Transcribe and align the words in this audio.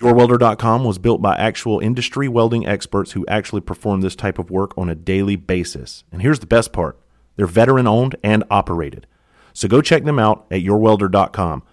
YourWelder.com 0.00 0.84
was 0.84 0.98
built 0.98 1.20
by 1.20 1.36
actual 1.36 1.80
industry 1.80 2.28
welding 2.28 2.66
experts 2.66 3.12
who 3.12 3.26
actually 3.26 3.60
perform 3.60 4.00
this 4.00 4.14
type 4.14 4.38
of 4.38 4.50
work 4.50 4.76
on 4.78 4.88
a 4.88 4.94
daily 4.94 5.34
basis. 5.34 6.04
And 6.12 6.22
here's 6.22 6.38
the 6.38 6.46
best 6.46 6.72
part 6.72 6.98
they're 7.36 7.46
veteran 7.46 7.86
owned 7.86 8.16
and 8.22 8.44
operated. 8.50 9.06
So 9.52 9.66
go 9.66 9.82
check 9.82 10.04
them 10.04 10.18
out 10.18 10.46
at 10.50 10.62
YourWelder.com. 10.62 11.64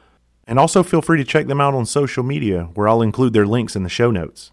And 0.47 0.59
also 0.59 0.83
feel 0.83 1.01
free 1.01 1.17
to 1.17 1.23
check 1.23 1.47
them 1.47 1.61
out 1.61 1.73
on 1.73 1.85
social 1.85 2.23
media, 2.23 2.69
where 2.73 2.87
I'll 2.87 3.01
include 3.01 3.33
their 3.33 3.47
links 3.47 3.75
in 3.75 3.83
the 3.83 3.89
show 3.89 4.11
notes. 4.11 4.51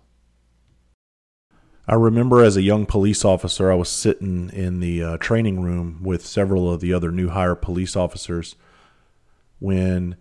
I 1.87 1.95
remember 1.95 2.43
as 2.43 2.57
a 2.57 2.63
young 2.63 2.87
police 2.87 3.25
officer, 3.25 3.71
I 3.71 3.75
was 3.75 3.89
sitting 3.89 4.51
in 4.51 4.81
the 4.81 5.03
uh, 5.03 5.17
training 5.19 5.61
room 5.61 6.01
with 6.03 6.25
several 6.25 6.73
of 6.73 6.81
the 6.81 6.95
other 6.95 7.11
new 7.11 7.29
hire 7.31 7.55
police 7.55 7.97
officers 7.97 8.55
when 9.59 10.17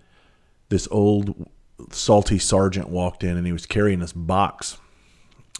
this 0.70 0.88
old 0.90 1.50
salty 1.92 2.40
sergeant 2.40 2.90
walked 2.90 3.24
in 3.24 3.38
and 3.38 3.46
he 3.46 3.54
was 3.54 3.66
carrying 3.66 4.00
this 4.00 4.14
box. 4.14 4.78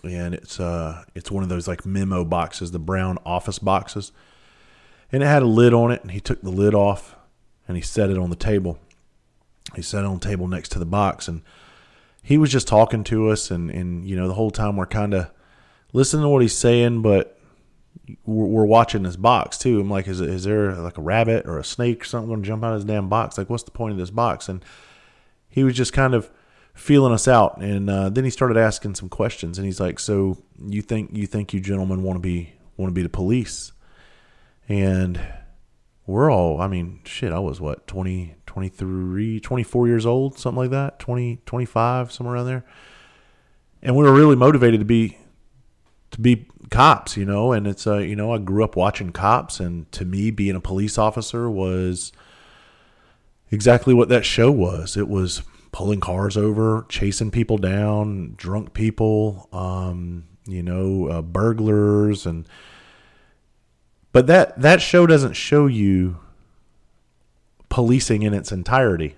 And 0.04 0.34
it's 0.34 0.60
uh 0.60 1.04
it's 1.14 1.30
one 1.30 1.44
of 1.44 1.50
those 1.50 1.68
like 1.68 1.86
memo 1.86 2.24
boxes 2.24 2.72
the 2.72 2.80
brown 2.80 3.18
office 3.26 3.60
boxes. 3.60 4.12
And 5.12 5.22
it 5.24 5.28
had 5.28 5.44
a 5.44 5.48
lid 5.48 5.74
on 5.74 5.92
it 5.92 6.02
and 6.02 6.12
he 6.12 6.20
took 6.20 6.42
the 6.42 6.50
lid 6.50 6.74
off 6.74 7.16
and 7.68 7.78
he 7.78 7.84
set 7.84 8.10
it 8.10 8.18
on 8.18 8.30
the 8.30 8.36
table. 8.36 8.80
He 9.76 9.82
set 9.82 10.04
it 10.04 10.08
on 10.08 10.16
the 10.20 10.28
table 10.28 10.48
next 10.48 10.70
to 10.70 10.80
the 10.80 10.86
box 10.86 11.28
and 11.28 11.42
he 12.24 12.38
was 12.38 12.52
just 12.52 12.68
talking 12.68 13.04
to 13.06 13.30
us 13.30 13.52
and 13.52 13.70
and 13.70 14.06
you 14.06 14.16
know 14.16 14.28
the 14.28 14.34
whole 14.34 14.52
time 14.52 14.78
we're 14.78 14.86
kind 14.86 15.14
of 15.14 15.30
listening 15.94 16.24
to 16.24 16.30
what 16.30 16.42
he's 16.42 16.58
saying 16.58 17.02
but 17.02 17.40
we're, 18.26 18.46
we're 18.46 18.66
watching 18.66 19.04
this 19.04 19.16
box 19.16 19.58
too. 19.58 19.80
I'm 19.80 19.90
like 19.90 20.08
is, 20.08 20.22
is 20.22 20.44
there 20.44 20.74
like 20.76 20.98
a 20.98 21.02
rabbit 21.02 21.46
or 21.46 21.58
a 21.60 21.64
snake 21.64 22.04
or 22.04 22.06
something 22.06 22.30
going 22.30 22.42
to 22.42 22.48
jump 22.48 22.64
out 22.64 22.74
of 22.74 22.80
this 22.80 22.88
damn 22.88 23.10
box? 23.10 23.38
Like 23.38 23.50
what's 23.50 23.64
the 23.64 23.72
point 23.72 23.94
of 23.94 23.98
this 23.98 24.10
box? 24.10 24.50
And 24.50 24.64
he 25.52 25.64
was 25.64 25.76
just 25.76 25.94
kind 25.94 26.16
of 26.16 26.32
feeling 26.74 27.14
us 27.14 27.28
out. 27.28 27.58
And 27.58 27.90
uh, 27.90 28.10
then 28.10 28.24
he 28.24 28.30
started 28.30 28.58
asking 28.58 28.96
some 28.96 29.10
questions 29.10 29.60
and 29.60 29.66
he's 29.66 29.80
like 29.80 30.00
so 30.00 30.38
you 30.66 30.82
think 30.82 31.12
you 31.14 31.28
think 31.28 31.54
you 31.54 31.60
gentlemen 31.60 32.02
want 32.02 32.16
to 32.16 32.22
be 32.22 32.54
want 32.78 32.90
to 32.90 32.94
be 32.94 33.04
the 33.04 33.10
police? 33.10 33.72
And 34.68 35.20
we're 36.08 36.32
all 36.32 36.60
i 36.60 36.68
mean 36.68 37.00
shit 37.06 37.32
i 37.32 37.40
was 37.40 37.62
what 37.62 37.86
20 37.86 38.36
23 38.48 39.40
24 39.40 39.88
years 39.88 40.06
old 40.06 40.38
something 40.38 40.58
like 40.58 40.72
that 40.72 41.00
20 41.00 41.42
25 41.46 42.12
somewhere 42.12 42.36
around 42.36 42.48
there. 42.48 42.66
And 43.84 43.96
we 43.96 44.04
were 44.04 44.14
really 44.14 44.36
motivated 44.36 44.80
to 44.82 44.86
be 44.86 45.18
to 46.12 46.20
be 46.20 46.48
cops 46.70 47.16
you 47.18 47.26
know? 47.26 47.52
And 47.54 47.68
it's 47.68 47.86
uh 47.86 47.98
you 47.98 48.16
know 48.16 48.34
i 48.34 48.40
grew 48.40 48.64
up 48.64 48.76
watching 48.76 49.12
cops 49.12 49.60
and 49.60 49.92
to 49.94 50.06
me 50.06 50.32
being 50.32 50.56
a 50.56 50.62
police 50.62 50.98
officer 50.98 51.50
was 51.50 52.12
exactly 53.52 53.94
what 53.94 54.10
that 54.10 54.26
show 54.26 54.50
was. 54.50 54.98
It 54.98 55.08
was 55.08 55.44
pulling 55.72 56.00
cars 56.00 56.38
over, 56.38 56.86
chasing 56.90 57.32
people 57.32 57.58
down, 57.58 58.34
drunk 58.38 58.74
people, 58.74 59.48
um, 59.54 60.26
you 60.46 60.64
know, 60.64 61.08
uh, 61.08 61.22
burglars, 61.22 62.26
and 62.26 62.48
but 64.12 64.28
that 64.28 64.60
that 64.60 64.82
show 64.82 65.06
doesn't 65.06 65.34
show 65.34 65.68
you 65.68 66.18
policing 67.70 68.24
in 68.24 68.34
its 68.34 68.52
entirety. 68.52 69.16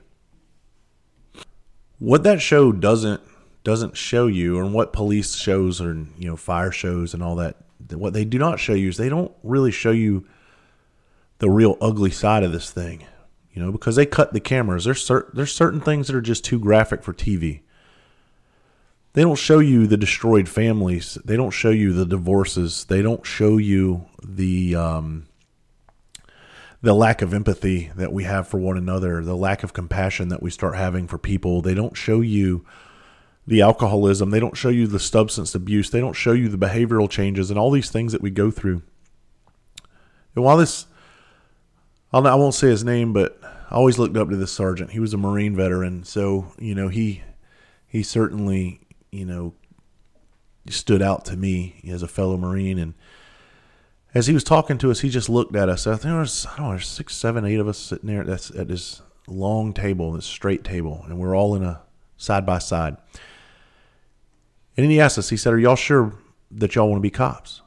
What 2.00 2.24
that 2.24 2.42
show 2.42 2.72
doesn't 2.72 3.22
doesn't 3.64 3.96
show 3.96 4.28
you, 4.28 4.60
and 4.60 4.74
what 4.74 4.94
police 4.94 5.36
shows 5.36 5.80
or 5.80 5.94
you 6.18 6.28
know 6.28 6.36
fire 6.36 6.72
shows 6.72 7.14
and 7.14 7.24
all 7.24 7.36
that, 7.38 7.56
what 7.92 8.14
they 8.14 8.26
do 8.26 8.38
not 8.38 8.60
show 8.60 8.74
you 8.74 8.90
is 8.90 8.98
they 8.98 9.10
don't 9.10 9.32
really 9.42 9.72
show 9.72 9.92
you 9.92 10.28
the 11.40 11.50
real 11.50 11.78
ugly 11.82 12.12
side 12.12 12.44
of 12.44 12.52
this 12.52 12.70
thing 12.70 13.06
you 13.54 13.62
know, 13.62 13.72
because 13.72 13.96
they 13.96 14.06
cut 14.06 14.34
the 14.34 14.40
cameras. 14.40 14.86
There's 14.86 15.08
cert- 15.08 15.34
there's 15.34 15.54
certain 15.54 15.80
things 15.80 16.08
that 16.08 16.16
are 16.16 16.22
just 16.22 16.44
too 16.44 16.60
graphic 16.60 17.04
for 17.04 17.14
TV. 17.14 17.62
They 19.14 19.22
don't 19.22 19.36
show 19.36 19.60
you 19.60 19.86
the 19.86 19.98
destroyed 19.98 20.50
families. 20.50 21.20
They 21.24 21.38
don't 21.38 21.52
show 21.52 21.70
you 21.70 21.94
the 21.94 22.06
divorces. 22.06 22.86
They 22.86 23.04
don't 23.04 23.26
show 23.26 23.58
you 23.58 24.06
the 24.24 24.76
um, 24.76 25.28
the 26.82 26.96
lack 26.96 27.22
of 27.22 27.34
empathy 27.34 27.92
that 27.96 28.12
we 28.12 28.24
have 28.24 28.48
for 28.48 28.58
one 28.58 28.76
another, 28.76 29.24
the 29.24 29.38
lack 29.38 29.64
of 29.64 29.72
compassion 29.72 30.30
that 30.30 30.42
we 30.42 30.50
start 30.50 30.76
having 30.76 31.08
for 31.08 31.20
people. 31.20 31.62
They 31.62 31.76
don't 31.76 31.96
show 31.96 32.22
you 32.22 32.66
the 33.46 33.62
alcoholism. 33.62 34.32
They 34.32 34.40
don't 34.40 34.58
show 34.58 34.70
you 34.70 34.88
the 34.88 35.00
substance 35.00 35.54
abuse. 35.54 35.92
They 35.92 36.00
don't 36.00 36.14
show 36.14 36.32
you 36.32 36.50
the 36.50 36.58
behavioral 36.58 37.10
changes 37.10 37.52
and 37.52 37.60
all 37.60 37.70
these 37.70 37.92
things 37.92 38.14
that 38.14 38.22
we 38.22 38.32
go 38.32 38.50
through. 38.50 38.82
And 40.36 40.44
while 40.44 40.58
this 40.58 40.88
I'll, 42.14 42.28
I 42.28 42.36
won't 42.36 42.54
say 42.54 42.68
his 42.68 42.84
name, 42.84 43.12
but 43.12 43.40
I 43.44 43.76
always 43.76 43.98
looked 43.98 44.16
up 44.16 44.30
to 44.30 44.36
this 44.36 44.52
sergeant. 44.52 44.92
He 44.92 45.00
was 45.00 45.14
a 45.14 45.18
Marine 45.18 45.56
veteran, 45.56 46.04
so 46.04 46.54
you 46.60 46.76
know 46.76 46.88
he 46.88 47.24
he 47.88 48.04
certainly 48.04 48.82
you 49.12 49.26
know 49.26 49.56
stood 50.70 51.02
out 51.02 51.26
to 51.26 51.36
me 51.36 51.82
as 51.90 52.04
a 52.04 52.08
fellow 52.08 52.38
Marine. 52.38 52.78
And 52.78 52.94
as 54.14 54.28
he 54.28 54.34
was 54.34 54.44
talking 54.44 54.78
to 54.78 54.92
us, 54.92 55.00
he 55.00 55.10
just 55.10 55.28
looked 55.28 55.56
at 55.56 55.70
us. 55.70 55.88
I 55.88 55.94
think 55.94 56.04
there 56.04 56.20
was 56.20 56.46
I 56.54 56.58
don't 56.58 56.72
know 56.72 56.78
six, 56.78 57.16
seven, 57.16 57.46
eight 57.46 57.60
of 57.60 57.68
us 57.68 57.80
sitting 57.80 58.08
there. 58.08 58.24
That's 58.24 58.52
at 58.52 58.68
this 58.68 59.02
long 59.28 59.74
table, 59.74 60.12
this 60.12 60.26
straight 60.26 60.64
table, 60.64 61.04
and 61.08 61.18
we're 61.18 61.36
all 61.36 61.56
in 61.56 61.64
a 61.64 61.82
side 62.18 62.46
by 62.46 62.60
side. 62.60 62.96
And 64.78 64.84
then 64.84 64.92
he 64.92 65.00
asked 65.00 65.18
us. 65.18 65.30
He 65.30 65.38
said, 65.38 65.54
"Are 65.54 65.60
y'all 65.60 65.76
sure 65.76 66.14
that 66.52 66.76
y'all 66.76 66.90
want 66.90 67.00
to 67.00 67.02
be 67.02 67.10
cops?" 67.10 67.63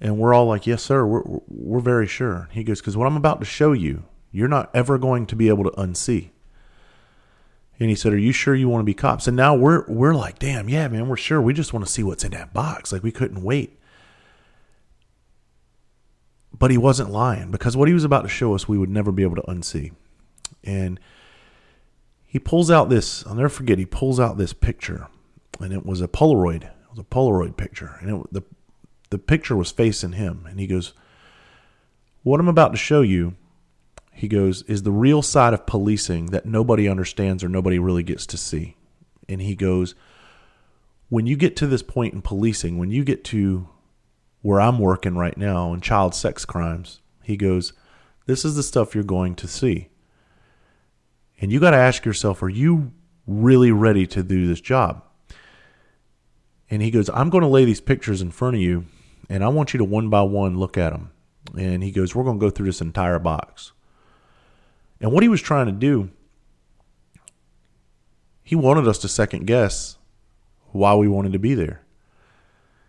And 0.00 0.18
we're 0.18 0.32
all 0.32 0.46
like, 0.46 0.66
yes, 0.66 0.82
sir, 0.82 1.04
we're, 1.04 1.22
we're 1.48 1.80
very 1.80 2.06
sure. 2.06 2.48
He 2.52 2.64
goes, 2.64 2.80
because 2.80 2.96
what 2.96 3.06
I'm 3.06 3.16
about 3.16 3.40
to 3.40 3.46
show 3.46 3.72
you, 3.72 4.04
you're 4.32 4.48
not 4.48 4.70
ever 4.74 4.96
going 4.96 5.26
to 5.26 5.36
be 5.36 5.48
able 5.48 5.64
to 5.64 5.70
unsee. 5.70 6.30
And 7.80 7.88
he 7.88 7.96
said, 7.96 8.12
Are 8.12 8.18
you 8.18 8.32
sure 8.32 8.54
you 8.54 8.68
want 8.68 8.82
to 8.82 8.86
be 8.86 8.94
cops? 8.94 9.26
And 9.26 9.36
now 9.36 9.54
we're 9.54 9.84
we're 9.88 10.14
like, 10.14 10.38
damn, 10.38 10.68
yeah, 10.68 10.86
man, 10.88 11.08
we're 11.08 11.16
sure. 11.16 11.40
We 11.40 11.54
just 11.54 11.72
want 11.72 11.86
to 11.86 11.90
see 11.90 12.02
what's 12.02 12.24
in 12.24 12.32
that 12.32 12.52
box. 12.52 12.92
Like 12.92 13.02
we 13.02 13.10
couldn't 13.10 13.42
wait. 13.42 13.78
But 16.56 16.70
he 16.70 16.76
wasn't 16.76 17.10
lying 17.10 17.50
because 17.50 17.76
what 17.76 17.88
he 17.88 17.94
was 17.94 18.04
about 18.04 18.22
to 18.22 18.28
show 18.28 18.54
us 18.54 18.68
we 18.68 18.76
would 18.76 18.90
never 18.90 19.10
be 19.10 19.22
able 19.22 19.36
to 19.36 19.42
unsee. 19.42 19.92
And 20.62 21.00
he 22.26 22.38
pulls 22.38 22.70
out 22.70 22.90
this, 22.90 23.26
I'll 23.26 23.34
never 23.34 23.48
forget, 23.48 23.78
he 23.78 23.86
pulls 23.86 24.20
out 24.20 24.36
this 24.36 24.52
picture. 24.52 25.08
And 25.58 25.72
it 25.72 25.86
was 25.86 26.02
a 26.02 26.08
Polaroid. 26.08 26.64
It 26.64 26.90
was 26.90 26.98
a 26.98 27.04
Polaroid 27.04 27.56
picture. 27.56 27.96
And 28.02 28.10
it, 28.10 28.32
the 28.32 28.42
the 29.10 29.18
picture 29.18 29.56
was 29.56 29.70
facing 29.70 30.12
him. 30.12 30.46
And 30.48 30.58
he 30.58 30.66
goes, 30.66 30.94
What 32.22 32.40
I'm 32.40 32.48
about 32.48 32.70
to 32.72 32.78
show 32.78 33.02
you, 33.02 33.36
he 34.12 34.28
goes, 34.28 34.62
is 34.62 34.82
the 34.82 34.92
real 34.92 35.22
side 35.22 35.52
of 35.52 35.66
policing 35.66 36.26
that 36.26 36.46
nobody 36.46 36.88
understands 36.88 37.44
or 37.44 37.48
nobody 37.48 37.78
really 37.78 38.02
gets 38.02 38.26
to 38.26 38.36
see. 38.36 38.76
And 39.28 39.42
he 39.42 39.54
goes, 39.54 39.94
When 41.08 41.26
you 41.26 41.36
get 41.36 41.56
to 41.56 41.66
this 41.66 41.82
point 41.82 42.14
in 42.14 42.22
policing, 42.22 42.78
when 42.78 42.90
you 42.90 43.04
get 43.04 43.24
to 43.24 43.68
where 44.42 44.60
I'm 44.60 44.78
working 44.78 45.16
right 45.16 45.36
now 45.36 45.74
in 45.74 45.80
child 45.80 46.14
sex 46.14 46.44
crimes, 46.44 47.00
he 47.22 47.36
goes, 47.36 47.72
This 48.26 48.44
is 48.44 48.54
the 48.54 48.62
stuff 48.62 48.94
you're 48.94 49.04
going 49.04 49.34
to 49.36 49.48
see. 49.48 49.88
And 51.40 51.50
you 51.50 51.58
got 51.58 51.70
to 51.70 51.76
ask 51.78 52.04
yourself, 52.04 52.42
are 52.42 52.50
you 52.50 52.92
really 53.26 53.72
ready 53.72 54.06
to 54.08 54.22
do 54.22 54.46
this 54.46 54.60
job? 54.60 55.02
And 56.68 56.82
he 56.82 56.90
goes, 56.90 57.08
I'm 57.10 57.30
going 57.30 57.42
to 57.42 57.48
lay 57.48 57.64
these 57.64 57.80
pictures 57.80 58.20
in 58.20 58.30
front 58.30 58.56
of 58.56 58.62
you 58.62 58.84
and 59.28 59.44
I 59.44 59.48
want 59.48 59.72
you 59.72 59.78
to 59.78 59.84
one 59.84 60.08
by 60.08 60.22
one 60.22 60.58
look 60.58 60.78
at 60.78 60.90
them. 60.90 61.10
And 61.56 61.82
he 61.82 61.90
goes, 61.90 62.14
We're 62.14 62.24
going 62.24 62.38
to 62.38 62.46
go 62.46 62.50
through 62.50 62.66
this 62.66 62.80
entire 62.80 63.18
box. 63.18 63.72
And 65.00 65.12
what 65.12 65.22
he 65.22 65.28
was 65.28 65.40
trying 65.40 65.66
to 65.66 65.72
do, 65.72 66.10
he 68.42 68.54
wanted 68.54 68.86
us 68.86 68.98
to 68.98 69.08
second 69.08 69.46
guess 69.46 69.96
why 70.72 70.94
we 70.94 71.08
wanted 71.08 71.32
to 71.32 71.38
be 71.38 71.54
there. 71.54 71.82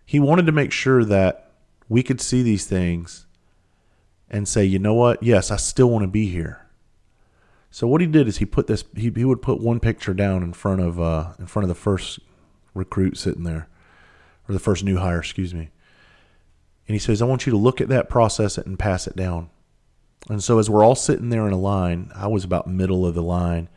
He 0.04 0.20
wanted 0.20 0.46
to 0.46 0.52
make 0.52 0.72
sure 0.72 1.04
that 1.04 1.52
we 1.88 2.02
could 2.02 2.20
see 2.20 2.42
these 2.42 2.66
things 2.66 3.26
and 4.28 4.48
say, 4.48 4.64
you 4.64 4.78
know 4.78 4.94
what? 4.94 5.22
Yes, 5.22 5.50
I 5.50 5.56
still 5.56 5.90
want 5.90 6.02
to 6.02 6.08
be 6.08 6.26
here. 6.26 6.66
So 7.70 7.86
what 7.86 8.02
he 8.02 8.06
did 8.06 8.28
is 8.28 8.38
he 8.38 8.44
put 8.44 8.66
this. 8.66 8.84
He, 8.94 9.10
he 9.14 9.24
would 9.24 9.40
put 9.40 9.60
one 9.60 9.80
picture 9.80 10.12
down 10.12 10.42
in 10.42 10.52
front 10.52 10.82
of 10.82 11.00
uh, 11.00 11.32
in 11.38 11.46
front 11.46 11.64
of 11.64 11.68
the 11.68 11.74
first 11.74 12.20
recruit 12.74 13.16
sitting 13.16 13.44
there, 13.44 13.66
or 14.46 14.52
the 14.52 14.58
first 14.58 14.84
new 14.84 14.98
hire, 14.98 15.20
excuse 15.20 15.54
me. 15.54 15.70
And 16.88 16.94
he 16.94 16.98
says, 16.98 17.22
I 17.22 17.26
want 17.26 17.46
you 17.46 17.52
to 17.52 17.56
look 17.58 17.80
at 17.80 17.88
that, 17.88 18.08
process 18.08 18.58
it, 18.58 18.66
and 18.66 18.78
pass 18.78 19.06
it 19.06 19.16
down. 19.16 19.50
And 20.28 20.42
so 20.42 20.58
as 20.58 20.70
we're 20.70 20.84
all 20.84 20.94
sitting 20.94 21.30
there 21.30 21.46
in 21.46 21.52
a 21.52 21.58
line, 21.58 22.10
I 22.14 22.26
was 22.28 22.44
about 22.44 22.66
middle 22.66 23.06
of 23.06 23.14
the 23.14 23.22
line. 23.22 23.68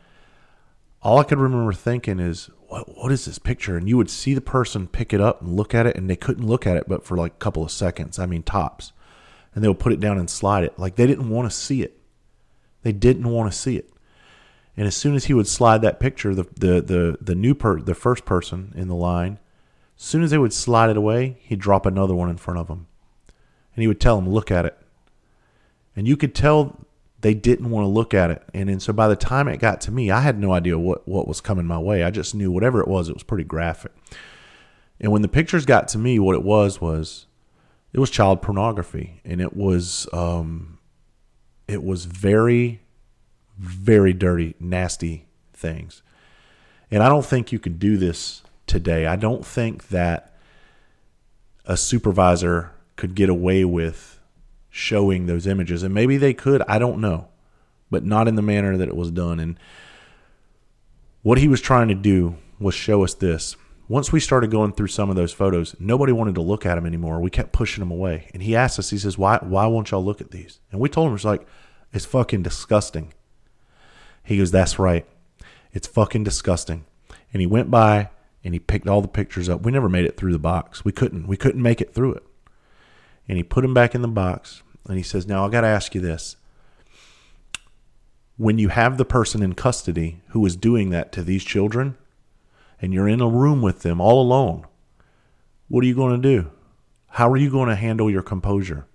All 1.02 1.18
I 1.18 1.24
could 1.24 1.38
remember 1.38 1.72
thinking 1.72 2.20
is, 2.20 2.50
what 2.68 2.96
what 2.96 3.12
is 3.12 3.24
this 3.24 3.38
picture? 3.38 3.76
And 3.76 3.88
you 3.88 3.96
would 3.96 4.10
see 4.10 4.34
the 4.34 4.40
person 4.40 4.88
pick 4.88 5.12
it 5.12 5.20
up 5.20 5.40
and 5.40 5.54
look 5.54 5.74
at 5.74 5.86
it, 5.86 5.96
and 5.96 6.10
they 6.10 6.16
couldn't 6.16 6.46
look 6.46 6.66
at 6.66 6.76
it 6.76 6.88
but 6.88 7.04
for 7.04 7.16
like 7.16 7.32
a 7.32 7.36
couple 7.36 7.62
of 7.64 7.70
seconds. 7.70 8.18
I 8.18 8.26
mean 8.26 8.42
tops. 8.42 8.92
And 9.54 9.64
they 9.64 9.68
would 9.68 9.78
put 9.78 9.92
it 9.92 10.00
down 10.00 10.18
and 10.18 10.28
slide 10.28 10.64
it. 10.64 10.78
Like 10.78 10.96
they 10.96 11.06
didn't 11.06 11.30
want 11.30 11.50
to 11.50 11.56
see 11.56 11.82
it. 11.82 11.98
They 12.82 12.92
didn't 12.92 13.28
want 13.30 13.50
to 13.50 13.56
see 13.56 13.76
it. 13.76 13.90
And 14.76 14.86
as 14.86 14.94
soon 14.94 15.14
as 15.14 15.24
he 15.24 15.34
would 15.34 15.46
slide 15.46 15.82
that 15.82 16.00
picture, 16.00 16.34
the 16.34 16.44
the 16.54 16.80
the, 16.82 17.18
the 17.20 17.34
new 17.34 17.54
per 17.54 17.80
the 17.80 17.94
first 17.94 18.24
person 18.24 18.72
in 18.76 18.88
the 18.88 18.94
line, 18.94 19.38
as 19.96 20.04
soon 20.04 20.22
as 20.22 20.30
they 20.30 20.38
would 20.38 20.52
slide 20.52 20.90
it 20.90 20.96
away, 20.96 21.38
he'd 21.40 21.60
drop 21.60 21.86
another 21.86 22.14
one 22.14 22.28
in 22.28 22.36
front 22.36 22.60
of 22.60 22.68
them. 22.68 22.86
And 23.76 23.82
he 23.82 23.86
would 23.86 24.00
tell 24.00 24.16
them, 24.16 24.28
look 24.28 24.50
at 24.50 24.64
it. 24.64 24.76
And 25.94 26.08
you 26.08 26.16
could 26.16 26.34
tell 26.34 26.86
they 27.20 27.34
didn't 27.34 27.70
want 27.70 27.84
to 27.84 27.88
look 27.88 28.14
at 28.14 28.30
it. 28.30 28.42
And, 28.52 28.68
and 28.68 28.82
so 28.82 28.92
by 28.92 29.08
the 29.08 29.16
time 29.16 29.48
it 29.48 29.58
got 29.58 29.80
to 29.82 29.90
me, 29.90 30.10
I 30.10 30.20
had 30.20 30.38
no 30.38 30.52
idea 30.52 30.78
what, 30.78 31.06
what 31.06 31.28
was 31.28 31.40
coming 31.40 31.66
my 31.66 31.78
way. 31.78 32.02
I 32.02 32.10
just 32.10 32.34
knew 32.34 32.50
whatever 32.50 32.80
it 32.80 32.88
was, 32.88 33.08
it 33.08 33.14
was 33.14 33.22
pretty 33.22 33.44
graphic. 33.44 33.92
And 35.00 35.12
when 35.12 35.22
the 35.22 35.28
pictures 35.28 35.66
got 35.66 35.88
to 35.88 35.98
me, 35.98 36.18
what 36.18 36.34
it 36.34 36.42
was 36.42 36.80
was 36.80 37.26
it 37.92 38.00
was 38.00 38.10
child 38.10 38.42
pornography, 38.42 39.20
and 39.24 39.40
it 39.40 39.56
was 39.56 40.08
um, 40.12 40.78
it 41.68 41.82
was 41.82 42.04
very, 42.04 42.80
very 43.58 44.12
dirty, 44.12 44.54
nasty 44.60 45.26
things. 45.52 46.02
And 46.90 47.02
I 47.02 47.08
don't 47.08 47.24
think 47.24 47.52
you 47.52 47.58
could 47.58 47.78
do 47.78 47.96
this 47.96 48.42
today. 48.66 49.06
I 49.06 49.16
don't 49.16 49.44
think 49.44 49.88
that 49.88 50.34
a 51.64 51.76
supervisor 51.76 52.72
could 52.96 53.14
get 53.14 53.28
away 53.28 53.64
with 53.64 54.20
showing 54.70 55.26
those 55.26 55.46
images. 55.46 55.82
And 55.82 55.94
maybe 55.94 56.16
they 56.16 56.34
could, 56.34 56.62
I 56.68 56.78
don't 56.78 57.00
know, 57.00 57.28
but 57.90 58.04
not 58.04 58.28
in 58.28 58.34
the 58.34 58.42
manner 58.42 58.76
that 58.76 58.88
it 58.88 58.96
was 58.96 59.10
done. 59.10 59.40
And 59.40 59.58
what 61.22 61.38
he 61.38 61.48
was 61.48 61.60
trying 61.60 61.88
to 61.88 61.94
do 61.94 62.36
was 62.58 62.74
show 62.74 63.04
us 63.04 63.14
this. 63.14 63.56
Once 63.88 64.10
we 64.10 64.18
started 64.18 64.50
going 64.50 64.72
through 64.72 64.88
some 64.88 65.10
of 65.10 65.16
those 65.16 65.32
photos, 65.32 65.76
nobody 65.78 66.12
wanted 66.12 66.34
to 66.34 66.42
look 66.42 66.66
at 66.66 66.74
them 66.74 66.86
anymore. 66.86 67.20
We 67.20 67.30
kept 67.30 67.52
pushing 67.52 67.80
them 67.80 67.92
away. 67.92 68.28
And 68.34 68.42
he 68.42 68.56
asked 68.56 68.78
us, 68.78 68.90
he 68.90 68.98
says, 68.98 69.16
Why 69.16 69.38
why 69.38 69.66
won't 69.66 69.90
y'all 69.90 70.04
look 70.04 70.20
at 70.20 70.32
these? 70.32 70.58
And 70.72 70.80
we 70.80 70.88
told 70.88 71.08
him 71.08 71.14
it's 71.14 71.24
like, 71.24 71.46
it's 71.92 72.04
fucking 72.04 72.42
disgusting. 72.42 73.14
He 74.24 74.38
goes, 74.38 74.50
That's 74.50 74.78
right. 74.78 75.06
It's 75.72 75.86
fucking 75.86 76.24
disgusting. 76.24 76.84
And 77.32 77.40
he 77.40 77.46
went 77.46 77.70
by 77.70 78.10
and 78.42 78.54
he 78.54 78.58
picked 78.60 78.88
all 78.88 79.02
the 79.02 79.08
pictures 79.08 79.48
up. 79.48 79.62
We 79.62 79.72
never 79.72 79.88
made 79.88 80.04
it 80.04 80.16
through 80.16 80.32
the 80.32 80.38
box. 80.38 80.84
We 80.84 80.92
couldn't. 80.92 81.28
We 81.28 81.36
couldn't 81.36 81.62
make 81.62 81.80
it 81.80 81.94
through 81.94 82.14
it. 82.14 82.24
And 83.28 83.36
he 83.36 83.42
put 83.42 83.62
them 83.62 83.74
back 83.74 83.94
in 83.94 84.02
the 84.02 84.08
box 84.08 84.62
and 84.88 84.96
he 84.96 85.02
says, 85.02 85.26
Now 85.26 85.46
I 85.46 85.50
got 85.50 85.62
to 85.62 85.66
ask 85.66 85.94
you 85.94 86.00
this. 86.00 86.36
When 88.36 88.58
you 88.58 88.68
have 88.68 88.98
the 88.98 89.04
person 89.04 89.42
in 89.42 89.54
custody 89.54 90.20
who 90.28 90.44
is 90.44 90.56
doing 90.56 90.90
that 90.90 91.10
to 91.12 91.22
these 91.22 91.42
children, 91.42 91.96
and 92.80 92.92
you're 92.92 93.08
in 93.08 93.20
a 93.20 93.28
room 93.28 93.62
with 93.62 93.80
them 93.80 94.00
all 94.00 94.20
alone, 94.20 94.66
what 95.68 95.82
are 95.82 95.86
you 95.86 95.94
going 95.94 96.20
to 96.20 96.28
do? 96.28 96.50
How 97.08 97.30
are 97.30 97.36
you 97.36 97.50
going 97.50 97.68
to 97.68 97.74
handle 97.74 98.10
your 98.10 98.22
composure? 98.22 98.86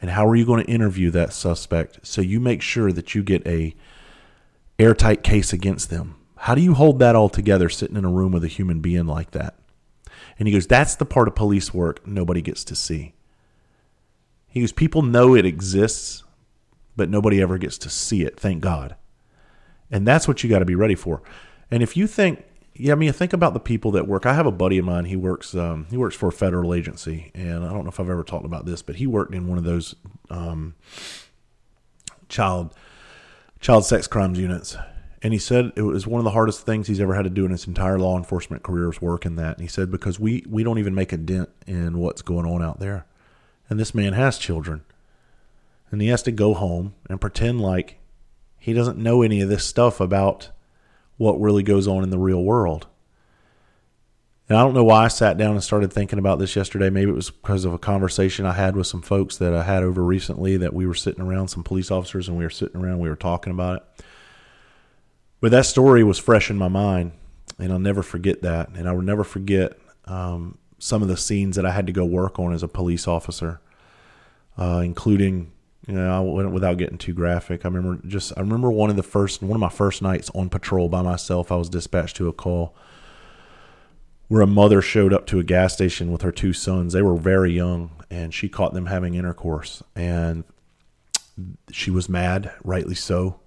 And 0.00 0.10
how 0.10 0.26
are 0.28 0.36
you 0.36 0.44
going 0.44 0.64
to 0.64 0.70
interview 0.70 1.10
that 1.12 1.32
suspect 1.32 2.00
so 2.02 2.20
you 2.20 2.40
make 2.40 2.62
sure 2.62 2.92
that 2.92 3.14
you 3.14 3.22
get 3.22 3.46
a 3.46 3.74
airtight 4.78 5.22
case 5.22 5.52
against 5.52 5.90
them? 5.90 6.16
How 6.36 6.54
do 6.54 6.60
you 6.60 6.74
hold 6.74 7.00
that 7.00 7.16
all 7.16 7.28
together 7.28 7.68
sitting 7.68 7.96
in 7.96 8.04
a 8.04 8.10
room 8.10 8.32
with 8.32 8.44
a 8.44 8.48
human 8.48 8.80
being 8.80 9.06
like 9.06 9.32
that? 9.32 9.56
And 10.38 10.46
he 10.46 10.54
goes, 10.54 10.66
That's 10.66 10.94
the 10.94 11.04
part 11.04 11.26
of 11.26 11.34
police 11.34 11.74
work 11.74 12.06
nobody 12.06 12.42
gets 12.42 12.64
to 12.64 12.76
see. 12.76 13.14
He 14.58 14.62
goes, 14.62 14.72
People 14.72 15.02
know 15.02 15.34
it 15.34 15.46
exists, 15.46 16.24
but 16.96 17.08
nobody 17.08 17.40
ever 17.40 17.58
gets 17.58 17.78
to 17.78 17.90
see 17.90 18.22
it, 18.22 18.38
thank 18.38 18.60
God. 18.60 18.96
And 19.90 20.06
that's 20.06 20.26
what 20.26 20.42
you 20.42 20.50
got 20.50 20.58
to 20.58 20.64
be 20.64 20.74
ready 20.74 20.94
for. 20.94 21.22
And 21.70 21.82
if 21.82 21.96
you 21.96 22.06
think, 22.06 22.44
yeah, 22.74 22.92
I 22.92 22.96
mean, 22.96 23.12
think 23.12 23.32
about 23.32 23.54
the 23.54 23.60
people 23.60 23.92
that 23.92 24.06
work. 24.06 24.26
I 24.26 24.34
have 24.34 24.46
a 24.46 24.52
buddy 24.52 24.78
of 24.78 24.84
mine. 24.84 25.04
He 25.04 25.16
works. 25.16 25.54
Um, 25.54 25.86
he 25.90 25.96
works 25.96 26.14
for 26.14 26.28
a 26.28 26.32
federal 26.32 26.74
agency, 26.74 27.30
and 27.34 27.64
I 27.64 27.72
don't 27.72 27.84
know 27.84 27.90
if 27.90 27.98
I've 27.98 28.10
ever 28.10 28.22
talked 28.22 28.44
about 28.44 28.66
this, 28.66 28.82
but 28.82 28.96
he 28.96 29.06
worked 29.06 29.34
in 29.34 29.48
one 29.48 29.58
of 29.58 29.64
those 29.64 29.94
um, 30.30 30.74
child 32.28 32.74
child 33.60 33.84
sex 33.84 34.06
crimes 34.06 34.38
units. 34.38 34.76
And 35.20 35.32
he 35.32 35.38
said 35.38 35.72
it 35.74 35.82
was 35.82 36.06
one 36.06 36.20
of 36.20 36.24
the 36.24 36.30
hardest 36.30 36.64
things 36.64 36.86
he's 36.86 37.00
ever 37.00 37.14
had 37.14 37.24
to 37.24 37.30
do 37.30 37.44
in 37.44 37.50
his 37.50 37.66
entire 37.66 37.98
law 37.98 38.16
enforcement 38.16 38.62
career 38.62 38.86
was 38.86 39.02
work 39.02 39.26
in 39.26 39.34
that. 39.36 39.56
And 39.56 39.62
he 39.62 39.68
said 39.68 39.90
because 39.90 40.20
we 40.20 40.44
we 40.48 40.62
don't 40.62 40.78
even 40.78 40.94
make 40.94 41.12
a 41.12 41.16
dent 41.16 41.48
in 41.66 41.98
what's 41.98 42.22
going 42.22 42.46
on 42.46 42.62
out 42.62 42.78
there 42.78 43.06
and 43.68 43.78
this 43.78 43.94
man 43.94 44.12
has 44.12 44.38
children. 44.38 44.82
And 45.90 46.02
he 46.02 46.08
has 46.08 46.22
to 46.24 46.32
go 46.32 46.54
home 46.54 46.94
and 47.08 47.20
pretend 47.20 47.60
like 47.60 47.98
he 48.58 48.72
doesn't 48.72 48.98
know 48.98 49.22
any 49.22 49.40
of 49.40 49.48
this 49.48 49.64
stuff 49.64 50.00
about 50.00 50.50
what 51.16 51.40
really 51.40 51.62
goes 51.62 51.88
on 51.88 52.02
in 52.02 52.10
the 52.10 52.18
real 52.18 52.42
world. 52.42 52.86
And 54.48 54.56
I 54.56 54.62
don't 54.62 54.74
know 54.74 54.84
why 54.84 55.04
I 55.04 55.08
sat 55.08 55.36
down 55.36 55.52
and 55.52 55.62
started 55.62 55.92
thinking 55.92 56.18
about 56.18 56.38
this 56.38 56.56
yesterday. 56.56 56.88
Maybe 56.88 57.10
it 57.10 57.14
was 57.14 57.30
because 57.30 57.66
of 57.66 57.74
a 57.74 57.78
conversation 57.78 58.46
I 58.46 58.52
had 58.52 58.76
with 58.76 58.86
some 58.86 59.02
folks 59.02 59.36
that 59.38 59.52
I 59.52 59.62
had 59.62 59.82
over 59.82 60.02
recently 60.02 60.56
that 60.56 60.72
we 60.72 60.86
were 60.86 60.94
sitting 60.94 61.22
around, 61.22 61.48
some 61.48 61.62
police 61.62 61.90
officers, 61.90 62.28
and 62.28 62.38
we 62.38 62.44
were 62.44 62.50
sitting 62.50 62.80
around, 62.80 62.98
we 62.98 63.10
were 63.10 63.16
talking 63.16 63.52
about 63.52 63.76
it. 63.76 64.04
But 65.40 65.50
that 65.50 65.66
story 65.66 66.02
was 66.02 66.18
fresh 66.18 66.50
in 66.50 66.56
my 66.56 66.68
mind, 66.68 67.12
and 67.58 67.72
I'll 67.72 67.78
never 67.78 68.02
forget 68.02 68.40
that. 68.42 68.70
And 68.70 68.88
I 68.88 68.92
will 68.92 69.02
never 69.02 69.22
forget 69.22 69.78
um, 70.06 70.56
some 70.78 71.02
of 71.02 71.08
the 71.08 71.16
scenes 71.16 71.56
that 71.56 71.66
I 71.66 71.72
had 71.72 71.86
to 71.86 71.92
go 71.92 72.04
work 72.04 72.38
on 72.38 72.52
as 72.52 72.62
a 72.62 72.68
police 72.68 73.08
officer, 73.08 73.60
uh, 74.56 74.80
including 74.84 75.52
you 75.86 75.94
know 75.94 76.10
I 76.10 76.20
went 76.20 76.50
without 76.52 76.78
getting 76.78 76.98
too 76.98 77.14
graphic. 77.14 77.64
I 77.64 77.68
remember 77.68 78.06
just 78.06 78.32
I 78.36 78.40
remember 78.40 78.70
one 78.70 78.90
of 78.90 78.96
the 78.96 79.02
first 79.02 79.42
one 79.42 79.56
of 79.56 79.60
my 79.60 79.68
first 79.68 80.02
nights 80.02 80.30
on 80.34 80.48
patrol 80.48 80.88
by 80.88 81.02
myself. 81.02 81.50
I 81.50 81.56
was 81.56 81.68
dispatched 81.68 82.16
to 82.16 82.28
a 82.28 82.32
call 82.32 82.74
where 84.28 84.42
a 84.42 84.46
mother 84.46 84.82
showed 84.82 85.12
up 85.12 85.26
to 85.26 85.38
a 85.38 85.44
gas 85.44 85.72
station 85.72 86.12
with 86.12 86.22
her 86.22 86.32
two 86.32 86.52
sons. 86.52 86.92
They 86.92 87.02
were 87.02 87.16
very 87.16 87.52
young, 87.52 87.90
and 88.10 88.32
she 88.32 88.48
caught 88.48 88.74
them 88.74 88.86
having 88.86 89.14
intercourse, 89.14 89.82
and 89.96 90.44
she 91.72 91.90
was 91.90 92.08
mad, 92.08 92.52
rightly 92.62 92.94
so. 92.94 93.40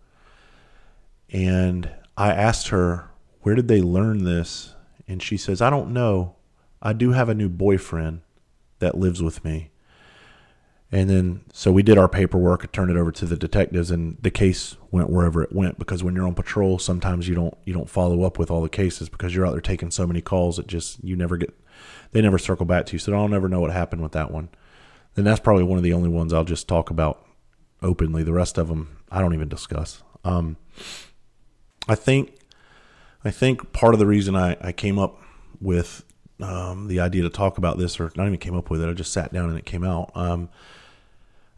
And 1.30 1.90
I 2.18 2.34
asked 2.34 2.70
her, 2.70 3.10
"Where 3.42 3.56
did 3.56 3.68
they 3.68 3.82
learn 3.82 4.24
this?" 4.24 4.74
And 5.08 5.22
she 5.22 5.38
says, 5.38 5.62
"I 5.62 5.70
don't 5.70 5.92
know." 5.92 6.36
I 6.82 6.94
do 6.94 7.12
have 7.12 7.30
a 7.30 7.36
new 7.36 7.50
boyfriend 7.50 8.22
that 8.80 8.98
lives 8.98 9.22
with 9.22 9.44
me. 9.46 9.70
And 10.94 11.10
then, 11.10 11.46
so 11.54 11.72
we 11.72 11.84
did 11.84 11.98
our 11.98 12.10
paperwork, 12.10 12.64
and 12.64 12.74
turned 12.74 12.92
it 12.92 12.98
over 12.98 13.14
to 13.14 13.26
the 13.26 13.38
detectives, 13.38 13.92
and 13.92 14.18
the 14.22 14.32
case 14.32 14.76
went 14.92 15.10
wherever 15.10 15.42
it 15.42 15.54
went. 15.54 15.80
Because 15.80 16.04
when 16.04 16.16
you're 16.16 16.28
on 16.28 16.36
patrol, 16.36 16.80
sometimes 16.80 17.30
you 17.30 17.36
don't 17.36 17.58
you 17.64 17.74
don't 17.74 17.90
follow 17.90 18.24
up 18.24 18.38
with 18.38 18.52
all 18.52 18.62
the 18.62 18.68
cases 18.68 19.08
because 19.08 19.34
you're 19.34 19.46
out 19.46 19.52
there 19.52 19.62
taking 19.62 19.90
so 19.90 20.06
many 20.06 20.20
calls 20.20 20.58
that 20.58 20.68
just 20.68 21.02
you 21.02 21.16
never 21.16 21.38
get, 21.38 21.58
they 22.12 22.22
never 22.22 22.38
circle 22.38 22.66
back 22.66 22.86
to 22.88 22.94
you. 22.94 23.00
So 23.00 23.14
I'll 23.14 23.30
never 23.30 23.48
know 23.48 23.62
what 23.62 23.72
happened 23.72 24.02
with 24.02 24.12
that 24.12 24.32
one. 24.32 24.50
Then 25.16 25.24
that's 25.24 25.40
probably 25.40 25.64
one 25.64 25.78
of 25.78 25.84
the 25.84 25.94
only 25.94 26.10
ones 26.10 26.34
I'll 26.34 26.44
just 26.44 26.68
talk 26.68 26.90
about 26.90 27.26
openly. 27.82 28.24
The 28.24 28.34
rest 28.34 28.58
of 28.58 28.68
them 28.68 28.98
I 29.10 29.22
don't 29.22 29.34
even 29.34 29.50
discuss. 29.50 30.04
Um, 30.26 30.58
I 31.88 31.96
think, 31.96 32.36
I 33.24 33.32
think 33.32 33.72
part 33.74 33.94
of 33.94 34.00
the 34.00 34.06
reason 34.06 34.36
I, 34.36 34.58
I 34.62 34.72
came 34.72 35.00
up 35.00 35.22
with 35.60 36.04
um, 36.44 36.88
the 36.88 37.00
idea 37.00 37.24
to 37.24 37.30
talk 37.30 37.58
about 37.58 37.78
this, 37.78 38.00
or 38.00 38.12
not 38.16 38.28
even 38.28 38.38
came 38.38 38.56
up 38.56 38.70
with 38.70 38.82
it. 38.82 38.90
I 38.90 38.94
just 38.94 39.14
sat 39.14 39.34
down 39.34 39.50
and 39.50 39.58
it 39.58 39.66
came 39.66 39.84
out. 39.84 40.12
Um, 40.16 40.50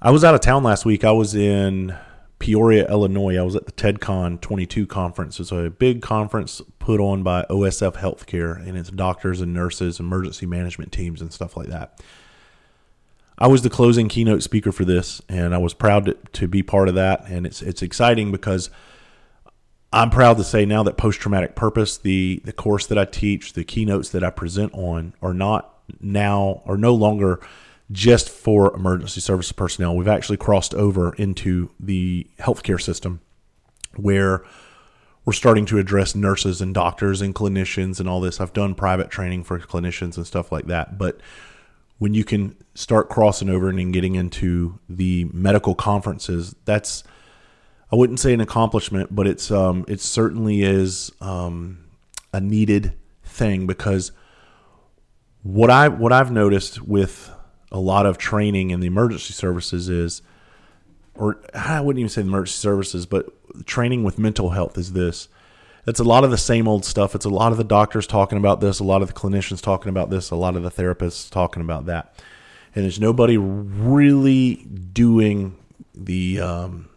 I 0.02 0.12
was 0.12 0.24
out 0.24 0.36
of 0.36 0.42
town 0.42 0.64
last 0.64 0.86
week. 0.86 1.04
I 1.04 1.12
was 1.12 1.34
in 1.34 1.96
Peoria, 2.40 2.90
Illinois. 2.90 3.38
I 3.38 3.44
was 3.44 3.56
at 3.56 3.66
the 3.66 3.72
TEDCon 3.72 4.42
22 4.42 4.86
conference. 4.86 5.40
It's 5.40 5.52
a 5.52 5.70
big 5.70 6.02
conference 6.02 6.62
put 6.80 7.00
on 7.00 7.24
by 7.24 7.46
OSF 7.50 7.96
Healthcare, 7.96 8.58
and 8.68 8.78
it's 8.78 8.90
doctors 8.90 9.40
and 9.40 9.54
nurses, 9.54 10.00
emergency 10.00 10.46
management 10.46 10.92
teams, 10.92 11.22
and 11.22 11.32
stuff 11.32 11.56
like 11.56 11.68
that. 11.68 12.02
I 13.38 13.48
was 13.48 13.62
the 13.62 13.70
closing 13.70 14.10
keynote 14.10 14.44
speaker 14.44 14.72
for 14.72 14.86
this, 14.86 15.22
and 15.30 15.56
I 15.56 15.58
was 15.58 15.74
proud 15.74 16.06
to, 16.06 16.18
to 16.34 16.48
be 16.48 16.62
part 16.62 16.90
of 16.90 16.96
that. 16.96 17.24
And 17.28 17.46
it's 17.46 17.62
it's 17.62 17.82
exciting 17.82 18.32
because 18.32 18.70
I'm 19.94 20.10
proud 20.10 20.38
to 20.38 20.44
say 20.44 20.66
now 20.66 20.82
that 20.84 20.98
post 20.98 21.20
traumatic 21.20 21.56
purpose, 21.56 21.98
the 21.98 22.42
the 22.44 22.52
course 22.52 22.88
that 22.88 22.98
I 22.98 23.06
teach, 23.06 23.54
the 23.54 23.64
keynotes 23.64 24.10
that 24.10 24.24
I 24.24 24.32
present 24.32 24.74
on, 24.74 25.14
are 25.22 25.36
not 25.36 25.82
now 26.02 26.64
are 26.66 26.78
no 26.78 26.96
longer 26.96 27.40
just 27.92 28.28
for 28.28 28.76
emergency 28.76 29.22
service 29.22 29.52
personnel. 29.52 29.96
We've 29.96 30.08
actually 30.08 30.38
crossed 30.38 30.74
over 30.74 31.14
into 31.14 31.70
the 31.80 32.28
healthcare 32.40 32.82
system 32.82 33.22
where 33.96 34.44
we're 35.26 35.34
starting 35.34 35.66
to 35.68 35.78
address 35.78 36.16
nurses 36.16 36.60
and 36.60 36.74
doctors 36.74 37.22
and 37.22 37.36
clinicians 37.36 38.00
and 38.00 38.10
all 38.10 38.20
this. 38.20 38.42
I've 38.42 38.52
done 38.52 38.74
private 38.74 39.12
training 39.12 39.44
for 39.44 39.60
clinicians 39.60 40.18
and 40.18 40.26
stuff 40.26 40.52
like 40.52 40.66
that, 40.68 40.98
but 40.98 41.20
when 42.00 42.16
you 42.16 42.24
can 42.24 42.56
start 42.74 43.10
crossing 43.10 43.48
over 43.48 43.70
and 43.70 43.94
getting 43.94 44.16
into 44.16 44.80
the 44.90 45.26
medical 45.32 45.76
conferences, 45.76 46.56
that's 46.66 47.04
I 47.94 47.96
wouldn't 47.96 48.20
say 48.20 48.34
an 48.34 48.42
accomplishment, 48.42 49.16
but 49.16 49.28
it's 49.28 49.52
um, 49.52 49.86
it 49.88 50.02
certainly 50.02 50.64
is 50.64 51.12
um, 51.22 51.78
a 52.34 52.42
needed 52.42 52.94
thing 53.24 53.68
because 53.68 54.12
what 55.44 55.70
I 55.70 55.90
what 55.90 56.12
I've 56.12 56.32
noticed 56.32 56.82
with 56.82 57.30
a 57.72 57.80
lot 57.80 58.08
of 58.08 58.18
training 58.18 58.72
in 58.72 58.80
the 58.80 58.88
emergency 58.88 59.32
services 59.34 59.90
is, 59.90 60.24
or 61.14 61.40
I 61.54 61.82
wouldn't 61.82 62.00
even 62.00 62.10
say 62.10 62.24
the 62.24 62.30
emergency 62.30 62.58
services, 62.58 63.06
but 63.06 63.28
training 63.68 64.04
with 64.04 64.18
mental 64.18 64.50
health 64.50 64.76
is 64.76 64.94
this. 64.94 65.28
It's 65.86 66.00
a 66.00 66.04
lot 66.04 66.24
of 66.24 66.32
the 66.32 66.38
same 66.40 66.68
old 66.68 66.86
stuff. 66.86 67.14
It's 67.14 67.26
a 67.26 67.30
lot 67.30 67.52
of 67.52 67.60
the 67.60 67.64
doctors 67.64 68.08
talking 68.08 68.40
about 68.40 68.60
this, 68.60 68.80
a 68.80 68.84
lot 68.84 69.04
of 69.04 69.08
the 69.08 69.14
clinicians 69.14 69.62
talking 69.62 69.90
about 69.90 70.10
this, 70.10 70.32
a 70.32 70.36
lot 70.36 70.56
of 70.56 70.64
the 70.64 70.72
therapists 70.72 71.30
talking 71.30 71.62
about 71.62 71.86
that, 71.86 72.20
and 72.74 72.86
there's 72.86 73.00
nobody 73.00 73.38
really 73.38 74.56
doing 74.56 75.56
the 75.94 76.40
um, 76.40 76.90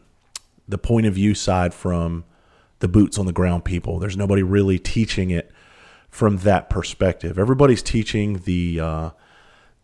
the 0.69 0.79
point 0.79 1.07
of 1.07 1.15
view 1.15 1.35
side 1.35 1.73
from 1.73 2.25
the 2.81 2.89
boots 2.89 3.19
on 3.19 3.27
the 3.27 3.33
ground 3.33 3.65
people. 3.65 3.99
There's 3.99 4.17
nobody 4.17 4.43
really 4.43 4.79
teaching 4.79 5.31
it 5.31 5.51
from 6.11 6.39
that 6.39 6.71
perspective. 6.71 7.39
Everybody's 7.39 7.83
teaching 7.83 8.39
the 8.45 8.81
uh, 8.81 9.11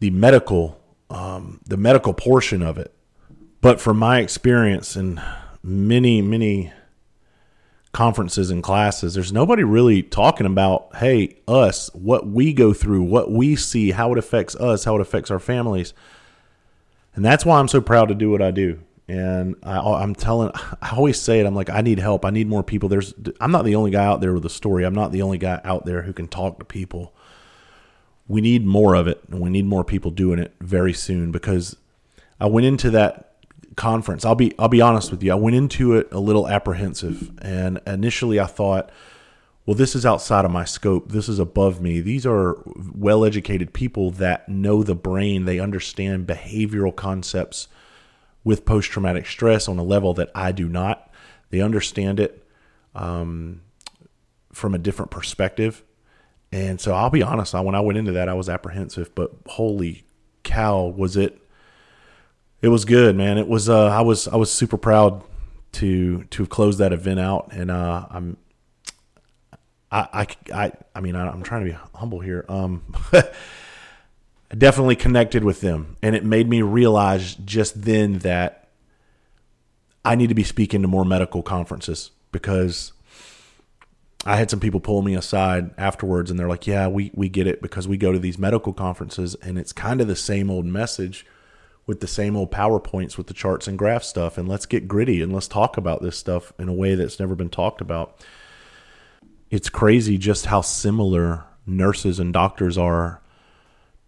the 0.00 0.10
medical 0.10 0.80
um, 1.10 1.60
the 1.66 1.76
medical 1.76 2.14
portion 2.14 2.62
of 2.62 2.78
it, 2.78 2.94
but 3.60 3.80
from 3.80 3.98
my 3.98 4.20
experience 4.20 4.96
and 4.96 5.22
many 5.62 6.22
many 6.22 6.72
conferences 7.92 8.50
and 8.50 8.62
classes, 8.62 9.12
there's 9.12 9.32
nobody 9.32 9.62
really 9.62 10.02
talking 10.02 10.46
about 10.46 10.96
hey 10.96 11.36
us 11.46 11.90
what 11.94 12.26
we 12.26 12.52
go 12.52 12.72
through, 12.72 13.02
what 13.02 13.30
we 13.30 13.54
see, 13.54 13.90
how 13.90 14.12
it 14.12 14.18
affects 14.18 14.56
us, 14.56 14.84
how 14.84 14.96
it 14.96 15.00
affects 15.00 15.30
our 15.30 15.38
families, 15.38 15.92
and 17.14 17.24
that's 17.24 17.44
why 17.44 17.58
I'm 17.58 17.68
so 17.68 17.80
proud 17.80 18.08
to 18.08 18.14
do 18.14 18.30
what 18.30 18.42
I 18.42 18.50
do. 18.50 18.80
And 19.12 19.56
I, 19.62 20.02
am 20.02 20.14
telling, 20.14 20.52
I 20.80 20.96
always 20.96 21.20
say 21.20 21.38
it. 21.38 21.44
I'm 21.44 21.54
like, 21.54 21.68
I 21.68 21.82
need 21.82 21.98
help. 21.98 22.24
I 22.24 22.30
need 22.30 22.48
more 22.48 22.62
people. 22.62 22.88
There's, 22.88 23.12
I'm 23.42 23.52
not 23.52 23.66
the 23.66 23.74
only 23.74 23.90
guy 23.90 24.06
out 24.06 24.22
there 24.22 24.32
with 24.32 24.46
a 24.46 24.50
story. 24.50 24.84
I'm 24.84 24.94
not 24.94 25.12
the 25.12 25.20
only 25.20 25.36
guy 25.36 25.60
out 25.64 25.84
there 25.84 26.00
who 26.00 26.14
can 26.14 26.28
talk 26.28 26.58
to 26.58 26.64
people. 26.64 27.12
We 28.26 28.40
need 28.40 28.64
more 28.64 28.94
of 28.94 29.06
it, 29.06 29.22
and 29.30 29.38
we 29.40 29.50
need 29.50 29.66
more 29.66 29.84
people 29.84 30.10
doing 30.12 30.38
it 30.38 30.54
very 30.60 30.94
soon. 30.94 31.30
Because 31.30 31.76
I 32.40 32.46
went 32.46 32.64
into 32.64 32.88
that 32.92 33.34
conference. 33.76 34.24
I'll 34.24 34.34
be, 34.34 34.54
I'll 34.58 34.68
be 34.68 34.80
honest 34.80 35.10
with 35.10 35.22
you. 35.22 35.30
I 35.32 35.34
went 35.34 35.56
into 35.56 35.94
it 35.94 36.08
a 36.10 36.18
little 36.18 36.48
apprehensive, 36.48 37.38
and 37.42 37.82
initially 37.86 38.40
I 38.40 38.46
thought, 38.46 38.88
well, 39.66 39.76
this 39.76 39.94
is 39.94 40.06
outside 40.06 40.46
of 40.46 40.50
my 40.50 40.64
scope. 40.64 41.12
This 41.12 41.28
is 41.28 41.38
above 41.38 41.82
me. 41.82 42.00
These 42.00 42.24
are 42.24 42.56
well 42.94 43.26
educated 43.26 43.74
people 43.74 44.10
that 44.12 44.48
know 44.48 44.82
the 44.82 44.94
brain. 44.94 45.44
They 45.44 45.60
understand 45.60 46.26
behavioral 46.26 46.96
concepts 46.96 47.68
with 48.44 48.64
post 48.64 48.90
traumatic 48.90 49.26
stress 49.26 49.68
on 49.68 49.78
a 49.78 49.82
level 49.82 50.14
that 50.14 50.30
I 50.34 50.52
do 50.52 50.68
not. 50.68 51.10
They 51.50 51.60
understand 51.60 52.18
it 52.18 52.46
um, 52.94 53.62
from 54.52 54.74
a 54.74 54.78
different 54.78 55.10
perspective. 55.10 55.82
And 56.50 56.80
so 56.80 56.92
I'll 56.92 57.10
be 57.10 57.22
honest, 57.22 57.54
when 57.54 57.74
I 57.74 57.80
went 57.80 57.98
into 57.98 58.12
that, 58.12 58.28
I 58.28 58.34
was 58.34 58.48
apprehensive, 58.48 59.14
but 59.14 59.32
holy 59.46 60.04
cow, 60.42 60.86
was 60.86 61.16
it? 61.16 61.38
It 62.60 62.68
was 62.68 62.84
good, 62.84 63.16
man. 63.16 63.38
It 63.38 63.48
was. 63.48 63.68
Uh, 63.68 63.86
I 63.86 64.02
was. 64.02 64.28
I 64.28 64.36
was 64.36 64.52
super 64.52 64.76
proud 64.76 65.24
to 65.72 66.22
to 66.24 66.46
close 66.46 66.78
that 66.78 66.92
event 66.92 67.18
out, 67.18 67.52
and 67.52 67.70
uh, 67.72 68.06
I'm. 68.08 68.36
I, 69.90 70.08
I, 70.12 70.26
I, 70.54 70.72
I 70.94 71.00
mean, 71.00 71.16
I, 71.16 71.28
I'm 71.28 71.42
trying 71.42 71.64
to 71.66 71.72
be 71.72 71.78
humble 71.94 72.20
here. 72.20 72.44
Um, 72.48 72.82
I 74.52 74.54
definitely 74.54 74.96
connected 74.96 75.44
with 75.44 75.62
them. 75.62 75.96
And 76.02 76.14
it 76.14 76.24
made 76.24 76.48
me 76.48 76.60
realize 76.60 77.34
just 77.36 77.82
then 77.82 78.18
that 78.18 78.68
I 80.04 80.14
need 80.14 80.28
to 80.28 80.34
be 80.34 80.44
speaking 80.44 80.82
to 80.82 80.88
more 80.88 81.06
medical 81.06 81.42
conferences 81.42 82.10
because 82.32 82.92
I 84.26 84.36
had 84.36 84.50
some 84.50 84.60
people 84.60 84.80
pull 84.80 85.00
me 85.00 85.14
aside 85.14 85.70
afterwards 85.78 86.30
and 86.30 86.38
they're 86.38 86.48
like, 86.48 86.66
Yeah, 86.66 86.88
we, 86.88 87.10
we 87.14 87.30
get 87.30 87.46
it 87.46 87.62
because 87.62 87.88
we 87.88 87.96
go 87.96 88.12
to 88.12 88.18
these 88.18 88.38
medical 88.38 88.74
conferences 88.74 89.34
and 89.36 89.58
it's 89.58 89.72
kind 89.72 90.02
of 90.02 90.06
the 90.06 90.16
same 90.16 90.50
old 90.50 90.66
message 90.66 91.24
with 91.86 92.00
the 92.00 92.06
same 92.06 92.36
old 92.36 92.52
PowerPoints 92.52 93.16
with 93.16 93.28
the 93.28 93.34
charts 93.34 93.66
and 93.66 93.78
graph 93.78 94.04
stuff. 94.04 94.36
And 94.36 94.48
let's 94.48 94.66
get 94.66 94.86
gritty 94.86 95.22
and 95.22 95.32
let's 95.32 95.48
talk 95.48 95.78
about 95.78 96.02
this 96.02 96.18
stuff 96.18 96.52
in 96.58 96.68
a 96.68 96.74
way 96.74 96.94
that's 96.94 97.18
never 97.18 97.34
been 97.34 97.48
talked 97.48 97.80
about. 97.80 98.22
It's 99.50 99.70
crazy 99.70 100.18
just 100.18 100.46
how 100.46 100.60
similar 100.60 101.44
nurses 101.66 102.20
and 102.20 102.34
doctors 102.34 102.76
are 102.76 103.21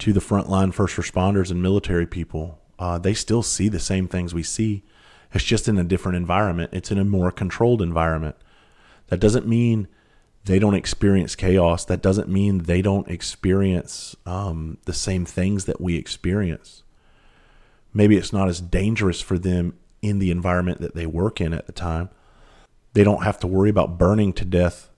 to 0.04 0.12
the 0.12 0.20
frontline 0.20 0.70
first 0.74 0.96
responders 0.96 1.50
and 1.50 1.62
military 1.62 2.06
people, 2.06 2.60
uh, 2.78 2.98
they 2.98 3.14
still 3.14 3.42
see 3.42 3.70
the 3.70 3.80
same 3.80 4.06
things 4.06 4.34
we 4.34 4.42
see. 4.42 4.82
It's 5.32 5.42
just 5.42 5.66
in 5.66 5.78
a 5.78 5.82
different 5.82 6.16
environment. 6.16 6.74
It's 6.74 6.90
in 6.90 6.98
a 6.98 7.06
more 7.06 7.30
controlled 7.30 7.80
environment. 7.80 8.36
That 9.06 9.18
doesn't 9.18 9.48
mean 9.48 9.88
they 10.44 10.58
don't 10.58 10.74
experience 10.74 11.34
chaos. 11.34 11.86
That 11.86 12.02
doesn't 12.02 12.28
mean 12.28 12.64
they 12.64 12.82
don't 12.82 13.08
experience 13.08 14.14
um, 14.26 14.76
the 14.84 14.92
same 14.92 15.24
things 15.24 15.64
that 15.64 15.80
we 15.80 15.96
experience. 15.96 16.82
Maybe 17.94 18.18
it's 18.18 18.32
not 18.32 18.50
as 18.50 18.60
dangerous 18.60 19.22
for 19.22 19.38
them 19.38 19.72
in 20.02 20.18
the 20.18 20.30
environment 20.30 20.82
that 20.82 20.94
they 20.94 21.06
work 21.06 21.40
in 21.40 21.54
at 21.54 21.64
the 21.64 21.72
time. 21.72 22.10
They 22.92 23.04
don't 23.04 23.22
have 23.22 23.38
to 23.38 23.46
worry 23.46 23.70
about 23.70 23.96
burning 23.96 24.34
to 24.34 24.44
death 24.44 24.90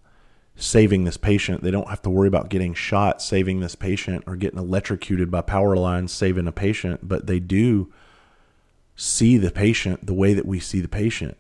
saving 0.57 1.05
this 1.05 1.17
patient. 1.17 1.63
They 1.63 1.71
don't 1.71 1.89
have 1.89 2.03
to 2.03 2.11
worry 2.11 2.29
about 2.29 2.49
getting 2.49 2.75
shot, 2.75 3.21
saving 3.21 3.61
this 3.61 3.75
patient, 3.75 4.25
or 4.27 4.37
getting 4.37 4.59
electrocuted 4.59 5.31
by 5.31 5.43
power 5.43 5.77
lines, 5.77 6.13
saving 6.13 6.49
a 6.49 6.53
patient, 6.53 7.07
but 7.07 7.27
they 7.27 7.39
do 7.39 7.93
see 8.97 9.37
the 9.37 9.51
patient 9.51 10.07
the 10.07 10.15
way 10.15 10.33
that 10.33 10.47
we 10.47 10.59
see 10.59 10.81
the 10.81 10.89
patient. 10.89 11.37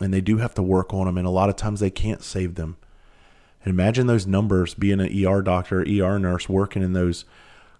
And 0.00 0.14
they 0.14 0.20
do 0.20 0.38
have 0.38 0.54
to 0.54 0.62
work 0.62 0.94
on 0.94 1.06
them, 1.06 1.18
and 1.18 1.26
a 1.26 1.30
lot 1.30 1.48
of 1.48 1.56
times 1.56 1.80
they 1.80 1.90
can't 1.90 2.22
save 2.22 2.54
them. 2.54 2.76
And 3.64 3.72
imagine 3.72 4.06
those 4.06 4.26
numbers 4.26 4.74
being 4.74 5.00
an 5.00 5.26
ER 5.26 5.42
doctor, 5.42 5.80
ER 5.80 6.18
nurse, 6.18 6.48
working 6.48 6.82
in 6.82 6.92
those 6.92 7.24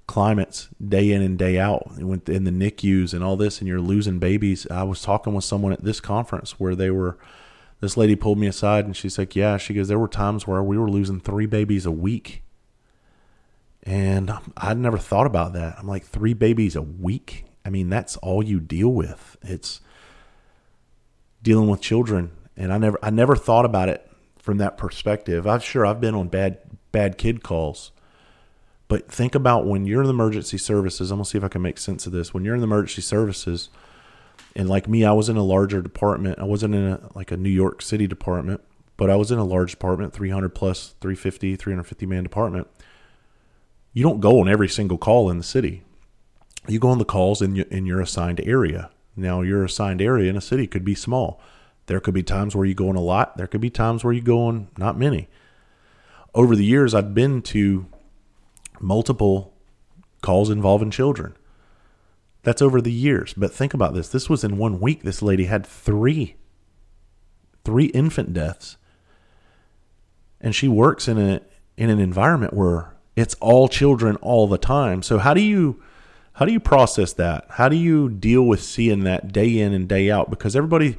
climates 0.06 0.68
day 0.86 1.10
in 1.10 1.22
and 1.22 1.38
day 1.38 1.58
out 1.58 1.90
in 1.98 2.44
the 2.44 2.50
NICUs 2.50 3.14
and 3.14 3.22
all 3.22 3.36
this, 3.36 3.58
and 3.60 3.68
you're 3.68 3.80
losing 3.80 4.18
babies. 4.18 4.66
I 4.70 4.82
was 4.82 5.02
talking 5.02 5.34
with 5.34 5.44
someone 5.44 5.72
at 5.72 5.84
this 5.84 6.00
conference 6.00 6.58
where 6.58 6.74
they 6.74 6.90
were 6.90 7.16
this 7.84 7.96
lady 7.96 8.16
pulled 8.16 8.38
me 8.38 8.46
aside 8.46 8.86
and 8.86 8.96
she's 8.96 9.18
like, 9.18 9.36
Yeah, 9.36 9.56
she 9.56 9.74
goes, 9.74 9.88
There 9.88 9.98
were 9.98 10.08
times 10.08 10.46
where 10.46 10.62
we 10.62 10.78
were 10.78 10.90
losing 10.90 11.20
three 11.20 11.46
babies 11.46 11.86
a 11.86 11.92
week. 11.92 12.42
And 13.82 14.32
I'd 14.56 14.78
never 14.78 14.96
thought 14.96 15.26
about 15.26 15.52
that. 15.52 15.76
I'm 15.78 15.86
like, 15.86 16.04
Three 16.04 16.34
babies 16.34 16.74
a 16.74 16.82
week? 16.82 17.44
I 17.64 17.70
mean, 17.70 17.90
that's 17.90 18.16
all 18.18 18.42
you 18.42 18.60
deal 18.60 18.88
with. 18.88 19.36
It's 19.42 19.80
dealing 21.42 21.68
with 21.68 21.80
children. 21.80 22.32
And 22.56 22.72
I 22.72 22.78
never 22.78 22.98
I 23.02 23.10
never 23.10 23.36
thought 23.36 23.64
about 23.64 23.88
it 23.88 24.10
from 24.38 24.58
that 24.58 24.76
perspective. 24.76 25.46
I'm 25.46 25.60
sure 25.60 25.84
I've 25.84 26.00
been 26.00 26.14
on 26.14 26.28
bad 26.28 26.58
bad 26.92 27.18
kid 27.18 27.42
calls. 27.42 27.92
But 28.86 29.10
think 29.10 29.34
about 29.34 29.66
when 29.66 29.86
you're 29.86 30.02
in 30.02 30.06
the 30.06 30.12
emergency 30.14 30.58
services. 30.58 31.10
I'm 31.10 31.18
gonna 31.18 31.24
see 31.24 31.38
if 31.38 31.44
I 31.44 31.48
can 31.48 31.62
make 31.62 31.78
sense 31.78 32.06
of 32.06 32.12
this. 32.12 32.32
When 32.32 32.44
you're 32.44 32.54
in 32.54 32.60
the 32.60 32.66
emergency 32.66 33.02
services, 33.02 33.68
and 34.56 34.68
like 34.68 34.88
me, 34.88 35.04
I 35.04 35.12
was 35.12 35.28
in 35.28 35.36
a 35.36 35.42
larger 35.42 35.82
department. 35.82 36.38
I 36.38 36.44
wasn't 36.44 36.74
in 36.74 36.84
a 36.84 37.10
like 37.14 37.30
a 37.30 37.36
New 37.36 37.50
York 37.50 37.82
City 37.82 38.06
department, 38.06 38.60
but 38.96 39.10
I 39.10 39.16
was 39.16 39.30
in 39.30 39.38
a 39.38 39.44
large 39.44 39.72
department, 39.72 40.12
300 40.12 40.50
plus, 40.50 40.94
350, 41.00 41.56
350 41.56 42.06
man 42.06 42.22
department. 42.22 42.68
You 43.92 44.02
don't 44.02 44.20
go 44.20 44.40
on 44.40 44.48
every 44.48 44.68
single 44.68 44.98
call 44.98 45.30
in 45.30 45.38
the 45.38 45.44
city. 45.44 45.82
You 46.66 46.78
go 46.78 46.88
on 46.88 46.98
the 46.98 47.04
calls 47.04 47.42
in 47.42 47.56
your, 47.56 47.66
in 47.66 47.86
your 47.86 48.00
assigned 48.00 48.40
area. 48.40 48.90
Now, 49.16 49.42
your 49.42 49.64
assigned 49.64 50.00
area 50.00 50.30
in 50.30 50.36
a 50.36 50.40
city 50.40 50.66
could 50.66 50.84
be 50.84 50.94
small. 50.94 51.40
There 51.86 52.00
could 52.00 52.14
be 52.14 52.22
times 52.22 52.56
where 52.56 52.64
you 52.64 52.74
go 52.74 52.88
on 52.88 52.96
a 52.96 53.00
lot. 53.00 53.36
There 53.36 53.46
could 53.46 53.60
be 53.60 53.70
times 53.70 54.02
where 54.02 54.12
you 54.12 54.22
go 54.22 54.46
on 54.46 54.68
not 54.78 54.98
many. 54.98 55.28
Over 56.34 56.56
the 56.56 56.64
years, 56.64 56.94
I've 56.94 57.14
been 57.14 57.42
to 57.42 57.86
multiple 58.80 59.54
calls 60.22 60.50
involving 60.50 60.90
children. 60.90 61.36
That's 62.44 62.62
over 62.62 62.80
the 62.80 62.92
years. 62.92 63.34
But 63.34 63.52
think 63.52 63.74
about 63.74 63.94
this. 63.94 64.08
This 64.08 64.28
was 64.28 64.44
in 64.44 64.58
one 64.58 64.80
week. 64.80 65.02
This 65.02 65.22
lady 65.22 65.46
had 65.46 65.66
three, 65.66 66.36
three 67.64 67.86
infant 67.86 68.32
deaths. 68.32 68.76
And 70.40 70.54
she 70.54 70.68
works 70.68 71.08
in 71.08 71.18
a 71.18 71.40
in 71.76 71.90
an 71.90 71.98
environment 71.98 72.52
where 72.52 72.94
it's 73.16 73.34
all 73.36 73.68
children 73.68 74.16
all 74.16 74.46
the 74.46 74.58
time. 74.58 75.02
So 75.02 75.18
how 75.18 75.34
do 75.34 75.40
you 75.40 75.82
how 76.34 76.44
do 76.44 76.52
you 76.52 76.60
process 76.60 77.12
that? 77.14 77.46
How 77.50 77.68
do 77.68 77.76
you 77.76 78.08
deal 78.08 78.42
with 78.42 78.62
seeing 78.62 79.04
that 79.04 79.32
day 79.32 79.58
in 79.58 79.72
and 79.72 79.88
day 79.88 80.10
out? 80.10 80.30
Because 80.30 80.54
everybody 80.54 80.96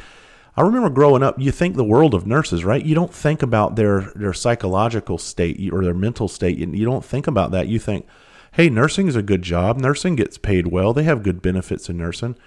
I 0.57 0.61
remember 0.61 0.89
growing 0.89 1.21
up, 1.21 1.39
you 1.39 1.51
think 1.51 1.75
the 1.75 1.83
world 1.83 2.13
of 2.13 2.25
nurses, 2.25 2.63
right? 2.63 2.83
You 2.83 2.95
don't 2.95 3.13
think 3.13 3.41
about 3.43 3.75
their 3.75 4.11
their 4.15 4.33
psychological 4.33 5.17
state 5.17 5.71
or 5.71 5.83
their 5.83 5.93
mental 5.93 6.27
state. 6.27 6.57
You 6.57 6.85
don't 6.85 7.03
think 7.03 7.27
about 7.27 7.51
that. 7.51 7.67
You 7.67 7.77
think, 7.77 8.07
hey, 8.55 8.69
nursing 8.69 9.09
is 9.09 9.17
a 9.17 9.21
good 9.21 9.41
job. 9.41 9.77
Nursing 9.77 10.15
gets 10.15 10.37
paid 10.37 10.67
well. 10.67 10.93
They 10.93 11.03
have 11.03 11.23
good 11.23 11.41
benefits 11.41 11.89
in 11.89 11.97
nursing. 11.97 12.37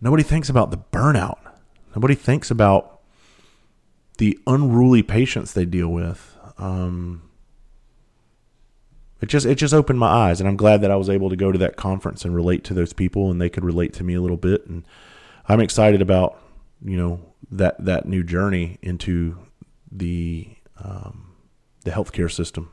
Nobody 0.00 0.22
thinks 0.22 0.48
about 0.48 0.70
the 0.70 0.78
burnout. 0.78 1.38
Nobody 1.94 2.14
thinks 2.14 2.50
about 2.50 3.00
the 4.16 4.38
unruly 4.46 5.02
patients 5.02 5.52
they 5.52 5.66
deal 5.66 5.88
with. 5.88 6.34
Um, 6.56 7.28
it 9.20 9.26
just 9.26 9.44
it 9.44 9.56
just 9.56 9.74
opened 9.74 9.98
my 9.98 10.08
eyes, 10.08 10.40
and 10.40 10.48
I'm 10.48 10.56
glad 10.56 10.80
that 10.80 10.90
I 10.90 10.96
was 10.96 11.10
able 11.10 11.28
to 11.28 11.36
go 11.36 11.52
to 11.52 11.58
that 11.58 11.76
conference 11.76 12.24
and 12.24 12.34
relate 12.34 12.64
to 12.64 12.74
those 12.74 12.94
people, 12.94 13.30
and 13.30 13.38
they 13.38 13.50
could 13.50 13.64
relate 13.64 13.92
to 13.94 14.04
me 14.04 14.14
a 14.14 14.20
little 14.22 14.36
bit, 14.38 14.66
and 14.66 14.84
I'm 15.46 15.60
excited 15.60 16.00
about 16.00 16.38
you 16.82 16.96
know 16.96 17.20
that 17.50 17.84
that 17.84 18.06
new 18.06 18.22
journey 18.22 18.78
into 18.80 19.38
the 19.92 20.48
um, 20.82 21.34
the 21.84 21.90
healthcare 21.90 22.32
system 22.32 22.70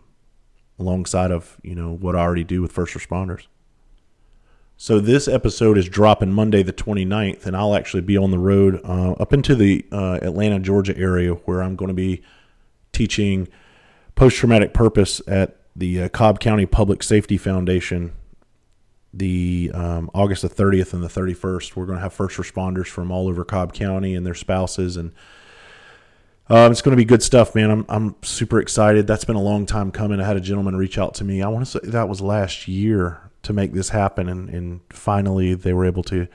alongside 0.80 1.32
of 1.32 1.58
you 1.64 1.76
know 1.76 1.94
what 1.94 2.16
I 2.16 2.20
already 2.20 2.44
do 2.44 2.62
with 2.62 2.72
first 2.72 2.94
responders. 2.94 3.48
So 4.78 5.00
this 5.00 5.28
episode 5.28 5.78
is 5.78 5.88
dropping 5.88 6.34
Monday 6.34 6.64
the 6.64 6.74
29th, 6.74 7.46
and 7.46 7.56
I'll 7.56 7.76
actually 7.76 8.02
be 8.02 8.18
on 8.18 8.32
the 8.32 8.40
road 8.40 8.82
uh, 8.84 9.12
up 9.12 9.32
into 9.32 9.54
the 9.54 9.86
uh, 9.92 10.18
Atlanta, 10.24 10.60
Georgia 10.60 10.98
area 10.98 11.34
where 11.34 11.62
I'm 11.62 11.76
going 11.76 11.90
to 11.90 11.94
be 11.94 12.24
teaching 12.92 13.48
post 14.16 14.38
traumatic 14.38 14.74
purpose 14.74 15.22
at 15.28 15.58
the 15.76 16.04
uh, 16.04 16.10
Cobb 16.10 16.40
County 16.40 16.66
Public 16.66 17.04
Safety 17.04 17.38
Foundation. 17.38 18.14
The 19.14 19.70
um, 19.74 20.10
August 20.16 20.42
the 20.42 20.50
30th 20.50 20.94
and 20.94 21.04
the 21.04 21.10
31st, 21.10 21.76
we're 21.76 21.86
going 21.86 21.98
to 21.98 22.02
have 22.02 22.14
first 22.14 22.38
responders 22.38 22.88
from 22.88 23.12
all 23.12 23.28
over 23.28 23.46
Cobb 23.46 23.74
County 23.74 24.16
and 24.16 24.26
their 24.26 24.34
spouses 24.34 24.98
and 24.98 25.14
um, 26.52 26.70
it's 26.70 26.82
going 26.82 26.92
to 26.92 26.98
be 26.98 27.06
good 27.06 27.24
stuff, 27.24 27.56
man. 27.56 27.72
I'm 27.72 27.86
I'm 27.88 28.16
super 28.24 28.60
excited. 28.60 29.08
That's 29.08 29.24
been 29.24 29.38
a 29.38 29.42
long 29.42 29.66
time 29.66 29.90
coming. 29.90 30.20
I 30.20 30.26
had 30.26 30.36
a 30.36 30.42
gentleman 30.42 30.76
reach 30.76 30.98
out 30.98 31.14
to 31.16 31.24
me. 31.24 31.42
I 31.42 31.48
want 31.48 31.66
to 31.66 31.72
say 31.72 31.80
that 31.84 32.10
was 32.10 32.20
last 32.20 32.68
year 32.68 33.32
to 33.44 33.54
make 33.54 33.72
this 33.72 33.88
happen, 33.88 34.28
and 34.28 34.50
and 34.50 34.82
finally 34.90 35.54
they 35.54 35.72
were 35.72 35.86
able 35.86 36.04
to 36.04 36.28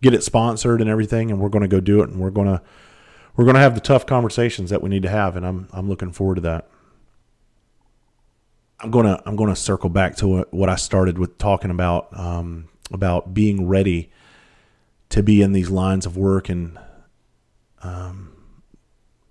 get 0.00 0.14
it 0.14 0.22
sponsored 0.22 0.80
and 0.80 0.88
everything. 0.88 1.32
And 1.32 1.40
we're 1.40 1.48
going 1.48 1.62
to 1.62 1.68
go 1.68 1.80
do 1.80 2.02
it, 2.02 2.08
and 2.08 2.20
we're 2.20 2.30
going 2.30 2.46
to 2.46 2.62
we're 3.34 3.44
going 3.44 3.56
to 3.56 3.60
have 3.60 3.74
the 3.74 3.80
tough 3.80 4.06
conversations 4.06 4.70
that 4.70 4.80
we 4.80 4.90
need 4.90 5.02
to 5.02 5.08
have, 5.08 5.36
and 5.36 5.44
I'm 5.44 5.68
I'm 5.72 5.88
looking 5.88 6.12
forward 6.12 6.36
to 6.36 6.42
that. 6.42 6.68
I'm 8.78 8.92
gonna 8.92 9.20
I'm 9.26 9.34
gonna 9.34 9.56
circle 9.56 9.90
back 9.90 10.14
to 10.16 10.44
what, 10.50 10.68
I 10.68 10.76
started 10.76 11.18
with 11.18 11.36
talking 11.38 11.72
about 11.72 12.16
um, 12.16 12.68
about 12.92 13.34
being 13.34 13.66
ready 13.66 14.12
to 15.08 15.22
be 15.22 15.42
in 15.42 15.50
these 15.50 15.70
lines 15.70 16.06
of 16.06 16.16
work 16.16 16.48
and 16.48 16.78
um, 17.82 18.33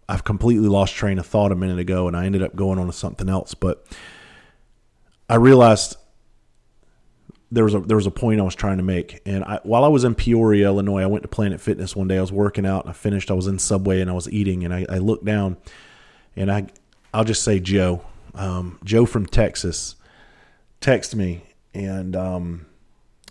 I've 0.07 0.23
completely 0.23 0.67
lost 0.67 0.95
train 0.95 1.19
of 1.19 1.25
thought 1.25 1.51
a 1.51 1.55
minute 1.55 1.79
ago 1.79 2.07
and 2.07 2.15
I 2.15 2.25
ended 2.25 2.41
up 2.43 2.55
going 2.55 2.79
on 2.79 2.87
to 2.87 2.93
something 2.93 3.29
else. 3.29 3.53
But 3.53 3.85
I 5.29 5.35
realized 5.35 5.95
there 7.51 7.63
was 7.63 7.73
a 7.75 7.79
there 7.79 7.97
was 7.97 8.07
a 8.07 8.11
point 8.11 8.39
I 8.39 8.43
was 8.43 8.55
trying 8.55 8.77
to 8.77 8.83
make. 8.83 9.21
And 9.25 9.43
I, 9.43 9.59
while 9.63 9.83
I 9.83 9.87
was 9.87 10.03
in 10.03 10.15
Peoria, 10.15 10.67
Illinois, 10.67 11.03
I 11.03 11.05
went 11.05 11.21
to 11.21 11.27
Planet 11.27 11.61
Fitness 11.61 11.95
one 11.95 12.07
day. 12.07 12.17
I 12.17 12.21
was 12.21 12.31
working 12.31 12.65
out 12.65 12.85
and 12.85 12.89
I 12.89 12.93
finished. 12.93 13.31
I 13.31 13.35
was 13.35 13.47
in 13.47 13.59
Subway 13.59 14.01
and 14.01 14.09
I 14.09 14.13
was 14.13 14.29
eating 14.29 14.63
and 14.63 14.73
I, 14.73 14.85
I 14.89 14.97
looked 14.97 15.25
down 15.25 15.57
and 16.35 16.51
I 16.51 16.67
I'll 17.13 17.23
just 17.23 17.43
say 17.43 17.59
Joe, 17.59 18.03
um, 18.33 18.79
Joe 18.83 19.05
from 19.05 19.27
Texas, 19.27 19.95
texted 20.81 21.15
me 21.15 21.43
and 21.73 22.15
um, 22.15 22.65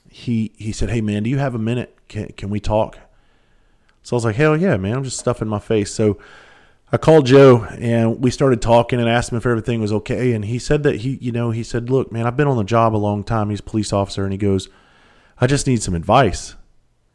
he 0.08 0.52
he 0.56 0.72
said, 0.72 0.90
"Hey 0.90 1.00
man, 1.00 1.22
do 1.22 1.30
you 1.30 1.38
have 1.38 1.54
a 1.54 1.58
minute? 1.58 1.96
Can 2.08 2.28
can 2.28 2.50
we 2.50 2.60
talk?" 2.60 2.98
So 4.02 4.14
I 4.14 4.16
was 4.16 4.24
like, 4.24 4.36
"Hell 4.36 4.56
yeah, 4.56 4.76
man! 4.76 4.96
I'm 4.96 5.04
just 5.04 5.18
stuffing 5.18 5.48
my 5.48 5.58
face." 5.58 5.92
So 5.92 6.18
I 6.94 6.98
called 6.98 7.24
Joe 7.24 7.64
and 7.78 8.22
we 8.22 8.30
started 8.30 8.60
talking 8.60 9.00
and 9.00 9.08
asked 9.08 9.32
him 9.32 9.38
if 9.38 9.46
everything 9.46 9.80
was 9.80 9.92
okay. 9.92 10.32
And 10.34 10.44
he 10.44 10.58
said 10.58 10.82
that 10.82 10.96
he, 10.96 11.16
you 11.22 11.32
know, 11.32 11.50
he 11.50 11.62
said, 11.62 11.88
look, 11.88 12.12
man, 12.12 12.26
I've 12.26 12.36
been 12.36 12.46
on 12.46 12.58
the 12.58 12.64
job 12.64 12.94
a 12.94 12.98
long 12.98 13.24
time. 13.24 13.48
He's 13.48 13.60
a 13.60 13.62
police 13.64 13.94
officer. 13.94 14.24
And 14.24 14.32
he 14.32 14.36
goes, 14.36 14.68
I 15.40 15.46
just 15.46 15.66
need 15.66 15.82
some 15.82 15.94
advice. 15.94 16.54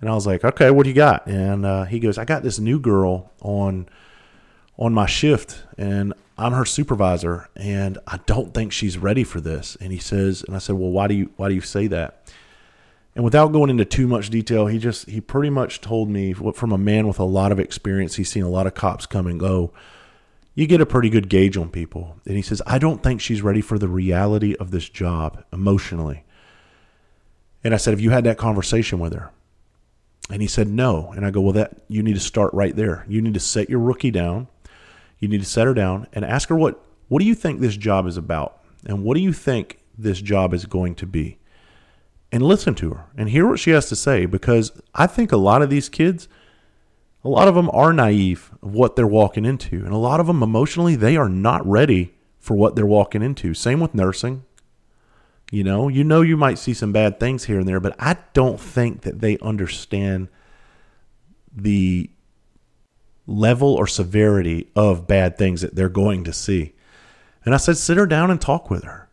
And 0.02 0.10
I 0.10 0.16
was 0.16 0.26
like, 0.26 0.44
okay, 0.44 0.72
what 0.72 0.84
do 0.84 0.90
you 0.90 0.96
got? 0.96 1.28
And 1.28 1.64
uh, 1.64 1.86
he 1.86 2.00
goes, 2.00 2.18
I 2.18 2.26
got 2.26 2.42
this 2.42 2.58
new 2.60 2.80
girl 2.80 3.32
on 3.42 3.88
on 4.80 4.94
my 4.94 5.08
shift 5.08 5.64
and 5.78 6.14
I'm 6.38 6.54
her 6.54 6.66
supervisor 6.66 7.50
and 7.56 7.98
I 8.06 8.18
don't 8.28 8.54
think 8.54 8.72
she's 8.72 8.98
ready 8.98 9.24
for 9.24 9.42
this. 9.42 9.76
And 9.82 9.92
he 9.92 9.98
says, 9.98 10.44
and 10.46 10.56
I 10.56 10.60
said, 10.60 10.76
well, 10.76 10.92
why 10.92 11.08
do 11.08 11.16
you, 11.16 11.32
why 11.36 11.50
do 11.50 11.56
you 11.56 11.62
say 11.62 11.88
that? 11.88 12.22
And 13.18 13.24
without 13.24 13.52
going 13.52 13.72
into 13.72 13.84
too 13.84 14.08
much 14.08 14.30
detail, 14.30 14.68
he 14.68 14.78
just 14.78 15.10
he 15.10 15.20
pretty 15.22 15.50
much 15.50 15.82
told 15.82 16.08
me 16.08 16.34
from 16.34 16.72
a 16.72 16.78
man 16.78 17.08
with 17.08 17.18
a 17.18 17.24
lot 17.24 17.52
of 17.52 17.60
experience, 17.60 18.14
he's 18.14 18.30
seen 18.30 18.44
a 18.44 18.50
lot 18.50 18.68
of 18.68 18.76
cops 18.76 19.08
come 19.08 19.26
and 19.26 19.40
go. 19.40 19.74
You 20.54 20.68
get 20.68 20.82
a 20.82 20.86
pretty 20.86 21.10
good 21.10 21.28
gauge 21.28 21.58
on 21.58 21.72
people. 21.72 22.18
And 22.28 22.36
he 22.36 22.44
says, 22.44 22.62
I 22.68 22.78
don't 22.78 23.02
think 23.02 23.20
she's 23.20 23.42
ready 23.42 23.60
for 23.60 23.80
the 23.80 23.88
reality 23.88 24.54
of 24.58 24.70
this 24.70 24.88
job 24.88 25.44
emotionally. 25.52 26.26
And 27.64 27.74
I 27.74 27.78
said, 27.78 27.90
Have 27.90 28.00
you 28.00 28.12
had 28.12 28.24
that 28.26 28.38
conversation 28.38 29.00
with 29.00 29.14
her? 29.14 29.32
And 30.30 30.44
he 30.44 30.48
said, 30.48 30.68
No. 30.68 31.12
And 31.16 31.26
I 31.26 31.32
go, 31.32 31.42
Well, 31.42 31.54
that 31.54 31.72
you 31.88 32.04
need 32.04 32.14
to 32.14 32.20
start 32.20 32.54
right 32.54 32.76
there. 32.76 33.04
You 33.10 33.24
need 33.24 33.34
to 33.34 33.40
set 33.40 33.68
your 33.68 33.80
rookie 33.80 34.12
down. 34.12 34.48
You 35.18 35.28
need 35.28 35.42
to 35.42 35.50
set 35.50 35.66
her 35.66 35.74
down 35.74 36.06
and 36.14 36.24
ask 36.24 36.50
her 36.50 36.56
what 36.56 36.86
what 37.08 37.20
do 37.20 37.26
you 37.26 37.34
think 37.34 37.62
this 37.62 37.78
job 37.78 38.06
is 38.06 38.16
about? 38.16 38.62
And 38.86 39.04
what 39.04 39.16
do 39.16 39.22
you 39.22 39.34
think 39.34 39.80
this 39.98 40.22
job 40.22 40.54
is 40.54 40.68
going 40.68 40.94
to 40.94 41.08
be? 41.08 41.40
And 42.32 42.44
listen 42.44 42.76
to 42.76 42.92
her 42.92 43.06
and 43.16 43.30
hear 43.30 43.48
what 43.48 43.60
she 43.60 43.72
has 43.72 43.88
to 43.90 43.96
say 43.96 44.26
because 44.26 44.72
I 44.94 45.08
think 45.08 45.32
a 45.32 45.38
lot 45.38 45.62
of 45.62 45.70
these 45.70 45.90
kids, 45.90 46.28
a 47.24 47.30
lot 47.30 47.48
of 47.48 47.56
them 47.56 47.70
are 47.72 47.94
naive 47.94 48.52
of 48.62 48.74
what 48.74 48.96
they're 48.96 49.08
walking 49.08 49.46
into. 49.46 49.78
And 49.78 49.94
a 49.94 49.98
lot 49.98 50.20
of 50.20 50.28
them 50.28 50.44
emotionally, 50.44 50.96
they 50.96 51.16
are 51.16 51.30
not 51.30 51.66
ready 51.66 52.14
for 52.40 52.56
what 52.56 52.76
they're 52.76 52.86
walking 52.86 53.22
into. 53.22 53.54
Same 53.54 53.80
with 53.80 53.96
nursing. 53.96 54.44
You 55.52 55.64
know, 55.64 55.88
you 55.88 56.04
know, 56.04 56.22
you 56.22 56.36
might 56.36 56.60
see 56.60 56.74
some 56.74 56.92
bad 56.92 57.20
things 57.20 57.46
here 57.46 57.60
and 57.60 57.68
there, 57.68 57.80
but 57.80 57.96
I 57.98 58.18
don't 58.34 58.60
think 58.60 59.02
that 59.04 59.22
they 59.22 59.38
understand 59.38 60.28
the 61.56 62.10
level 63.26 63.74
or 63.74 63.88
severity 63.88 64.68
of 64.76 65.08
bad 65.08 65.38
things 65.38 65.62
that 65.62 65.76
they're 65.76 65.88
going 65.88 66.26
to 66.26 66.34
see. 66.34 66.74
And 67.46 67.54
I 67.54 67.58
said, 67.58 67.78
sit 67.78 67.96
her 67.96 68.06
down 68.06 68.30
and 68.30 68.42
talk 68.42 68.70
with 68.70 68.84
her 68.84 69.07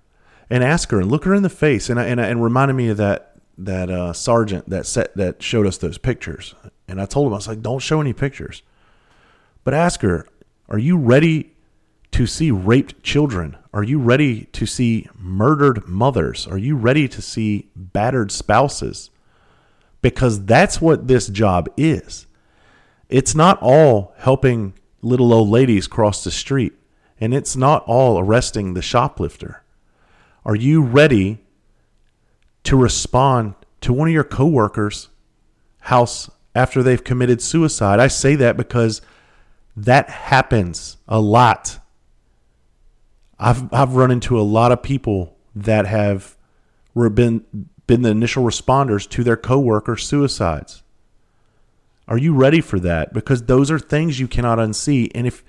and 0.55 0.63
ask 0.63 0.93
her 0.93 1.01
and 1.01 1.11
look 1.11 1.25
her 1.25 1.35
in 1.35 1.43
the 1.43 1.51
face 1.51 1.91
and 1.91 1.99
and 1.99 2.21
and 2.21 2.41
reminded 2.41 2.75
me 2.75 2.89
of 2.89 2.97
that 2.97 3.35
that 3.59 3.91
uh, 3.91 4.13
sergeant 4.13 4.71
that 4.71 4.87
set 4.87 5.13
that 5.17 5.43
showed 5.43 5.67
us 5.67 5.79
those 5.79 5.99
pictures. 5.99 6.55
And 6.87 7.01
I 7.01 7.07
told 7.07 7.27
him 7.27 7.33
I 7.33 7.37
was 7.37 7.49
like, 7.49 7.61
don't 7.61 7.81
show 7.81 8.01
any 8.01 8.13
pictures, 8.13 8.63
but 9.65 9.75
ask 9.75 10.03
her, 10.03 10.29
are 10.69 10.79
you 10.79 10.97
ready 10.97 11.55
to 12.13 12.25
see 12.25 12.53
raped 12.53 13.03
children? 13.03 13.57
Are 13.73 13.83
you 13.83 13.99
ready 13.99 14.45
to 14.53 14.65
see 14.65 15.09
murdered 15.19 15.89
mothers? 15.89 16.47
Are 16.47 16.59
you 16.59 16.77
ready 16.77 17.09
to 17.09 17.21
see 17.21 17.69
battered 17.75 18.31
spouses? 18.31 19.11
Because 20.03 20.45
that's 20.45 20.81
what 20.81 21.09
this 21.09 21.27
job 21.27 21.69
is. 21.77 22.29
It's 23.09 23.35
not 23.35 23.59
all 23.61 24.15
helping 24.19 24.75
little 25.03 25.33
old 25.33 25.49
ladies 25.49 25.89
cross 25.89 26.23
the 26.23 26.31
street, 26.31 26.75
and 27.21 27.35
it's 27.35 27.57
not 27.57 27.83
all 27.87 28.21
arresting 28.21 28.75
the 28.75 28.83
shoplifter. 28.83 29.64
Are 30.45 30.55
you 30.55 30.83
ready 30.83 31.39
to 32.65 32.77
respond 32.77 33.55
to 33.81 33.93
one 33.93 34.09
of 34.09 34.15
your 34.15 34.25
coworkers' 34.25 35.09
house 35.81 36.31
after 36.55 36.83
they've 36.83 37.03
committed 37.03 37.41
suicide? 37.41 38.01
I 38.01 38.09
say 38.09 38.35
that 38.37 38.57
because 38.57 39.01
that 39.77 40.09
happens 40.09 40.99
a 41.09 41.21
lot. 41.21 41.79
I've 43.39 43.73
I've 43.73 43.97
run 43.97 44.11
into 44.11 44.39
a 44.39 44.43
lot 44.43 44.71
of 44.73 44.83
people 44.83 45.37
that 45.55 45.87
have 45.87 46.37
been 46.95 47.45
been 47.87 48.03
the 48.03 48.11
initial 48.11 48.45
responders 48.45 49.09
to 49.11 49.25
their 49.25 49.37
coworker 49.37 49.97
suicides. 49.97 50.83
Are 52.07 52.19
you 52.19 52.35
ready 52.35 52.61
for 52.61 52.79
that? 52.81 53.13
Because 53.13 53.43
those 53.43 53.71
are 53.71 53.79
things 53.79 54.21
you 54.21 54.29
cannot 54.29 54.59
unsee. 54.59 55.11
And 55.15 55.27
if 55.27 55.43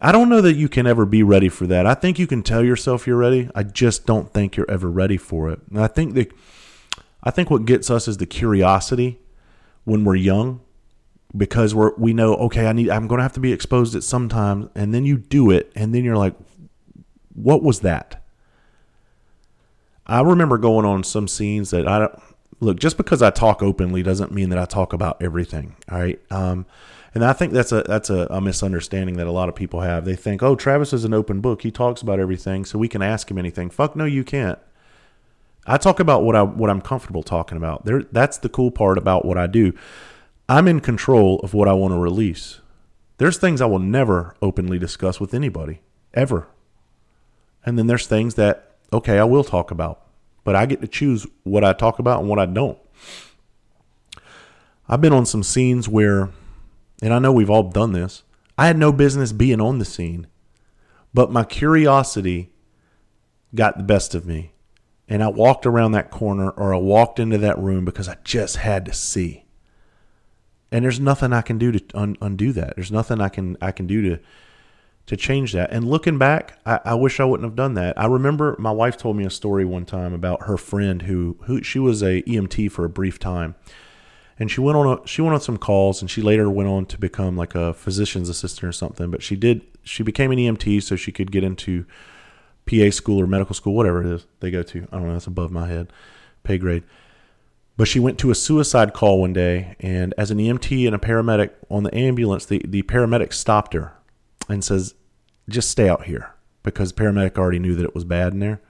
I 0.00 0.12
don't 0.12 0.30
know 0.30 0.40
that 0.40 0.54
you 0.54 0.68
can 0.68 0.86
ever 0.86 1.04
be 1.04 1.22
ready 1.22 1.48
for 1.50 1.66
that. 1.66 1.86
I 1.86 1.94
think 1.94 2.18
you 2.18 2.26
can 2.26 2.42
tell 2.42 2.64
yourself 2.64 3.06
you're 3.06 3.16
ready. 3.16 3.50
I 3.54 3.64
just 3.64 4.06
don't 4.06 4.32
think 4.32 4.56
you're 4.56 4.70
ever 4.70 4.90
ready 4.90 5.18
for 5.18 5.50
it. 5.50 5.60
And 5.70 5.80
I 5.80 5.88
think 5.88 6.14
the 6.14 6.30
I 7.22 7.30
think 7.30 7.50
what 7.50 7.66
gets 7.66 7.90
us 7.90 8.08
is 8.08 8.16
the 8.16 8.26
curiosity 8.26 9.18
when 9.84 10.04
we're 10.04 10.16
young 10.16 10.60
because 11.36 11.74
we're 11.74 11.94
we 11.96 12.14
know 12.14 12.34
okay, 12.36 12.66
I 12.66 12.72
need 12.72 12.88
I'm 12.88 13.08
going 13.08 13.18
to 13.18 13.22
have 13.22 13.34
to 13.34 13.40
be 13.40 13.52
exposed 13.52 13.94
at 13.94 14.02
some 14.02 14.28
time 14.28 14.70
and 14.74 14.94
then 14.94 15.04
you 15.04 15.18
do 15.18 15.50
it 15.50 15.70
and 15.74 15.94
then 15.94 16.02
you're 16.02 16.16
like 16.16 16.34
what 17.34 17.62
was 17.62 17.80
that? 17.80 18.22
I 20.06 20.22
remember 20.22 20.56
going 20.56 20.86
on 20.86 21.04
some 21.04 21.28
scenes 21.28 21.70
that 21.70 21.86
I 21.86 21.98
don't 22.00 22.18
look 22.60 22.80
just 22.80 22.96
because 22.96 23.20
I 23.20 23.30
talk 23.30 23.62
openly 23.62 24.02
doesn't 24.02 24.32
mean 24.32 24.48
that 24.48 24.58
I 24.58 24.64
talk 24.64 24.94
about 24.94 25.22
everything, 25.22 25.76
all 25.90 25.98
right? 25.98 26.20
Um 26.30 26.64
and 27.14 27.24
I 27.24 27.32
think 27.32 27.52
that's 27.52 27.72
a 27.72 27.82
that's 27.82 28.08
a, 28.08 28.26
a, 28.30 28.40
misunderstanding 28.40 29.16
that 29.16 29.26
a 29.26 29.32
lot 29.32 29.48
of 29.48 29.54
people 29.54 29.80
have. 29.80 30.04
They 30.04 30.14
think, 30.14 30.42
"Oh, 30.42 30.54
Travis 30.54 30.92
is 30.92 31.04
an 31.04 31.12
open 31.12 31.40
book. 31.40 31.62
He 31.62 31.70
talks 31.70 32.02
about 32.02 32.20
everything, 32.20 32.64
so 32.64 32.78
we 32.78 32.88
can 32.88 33.02
ask 33.02 33.30
him 33.30 33.38
anything." 33.38 33.68
Fuck 33.70 33.96
no, 33.96 34.04
you 34.04 34.22
can't. 34.22 34.58
I 35.66 35.76
talk 35.76 35.98
about 35.98 36.22
what 36.22 36.36
I 36.36 36.42
what 36.42 36.70
I'm 36.70 36.80
comfortable 36.80 37.22
talking 37.22 37.56
about. 37.56 37.84
There 37.84 38.02
that's 38.02 38.38
the 38.38 38.48
cool 38.48 38.70
part 38.70 38.96
about 38.96 39.24
what 39.24 39.36
I 39.36 39.46
do. 39.48 39.72
I'm 40.48 40.68
in 40.68 40.80
control 40.80 41.40
of 41.40 41.52
what 41.52 41.68
I 41.68 41.72
want 41.72 41.94
to 41.94 41.98
release. 41.98 42.60
There's 43.18 43.38
things 43.38 43.60
I 43.60 43.66
will 43.66 43.78
never 43.78 44.34
openly 44.40 44.78
discuss 44.78 45.20
with 45.20 45.34
anybody 45.34 45.80
ever. 46.14 46.48
And 47.64 47.78
then 47.78 47.86
there's 47.86 48.06
things 48.06 48.36
that 48.36 48.76
okay, 48.92 49.18
I 49.18 49.24
will 49.24 49.44
talk 49.44 49.70
about, 49.70 50.02
but 50.44 50.54
I 50.54 50.66
get 50.66 50.80
to 50.80 50.88
choose 50.88 51.26
what 51.42 51.64
I 51.64 51.72
talk 51.72 51.98
about 51.98 52.20
and 52.20 52.28
what 52.28 52.38
I 52.38 52.46
don't. 52.46 52.78
I've 54.88 55.00
been 55.00 55.12
on 55.12 55.26
some 55.26 55.42
scenes 55.42 55.88
where 55.88 56.30
and 57.02 57.12
I 57.12 57.18
know 57.18 57.32
we've 57.32 57.50
all 57.50 57.64
done 57.64 57.92
this. 57.92 58.22
I 58.58 58.66
had 58.66 58.76
no 58.76 58.92
business 58.92 59.32
being 59.32 59.60
on 59.60 59.78
the 59.78 59.84
scene, 59.84 60.26
but 61.14 61.32
my 61.32 61.44
curiosity 61.44 62.52
got 63.54 63.76
the 63.76 63.84
best 63.84 64.14
of 64.14 64.26
me. 64.26 64.52
And 65.08 65.24
I 65.24 65.28
walked 65.28 65.66
around 65.66 65.92
that 65.92 66.10
corner 66.10 66.50
or 66.50 66.72
I 66.72 66.78
walked 66.78 67.18
into 67.18 67.38
that 67.38 67.58
room 67.58 67.84
because 67.84 68.08
I 68.08 68.16
just 68.22 68.56
had 68.56 68.84
to 68.86 68.92
see. 68.92 69.44
And 70.70 70.84
there's 70.84 71.00
nothing 71.00 71.32
I 71.32 71.42
can 71.42 71.58
do 71.58 71.72
to 71.72 71.84
un- 71.94 72.16
undo 72.20 72.52
that. 72.52 72.76
There's 72.76 72.92
nothing 72.92 73.20
I 73.20 73.28
can 73.28 73.56
I 73.60 73.72
can 73.72 73.88
do 73.88 74.02
to 74.02 74.20
to 75.06 75.16
change 75.16 75.52
that. 75.52 75.72
And 75.72 75.88
looking 75.88 76.18
back, 76.18 76.60
I, 76.64 76.78
I, 76.84 76.94
wish 76.94 77.18
I 77.18 77.24
wouldn't 77.24 77.44
have 77.44 77.56
done 77.56 77.74
that. 77.74 77.98
I 77.98 78.06
remember 78.06 78.54
my 78.60 78.70
wife 78.70 78.96
told 78.96 79.16
me 79.16 79.24
a 79.24 79.30
story 79.30 79.64
one 79.64 79.84
time 79.84 80.12
about 80.12 80.44
her 80.44 80.56
friend 80.56 81.02
who 81.02 81.36
who 81.46 81.64
she 81.64 81.80
was 81.80 82.02
a 82.02 82.22
EMT 82.22 82.70
for 82.70 82.84
a 82.84 82.88
brief 82.88 83.18
time, 83.18 83.56
and 84.40 84.50
she 84.50 84.60
went 84.60 84.76
on 84.76 84.98
a, 84.98 85.06
she 85.06 85.20
went 85.20 85.34
on 85.34 85.40
some 85.40 85.58
calls, 85.58 86.00
and 86.00 86.10
she 86.10 86.22
later 86.22 86.50
went 86.50 86.68
on 86.68 86.86
to 86.86 86.98
become 86.98 87.36
like 87.36 87.54
a 87.54 87.74
physician's 87.74 88.30
assistant 88.30 88.64
or 88.64 88.72
something. 88.72 89.10
But 89.10 89.22
she 89.22 89.36
did 89.36 89.60
she 89.84 90.02
became 90.02 90.32
an 90.32 90.38
EMT 90.38 90.82
so 90.82 90.96
she 90.96 91.12
could 91.12 91.30
get 91.30 91.44
into 91.44 91.84
PA 92.68 92.90
school 92.90 93.20
or 93.20 93.26
medical 93.26 93.54
school, 93.54 93.74
whatever 93.74 94.00
it 94.00 94.06
is 94.06 94.26
they 94.40 94.50
go 94.50 94.62
to. 94.62 94.88
I 94.90 94.96
don't 94.96 95.06
know. 95.06 95.12
That's 95.12 95.26
above 95.26 95.52
my 95.52 95.68
head, 95.68 95.92
pay 96.42 96.56
grade. 96.56 96.84
But 97.76 97.88
she 97.88 98.00
went 98.00 98.18
to 98.18 98.30
a 98.30 98.34
suicide 98.34 98.92
call 98.92 99.20
one 99.20 99.32
day, 99.32 99.76
and 99.80 100.12
as 100.18 100.30
an 100.30 100.38
EMT 100.38 100.86
and 100.86 100.94
a 100.94 100.98
paramedic 100.98 101.50
on 101.70 101.82
the 101.82 101.94
ambulance, 101.94 102.44
the, 102.44 102.60
the 102.66 102.82
paramedic 102.82 103.32
stopped 103.32 103.72
her 103.72 103.94
and 104.48 104.62
says, 104.62 104.94
just 105.48 105.70
stay 105.70 105.88
out 105.88 106.04
here 106.04 106.34
because 106.62 106.92
the 106.92 107.02
paramedic 107.02 107.38
already 107.38 107.58
knew 107.58 107.74
that 107.74 107.84
it 107.84 107.94
was 107.94 108.04
bad 108.04 108.34
in 108.34 108.40
there. 108.40 108.60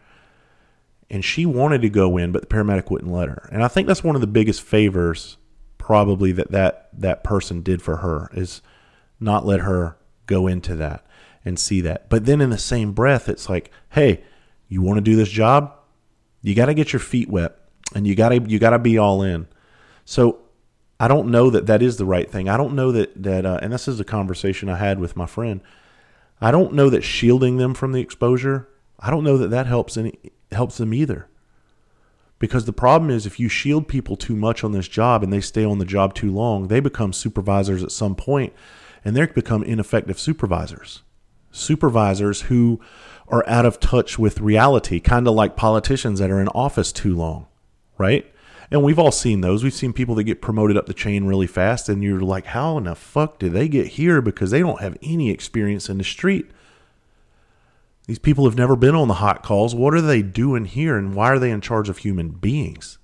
And 1.10 1.24
she 1.24 1.44
wanted 1.44 1.82
to 1.82 1.90
go 1.90 2.16
in, 2.16 2.30
but 2.30 2.42
the 2.42 2.46
paramedic 2.46 2.88
wouldn't 2.88 3.10
let 3.10 3.28
her. 3.28 3.48
And 3.50 3.64
I 3.64 3.68
think 3.68 3.88
that's 3.88 4.04
one 4.04 4.14
of 4.14 4.20
the 4.20 4.28
biggest 4.28 4.62
favors 4.62 5.38
probably 5.80 6.30
that 6.32 6.52
that, 6.52 6.90
that 6.92 7.24
person 7.24 7.62
did 7.62 7.82
for 7.82 7.96
her 7.96 8.30
is 8.34 8.62
not 9.18 9.46
let 9.46 9.60
her 9.60 9.96
go 10.26 10.46
into 10.46 10.76
that 10.76 11.04
and 11.44 11.58
see 11.58 11.80
that. 11.80 12.08
But 12.08 12.26
then 12.26 12.40
in 12.40 12.50
the 12.50 12.58
same 12.58 12.92
breath, 12.92 13.28
it's 13.28 13.48
like, 13.48 13.72
hey, 13.90 14.22
you 14.68 14.82
want 14.82 14.98
to 14.98 15.02
do 15.02 15.16
this 15.16 15.30
job? 15.30 15.74
You 16.42 16.54
got 16.54 16.66
to 16.66 16.74
get 16.74 16.92
your 16.92 17.00
feet 17.00 17.28
wet 17.28 17.56
and 17.94 18.06
you 18.06 18.14
got 18.14 18.28
to 18.28 18.40
you 18.40 18.58
got 18.58 18.70
to 18.70 18.78
be 18.78 18.98
all 18.98 19.22
in. 19.22 19.48
So 20.04 20.38
I 21.00 21.08
don't 21.08 21.30
know 21.30 21.50
that 21.50 21.66
that 21.66 21.82
is 21.82 21.96
the 21.96 22.04
right 22.04 22.30
thing. 22.30 22.48
I 22.48 22.56
don't 22.56 22.74
know 22.74 22.92
that 22.92 23.22
that 23.22 23.46
uh, 23.46 23.58
and 23.62 23.72
this 23.72 23.88
is 23.88 23.98
a 24.00 24.04
conversation 24.04 24.68
I 24.68 24.76
had 24.76 25.00
with 25.00 25.16
my 25.16 25.26
friend. 25.26 25.60
I 26.40 26.50
don't 26.50 26.74
know 26.74 26.88
that 26.90 27.02
shielding 27.02 27.56
them 27.56 27.74
from 27.74 27.92
the 27.92 28.00
exposure, 28.00 28.68
I 28.98 29.10
don't 29.10 29.24
know 29.24 29.38
that 29.38 29.50
that 29.50 29.66
helps 29.66 29.96
any 29.96 30.18
helps 30.52 30.76
them 30.76 30.94
either. 30.94 31.26
Because 32.40 32.64
the 32.64 32.72
problem 32.72 33.10
is 33.10 33.26
if 33.26 33.38
you 33.38 33.48
shield 33.48 33.86
people 33.86 34.16
too 34.16 34.34
much 34.34 34.64
on 34.64 34.72
this 34.72 34.88
job 34.88 35.22
and 35.22 35.32
they 35.32 35.42
stay 35.42 35.64
on 35.64 35.78
the 35.78 35.84
job 35.84 36.14
too 36.14 36.32
long, 36.32 36.66
they 36.66 36.80
become 36.80 37.12
supervisors 37.12 37.84
at 37.84 37.92
some 37.92 38.16
point 38.16 38.52
and 39.04 39.14
they 39.14 39.26
become 39.26 39.62
ineffective 39.62 40.18
supervisors. 40.18 41.02
Supervisors 41.52 42.42
who 42.42 42.80
are 43.28 43.46
out 43.46 43.66
of 43.66 43.78
touch 43.78 44.18
with 44.18 44.40
reality, 44.40 45.00
kind 45.00 45.28
of 45.28 45.34
like 45.34 45.54
politicians 45.54 46.18
that 46.18 46.30
are 46.30 46.40
in 46.40 46.48
office 46.48 46.92
too 46.92 47.14
long, 47.14 47.46
right? 47.98 48.26
And 48.70 48.82
we've 48.82 48.98
all 48.98 49.12
seen 49.12 49.40
those. 49.40 49.62
We've 49.62 49.74
seen 49.74 49.92
people 49.92 50.14
that 50.14 50.24
get 50.24 50.40
promoted 50.40 50.76
up 50.76 50.86
the 50.86 50.94
chain 50.94 51.24
really 51.24 51.46
fast, 51.46 51.88
and 51.88 52.02
you're 52.02 52.20
like, 52.20 52.46
how 52.46 52.78
in 52.78 52.84
the 52.84 52.94
fuck 52.94 53.38
did 53.38 53.52
they 53.52 53.68
get 53.68 53.88
here? 53.88 54.22
Because 54.22 54.50
they 54.50 54.60
don't 54.60 54.80
have 54.80 54.96
any 55.02 55.30
experience 55.30 55.88
in 55.88 55.98
the 55.98 56.04
street. 56.04 56.50
These 58.10 58.18
people 58.18 58.44
have 58.44 58.58
never 58.58 58.74
been 58.74 58.96
on 58.96 59.06
the 59.06 59.14
hot 59.14 59.44
calls. 59.44 59.72
What 59.72 59.94
are 59.94 60.00
they 60.00 60.20
doing 60.20 60.64
here? 60.64 60.98
And 60.98 61.14
why 61.14 61.30
are 61.30 61.38
they 61.38 61.52
in 61.52 61.60
charge 61.60 61.88
of 61.88 61.98
human 61.98 62.30
beings? 62.30 62.98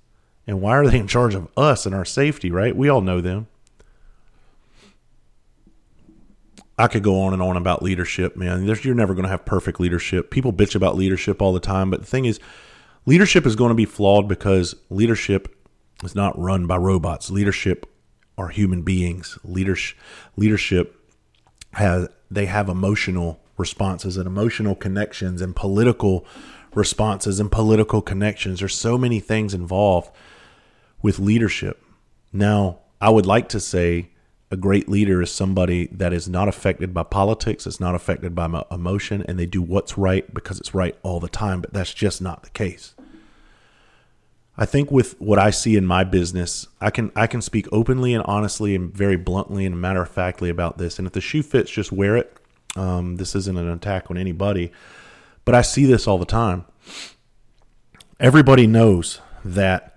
And 0.48 0.60
why 0.60 0.72
are 0.72 0.84
they 0.88 0.98
in 0.98 1.06
charge 1.06 1.36
of 1.36 1.46
us 1.56 1.86
and 1.86 1.94
our 1.94 2.04
safety, 2.04 2.50
right? 2.50 2.74
We 2.74 2.88
all 2.88 3.00
know 3.00 3.20
them. 3.20 3.46
I 6.76 6.88
could 6.88 7.04
go 7.04 7.20
on 7.20 7.34
and 7.34 7.40
on 7.40 7.56
about 7.56 7.84
leadership, 7.84 8.36
man. 8.36 8.66
There's, 8.66 8.84
you're 8.84 8.96
never 8.96 9.14
going 9.14 9.22
to 9.22 9.28
have 9.28 9.44
perfect 9.44 9.78
leadership. 9.78 10.32
People 10.32 10.52
bitch 10.52 10.74
about 10.74 10.96
leadership 10.96 11.40
all 11.40 11.52
the 11.52 11.60
time, 11.60 11.88
but 11.88 12.00
the 12.00 12.06
thing 12.06 12.24
is, 12.24 12.40
leadership 13.04 13.46
is 13.46 13.54
going 13.54 13.68
to 13.68 13.76
be 13.76 13.84
flawed 13.84 14.26
because 14.26 14.74
leadership 14.90 15.56
is 16.02 16.16
not 16.16 16.36
run 16.36 16.66
by 16.66 16.78
robots. 16.78 17.30
Leadership 17.30 17.86
are 18.36 18.48
human 18.48 18.82
beings. 18.82 19.38
Leadership, 19.44 19.96
leadership 20.34 21.00
has 21.74 22.08
they 22.28 22.46
have 22.46 22.68
emotional 22.68 23.40
responses 23.56 24.16
and 24.16 24.26
emotional 24.26 24.74
connections 24.74 25.40
and 25.40 25.56
political 25.56 26.26
responses 26.74 27.40
and 27.40 27.50
political 27.50 28.02
connections. 28.02 28.60
There's 28.60 28.74
so 28.74 28.98
many 28.98 29.18
things 29.20 29.54
involved 29.54 30.10
with 31.02 31.18
leadership. 31.18 31.82
Now, 32.32 32.80
I 33.00 33.10
would 33.10 33.26
like 33.26 33.48
to 33.50 33.60
say 33.60 34.10
a 34.50 34.56
great 34.56 34.88
leader 34.88 35.22
is 35.22 35.30
somebody 35.30 35.86
that 35.88 36.12
is 36.12 36.28
not 36.28 36.48
affected 36.48 36.94
by 36.94 37.02
politics, 37.02 37.66
it's 37.66 37.80
not 37.80 37.94
affected 37.94 38.34
by 38.34 38.62
emotion, 38.70 39.24
and 39.26 39.38
they 39.38 39.46
do 39.46 39.60
what's 39.60 39.98
right 39.98 40.32
because 40.32 40.60
it's 40.60 40.74
right 40.74 40.96
all 41.02 41.18
the 41.18 41.28
time, 41.28 41.60
but 41.60 41.72
that's 41.72 41.92
just 41.92 42.22
not 42.22 42.42
the 42.42 42.50
case. 42.50 42.94
I 44.58 44.64
think 44.64 44.90
with 44.90 45.20
what 45.20 45.38
I 45.38 45.50
see 45.50 45.76
in 45.76 45.84
my 45.84 46.04
business, 46.04 46.66
I 46.80 46.90
can 46.90 47.12
I 47.14 47.26
can 47.26 47.42
speak 47.42 47.68
openly 47.72 48.14
and 48.14 48.24
honestly 48.26 48.74
and 48.74 48.92
very 48.92 49.16
bluntly 49.16 49.66
and 49.66 49.78
matter 49.80 50.02
of 50.02 50.08
factly 50.08 50.48
about 50.48 50.78
this. 50.78 50.98
And 50.98 51.06
if 51.06 51.12
the 51.12 51.20
shoe 51.20 51.42
fits, 51.42 51.70
just 51.70 51.92
wear 51.92 52.16
it. 52.16 52.38
Um, 52.76 53.16
this 53.16 53.34
isn't 53.34 53.58
an 53.58 53.68
attack 53.68 54.10
on 54.10 54.16
anybody, 54.16 54.70
but 55.44 55.54
I 55.54 55.62
see 55.62 55.86
this 55.86 56.06
all 56.06 56.18
the 56.18 56.24
time. 56.24 56.64
Everybody 58.20 58.66
knows 58.66 59.20
that 59.44 59.96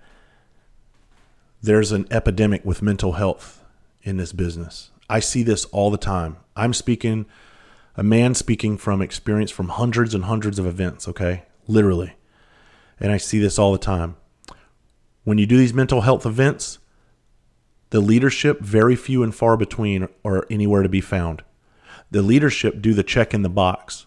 there's 1.62 1.92
an 1.92 2.06
epidemic 2.10 2.64
with 2.64 2.82
mental 2.82 3.12
health 3.12 3.62
in 4.02 4.16
this 4.16 4.32
business. 4.32 4.90
I 5.08 5.20
see 5.20 5.42
this 5.42 5.66
all 5.66 5.90
the 5.90 5.98
time. 5.98 6.38
I'm 6.56 6.72
speaking, 6.72 7.26
a 7.96 8.02
man 8.02 8.34
speaking 8.34 8.76
from 8.76 9.02
experience 9.02 9.50
from 9.50 9.68
hundreds 9.68 10.14
and 10.14 10.24
hundreds 10.24 10.58
of 10.58 10.66
events, 10.66 11.06
okay? 11.06 11.44
Literally. 11.66 12.14
And 12.98 13.12
I 13.12 13.18
see 13.18 13.38
this 13.38 13.58
all 13.58 13.72
the 13.72 13.78
time 13.78 14.16
when 15.24 15.38
you 15.38 15.46
do 15.46 15.56
these 15.56 15.74
mental 15.74 16.00
health 16.02 16.24
events, 16.24 16.78
the 17.90 18.00
leadership, 18.00 18.60
very 18.60 18.96
few 18.96 19.22
and 19.22 19.34
far 19.34 19.56
between, 19.56 20.08
are 20.24 20.46
anywhere 20.50 20.82
to 20.82 20.88
be 20.88 21.00
found. 21.00 21.42
The 22.10 22.22
leadership 22.22 22.80
do 22.80 22.92
the 22.92 23.02
check 23.02 23.32
in 23.32 23.42
the 23.42 23.48
box. 23.48 24.06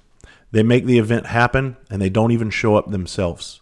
They 0.52 0.64
make 0.64 0.86
the 0.86 1.00
event 1.00 1.28
happen 1.28 1.78
and 1.90 2.02
they 2.02 2.10
don't 2.10 2.32
even 2.32 2.50
show 2.50 2.76
up 2.76 2.92
themselves. 2.92 3.62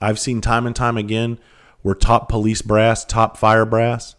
I've 0.00 0.18
seen 0.18 0.40
time 0.40 0.66
and 0.66 0.76
time 0.76 0.96
again 0.96 1.38
where 1.82 1.94
top 1.94 2.28
police 2.28 2.62
brass, 2.62 3.04
top 3.04 3.36
fire 3.36 3.64
brass, 3.64 4.14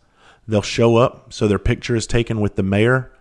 they'll 0.48 0.62
show 0.62 0.98
up 0.98 1.32
so 1.32 1.48
their 1.48 1.60
picture 1.60 1.96
is 1.96 2.08
taken 2.08 2.42
with 2.42 2.56
the 2.56 2.64
mayor 2.64 3.12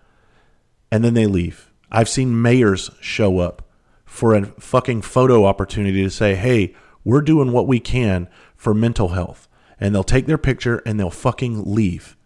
and 0.90 1.05
then 1.05 1.14
they 1.14 1.27
leave. 1.27 1.71
I've 1.90 2.09
seen 2.09 2.40
mayors 2.40 2.90
show 3.01 3.38
up 3.38 3.68
for 4.05 4.35
a 4.35 4.47
fucking 4.47 5.03
photo 5.03 5.45
opportunity 5.45 6.03
to 6.03 6.11
say, 6.11 6.35
hey, 6.35 6.75
we're 7.05 7.21
doing 7.21 7.53
what 7.53 7.66
we 7.66 7.81
can 7.81 8.29
for 8.57 8.75
mental 8.75 9.09
health. 9.09 9.49
And 9.79 9.95
they'll 9.95 10.05
take 10.05 10.27
their 10.27 10.38
picture 10.38 10.83
and 10.87 10.99
they'll 10.99 11.11
fucking 11.11 11.64
leave. 11.66 12.16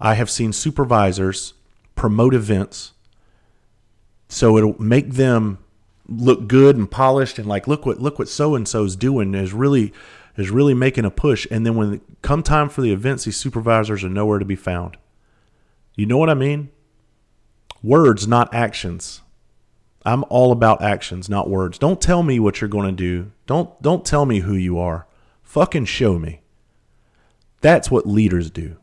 I 0.00 0.14
have 0.14 0.30
seen 0.30 0.52
supervisors 0.52 1.54
promote 1.94 2.34
events 2.34 2.92
so 4.28 4.56
it'll 4.56 4.80
make 4.80 5.12
them 5.12 5.58
look 6.08 6.46
good 6.46 6.76
and 6.76 6.90
polished 6.90 7.38
and 7.38 7.48
like 7.48 7.66
look 7.66 7.84
what 7.84 8.00
look 8.00 8.18
what 8.18 8.28
so 8.28 8.54
and 8.54 8.68
so's 8.68 8.94
doing 8.96 9.34
is 9.34 9.52
really 9.52 9.92
is 10.36 10.50
really 10.50 10.74
making 10.74 11.04
a 11.04 11.10
push 11.10 11.46
and 11.50 11.66
then 11.66 11.74
when 11.74 12.00
come 12.22 12.42
time 12.42 12.68
for 12.68 12.80
the 12.80 12.92
events 12.92 13.24
these 13.24 13.36
supervisors 13.36 14.04
are 14.04 14.08
nowhere 14.08 14.38
to 14.38 14.44
be 14.44 14.56
found 14.56 14.96
you 15.94 16.06
know 16.06 16.18
what 16.18 16.30
i 16.30 16.34
mean 16.34 16.70
words 17.82 18.28
not 18.28 18.52
actions 18.54 19.22
i'm 20.04 20.24
all 20.28 20.52
about 20.52 20.80
actions 20.80 21.28
not 21.28 21.50
words 21.50 21.78
don't 21.78 22.00
tell 22.00 22.22
me 22.22 22.38
what 22.38 22.60
you're 22.60 22.68
going 22.68 22.86
to 22.86 22.92
do 22.92 23.32
don't 23.46 23.82
don't 23.82 24.04
tell 24.04 24.26
me 24.26 24.40
who 24.40 24.54
you 24.54 24.78
are 24.78 25.06
Fucking 25.46 25.84
show 25.84 26.18
me. 26.18 26.40
That's 27.60 27.88
what 27.88 28.06
leaders 28.06 28.50
do. 28.50 28.76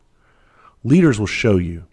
Leaders 0.82 1.20
will 1.20 1.26
show 1.26 1.56
you. 1.56 1.84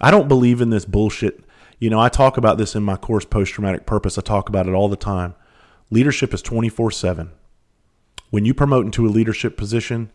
I 0.00 0.10
don't 0.10 0.28
believe 0.28 0.60
in 0.60 0.70
this 0.70 0.84
bullshit. 0.84 1.44
You 1.78 1.90
know, 1.90 2.00
I 2.00 2.08
talk 2.08 2.36
about 2.36 2.58
this 2.58 2.74
in 2.74 2.82
my 2.82 2.96
course, 2.96 3.24
Post 3.24 3.52
Traumatic 3.52 3.86
Purpose. 3.86 4.18
I 4.18 4.22
talk 4.22 4.48
about 4.48 4.66
it 4.66 4.72
all 4.72 4.88
the 4.88 4.96
time. 4.96 5.34
Leadership 5.90 6.34
is 6.34 6.42
24 6.42 6.90
7. 6.90 7.30
When 8.30 8.44
you 8.44 8.52
promote 8.52 8.84
into 8.84 9.06
a 9.06 9.08
leadership 9.08 9.56
position, 9.56 10.10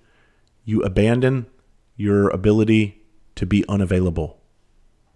you 0.65 0.81
abandon 0.81 1.47
your 1.95 2.29
ability 2.29 3.01
to 3.35 3.45
be 3.45 3.65
unavailable. 3.67 4.39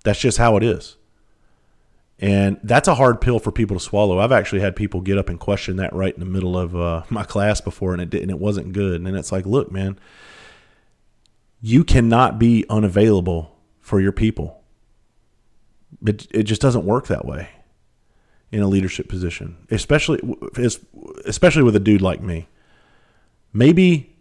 That's 0.04 0.20
just 0.20 0.38
how 0.38 0.58
it 0.58 0.64
is. 0.64 0.96
And 2.20 2.60
that's 2.64 2.88
a 2.88 2.96
hard 2.96 3.22
pill 3.22 3.38
for 3.38 3.52
people 3.52 3.78
to 3.78 3.84
swallow. 3.84 4.20
I've 4.20 4.32
actually 4.32 4.62
had 4.62 4.76
people 4.76 5.02
get 5.02 5.20
up 5.20 5.30
and 5.30 5.40
question 5.40 5.76
that 5.78 5.94
right 5.94 6.14
in 6.14 6.20
the 6.20 6.26
middle 6.26 6.58
of 6.58 6.76
uh, 6.76 7.04
my 7.10 7.24
class 7.24 7.62
before, 7.62 7.94
and 7.94 8.02
it 8.02 8.10
didn't. 8.10 8.30
It 8.30 8.40
wasn't 8.40 8.74
good. 8.74 9.02
And 9.02 9.16
it's 9.16 9.32
like, 9.32 9.46
look, 9.46 9.72
man, 9.72 10.00
you 11.62 11.84
cannot 11.84 12.40
be 12.40 12.66
unavailable 12.70 13.56
for 13.80 14.02
your 14.02 14.12
people. 14.12 14.64
It 16.06 16.28
it 16.32 16.44
just 16.44 16.62
doesn't 16.62 16.86
work 16.86 17.08
that 17.08 17.26
way 17.26 17.50
in 18.52 18.62
a 18.62 18.68
leadership 18.68 19.10
position, 19.10 19.58
especially 19.72 20.20
especially 21.26 21.64
with 21.64 21.76
a 21.76 21.80
dude 21.80 22.02
like 22.02 22.22
me. 22.22 22.48
Maybe 23.54 24.16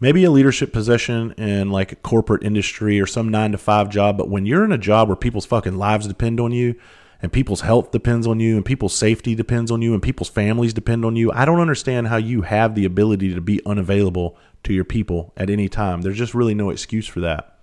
maybe 0.00 0.24
a 0.24 0.30
leadership 0.30 0.72
position 0.72 1.32
in 1.32 1.70
like 1.70 1.92
a 1.92 1.96
corporate 1.96 2.44
industry 2.44 3.00
or 3.00 3.06
some 3.06 3.30
nine 3.30 3.52
to 3.52 3.58
five 3.58 3.88
job, 3.88 4.16
but 4.16 4.28
when 4.28 4.46
you're 4.46 4.64
in 4.64 4.72
a 4.72 4.78
job 4.78 5.08
where 5.08 5.16
people's 5.16 5.46
fucking 5.46 5.76
lives 5.76 6.06
depend 6.06 6.38
on 6.38 6.52
you 6.52 6.74
and 7.20 7.32
people's 7.32 7.62
health 7.62 7.90
depends 7.90 8.26
on 8.26 8.38
you 8.38 8.56
and 8.56 8.64
people's 8.64 8.94
safety 8.94 9.34
depends 9.34 9.70
on 9.70 9.82
you 9.82 9.92
and 9.92 10.02
people's 10.02 10.28
families 10.28 10.72
depend 10.72 11.04
on 11.04 11.16
you. 11.16 11.32
I 11.32 11.44
don't 11.44 11.60
understand 11.60 12.08
how 12.08 12.16
you 12.16 12.42
have 12.42 12.74
the 12.74 12.84
ability 12.84 13.34
to 13.34 13.40
be 13.40 13.60
unavailable 13.66 14.36
to 14.64 14.72
your 14.72 14.84
people 14.84 15.32
at 15.36 15.50
any 15.50 15.68
time. 15.68 16.02
There's 16.02 16.18
just 16.18 16.34
really 16.34 16.54
no 16.54 16.70
excuse 16.70 17.06
for 17.06 17.20
that. 17.20 17.57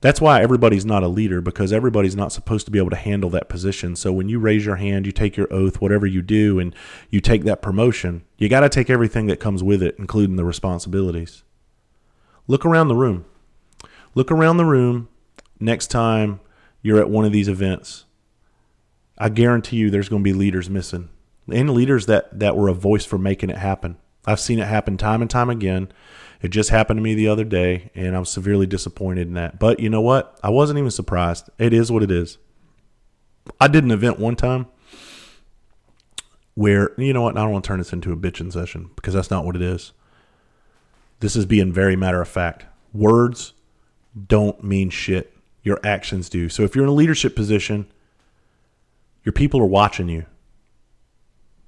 That's 0.00 0.20
why 0.20 0.40
everybody's 0.40 0.86
not 0.86 1.02
a 1.02 1.08
leader 1.08 1.42
because 1.42 1.72
everybody's 1.72 2.16
not 2.16 2.32
supposed 2.32 2.64
to 2.64 2.70
be 2.70 2.78
able 2.78 2.90
to 2.90 2.96
handle 2.96 3.28
that 3.30 3.50
position. 3.50 3.96
So 3.96 4.12
when 4.12 4.30
you 4.30 4.38
raise 4.38 4.64
your 4.64 4.76
hand, 4.76 5.04
you 5.04 5.12
take 5.12 5.36
your 5.36 5.52
oath, 5.52 5.80
whatever 5.80 6.06
you 6.06 6.22
do, 6.22 6.58
and 6.58 6.74
you 7.10 7.20
take 7.20 7.44
that 7.44 7.60
promotion, 7.60 8.24
you 8.38 8.48
got 8.48 8.60
to 8.60 8.70
take 8.70 8.88
everything 8.88 9.26
that 9.26 9.40
comes 9.40 9.62
with 9.62 9.82
it, 9.82 9.96
including 9.98 10.36
the 10.36 10.44
responsibilities. 10.44 11.42
Look 12.46 12.64
around 12.64 12.88
the 12.88 12.94
room. 12.94 13.26
Look 14.14 14.30
around 14.30 14.56
the 14.56 14.64
room 14.64 15.08
next 15.60 15.88
time 15.88 16.40
you're 16.82 16.98
at 16.98 17.10
one 17.10 17.26
of 17.26 17.32
these 17.32 17.48
events. 17.48 18.06
I 19.18 19.28
guarantee 19.28 19.76
you 19.76 19.90
there's 19.90 20.08
going 20.08 20.22
to 20.22 20.30
be 20.30 20.32
leaders 20.32 20.70
missing 20.70 21.10
and 21.52 21.70
leaders 21.70 22.06
that, 22.06 22.38
that 22.38 22.56
were 22.56 22.68
a 22.68 22.74
voice 22.74 23.04
for 23.04 23.18
making 23.18 23.50
it 23.50 23.58
happen. 23.58 23.98
I've 24.24 24.40
seen 24.40 24.58
it 24.58 24.66
happen 24.66 24.96
time 24.96 25.20
and 25.20 25.30
time 25.30 25.50
again. 25.50 25.92
It 26.42 26.48
just 26.48 26.70
happened 26.70 26.98
to 26.98 27.02
me 27.02 27.14
the 27.14 27.28
other 27.28 27.44
day, 27.44 27.90
and 27.94 28.16
I'm 28.16 28.24
severely 28.24 28.66
disappointed 28.66 29.28
in 29.28 29.34
that. 29.34 29.58
But 29.58 29.80
you 29.80 29.90
know 29.90 30.00
what? 30.00 30.38
I 30.42 30.48
wasn't 30.50 30.78
even 30.78 30.90
surprised. 30.90 31.50
It 31.58 31.72
is 31.72 31.92
what 31.92 32.02
it 32.02 32.10
is. 32.10 32.38
I 33.60 33.68
did 33.68 33.84
an 33.84 33.90
event 33.90 34.18
one 34.18 34.36
time 34.36 34.66
where, 36.54 36.92
you 36.98 37.12
know 37.12 37.22
what? 37.22 37.36
I 37.36 37.42
don't 37.42 37.52
want 37.52 37.64
to 37.64 37.68
turn 37.68 37.78
this 37.78 37.92
into 37.92 38.12
a 38.12 38.16
bitching 38.16 38.52
session 38.52 38.90
because 38.96 39.12
that's 39.12 39.30
not 39.30 39.44
what 39.44 39.56
it 39.56 39.62
is. 39.62 39.92
This 41.20 41.36
is 41.36 41.44
being 41.44 41.72
very 41.72 41.96
matter 41.96 42.22
of 42.22 42.28
fact. 42.28 42.64
Words 42.94 43.52
don't 44.26 44.64
mean 44.64 44.88
shit. 44.90 45.36
Your 45.62 45.78
actions 45.84 46.30
do. 46.30 46.48
So 46.48 46.62
if 46.62 46.74
you're 46.74 46.84
in 46.84 46.90
a 46.90 46.94
leadership 46.94 47.36
position, 47.36 47.86
your 49.24 49.34
people 49.34 49.60
are 49.60 49.66
watching 49.66 50.08
you. 50.08 50.24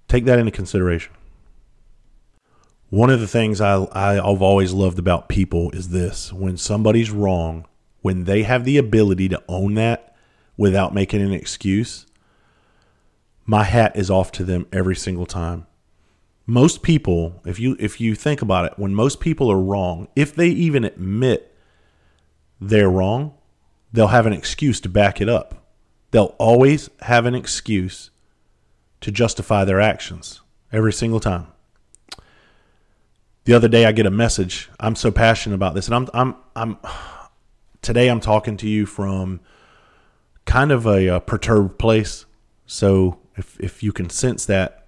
Take 0.08 0.24
that 0.24 0.38
into 0.38 0.50
consideration. 0.50 1.12
One 2.92 3.08
of 3.08 3.20
the 3.20 3.26
things 3.26 3.58
I, 3.62 3.86
I've 3.90 4.42
always 4.42 4.74
loved 4.74 4.98
about 4.98 5.30
people 5.30 5.70
is 5.70 5.88
this 5.88 6.30
when 6.30 6.58
somebody's 6.58 7.10
wrong, 7.10 7.64
when 8.02 8.24
they 8.24 8.42
have 8.42 8.66
the 8.66 8.76
ability 8.76 9.30
to 9.30 9.42
own 9.48 9.76
that 9.76 10.14
without 10.58 10.92
making 10.92 11.22
an 11.22 11.32
excuse, 11.32 12.04
my 13.46 13.64
hat 13.64 13.96
is 13.96 14.10
off 14.10 14.30
to 14.32 14.44
them 14.44 14.66
every 14.74 14.94
single 14.94 15.24
time. 15.24 15.66
Most 16.44 16.82
people, 16.82 17.40
if 17.46 17.58
you 17.58 17.78
if 17.80 17.98
you 17.98 18.14
think 18.14 18.42
about 18.42 18.66
it, 18.66 18.74
when 18.78 18.94
most 18.94 19.20
people 19.20 19.50
are 19.50 19.58
wrong, 19.58 20.08
if 20.14 20.34
they 20.34 20.48
even 20.48 20.84
admit 20.84 21.56
they're 22.60 22.90
wrong, 22.90 23.32
they'll 23.90 24.08
have 24.08 24.26
an 24.26 24.34
excuse 24.34 24.82
to 24.82 24.90
back 24.90 25.18
it 25.18 25.30
up. 25.30 25.66
They'll 26.10 26.36
always 26.36 26.90
have 27.00 27.24
an 27.24 27.34
excuse 27.34 28.10
to 29.00 29.10
justify 29.10 29.64
their 29.64 29.80
actions 29.80 30.42
every 30.70 30.92
single 30.92 31.20
time 31.20 31.51
the 33.44 33.54
other 33.54 33.68
day 33.68 33.86
I 33.86 33.92
get 33.92 34.06
a 34.06 34.10
message. 34.10 34.70
I'm 34.78 34.94
so 34.94 35.10
passionate 35.10 35.54
about 35.54 35.74
this, 35.74 35.88
and 35.88 35.94
I'm 35.94 36.08
I'm 36.14 36.36
I'm 36.54 36.78
today 37.82 38.08
I'm 38.08 38.20
talking 38.20 38.56
to 38.58 38.68
you 38.68 38.86
from 38.86 39.40
kind 40.44 40.70
of 40.70 40.86
a, 40.86 41.08
a 41.08 41.20
perturbed 41.20 41.78
place. 41.78 42.26
So 42.66 43.18
if 43.36 43.58
if 43.60 43.82
you 43.82 43.92
can 43.92 44.10
sense 44.10 44.46
that, 44.46 44.86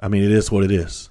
I 0.00 0.08
mean 0.08 0.22
it 0.22 0.32
is 0.32 0.50
what 0.50 0.64
it 0.64 0.70
is. 0.70 1.10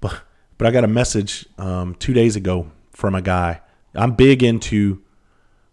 But 0.00 0.20
but 0.58 0.66
I 0.66 0.70
got 0.70 0.84
a 0.84 0.88
message 0.88 1.46
um, 1.58 1.94
two 1.96 2.12
days 2.12 2.36
ago 2.36 2.70
from 2.92 3.14
a 3.14 3.22
guy. 3.22 3.60
I'm 3.94 4.12
big 4.12 4.42
into 4.42 5.02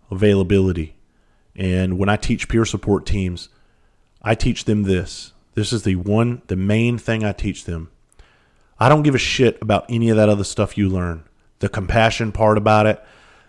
availability, 0.09 0.95
and 1.55 1.97
when 1.99 2.09
I 2.09 2.15
teach 2.15 2.49
peer 2.49 2.65
support 2.65 3.05
teams, 3.05 3.49
I 4.21 4.33
teach 4.33 4.65
them 4.65 4.83
this. 4.83 5.33
This 5.55 5.71
is 5.71 5.83
the 5.83 5.97
one, 5.97 6.41
the 6.47 6.55
main 6.55 6.97
thing 6.97 7.23
I 7.23 7.31
teach 7.31 7.65
them 7.65 7.91
I 8.83 8.89
don't 8.89 9.03
give 9.03 9.15
a 9.15 9.17
shit 9.19 9.57
about 9.61 9.85
any 9.87 10.09
of 10.09 10.17
that 10.17 10.27
other 10.27 10.43
stuff 10.43 10.77
you 10.77 10.89
learn. 10.89 11.23
The 11.59 11.69
compassion 11.69 12.33
part 12.33 12.57
about 12.57 12.85
it, 12.85 13.01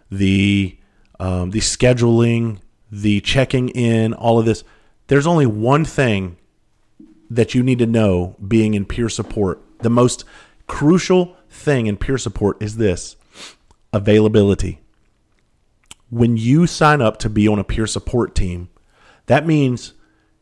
the 0.09 0.79
um, 1.18 1.51
the 1.51 1.59
scheduling, 1.59 2.61
the 2.92 3.20
checking 3.20 3.70
in, 3.70 4.14
all 4.14 4.38
of 4.38 4.44
this. 4.44 4.62
There's 5.09 5.27
only 5.27 5.47
one 5.47 5.85
thing 5.85 6.37
that 7.29 7.53
you 7.53 7.64
need 7.64 7.81
to 7.81 7.87
know 7.87 8.37
being 8.47 8.75
in 8.75 8.85
peer 8.85 9.09
support. 9.09 9.61
The 9.81 9.90
most 9.90 10.25
crucial 10.68 11.37
thing 11.51 11.88
in 11.88 11.97
peer 11.97 12.16
support 12.16 12.62
is 12.62 12.77
this 12.77 13.16
availability. 13.92 14.83
When 16.11 16.37
you 16.37 16.68
sign 16.68 17.03
up 17.03 17.18
to 17.18 17.29
be 17.29 17.49
on 17.49 17.59
a 17.59 17.64
peer 17.64 17.88
support 17.88 18.37
team, 18.37 18.68
that 19.27 19.49
means 19.49 19.94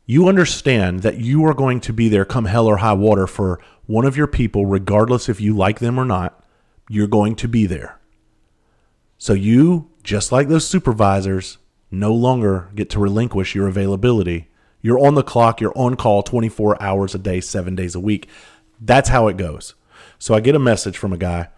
you 0.05 0.29
understand 0.29 1.01
that 1.01 1.17
you 1.17 1.47
are 1.47 1.55
going 1.55 1.81
to 1.81 1.95
be 1.95 2.11
there 2.11 2.27
come 2.27 2.45
hell 2.45 2.67
or 2.67 2.77
high 2.77 2.93
water 2.93 3.27
for 3.27 3.59
one 3.93 4.07
of 4.07 4.17
your 4.17 4.27
people, 4.27 4.65
regardless 4.65 5.29
if 5.29 5.39
you 5.39 5.55
like 5.55 5.79
them 5.79 6.01
or 6.01 6.07
not, 6.07 6.43
you're 6.89 7.07
going 7.07 7.37
to 7.37 7.47
be 7.47 7.67
there. 7.67 8.01
So 9.19 9.35
you, 9.35 9.91
just 10.03 10.33
like 10.33 10.49
those 10.49 10.67
supervisors, 10.67 11.59
no 11.91 12.15
longer 12.15 12.71
get 12.75 12.89
to 12.89 12.99
relinquish 12.99 13.55
your 13.55 13.69
availability. 13.69 14.49
You're 14.81 14.99
on 14.99 15.15
the 15.15 15.23
clock, 15.23 15.61
you're 15.61 15.77
on 15.77 15.97
call 15.97 16.23
24 16.23 16.83
hours 16.83 17.15
a 17.15 17.19
day, 17.19 17.43
seven 17.43 17.77
days 17.77 17.95
a 17.95 18.01
week. 18.01 18.31
That's 18.81 19.11
how 19.11 19.29
it 19.29 19.37
goes. 19.37 19.75
So 20.19 20.33
I 20.33 20.41
get 20.41 20.55
a 20.55 20.59
message 20.59 20.97
from 20.97 21.13
a 21.13 21.19
guy. 21.19 21.51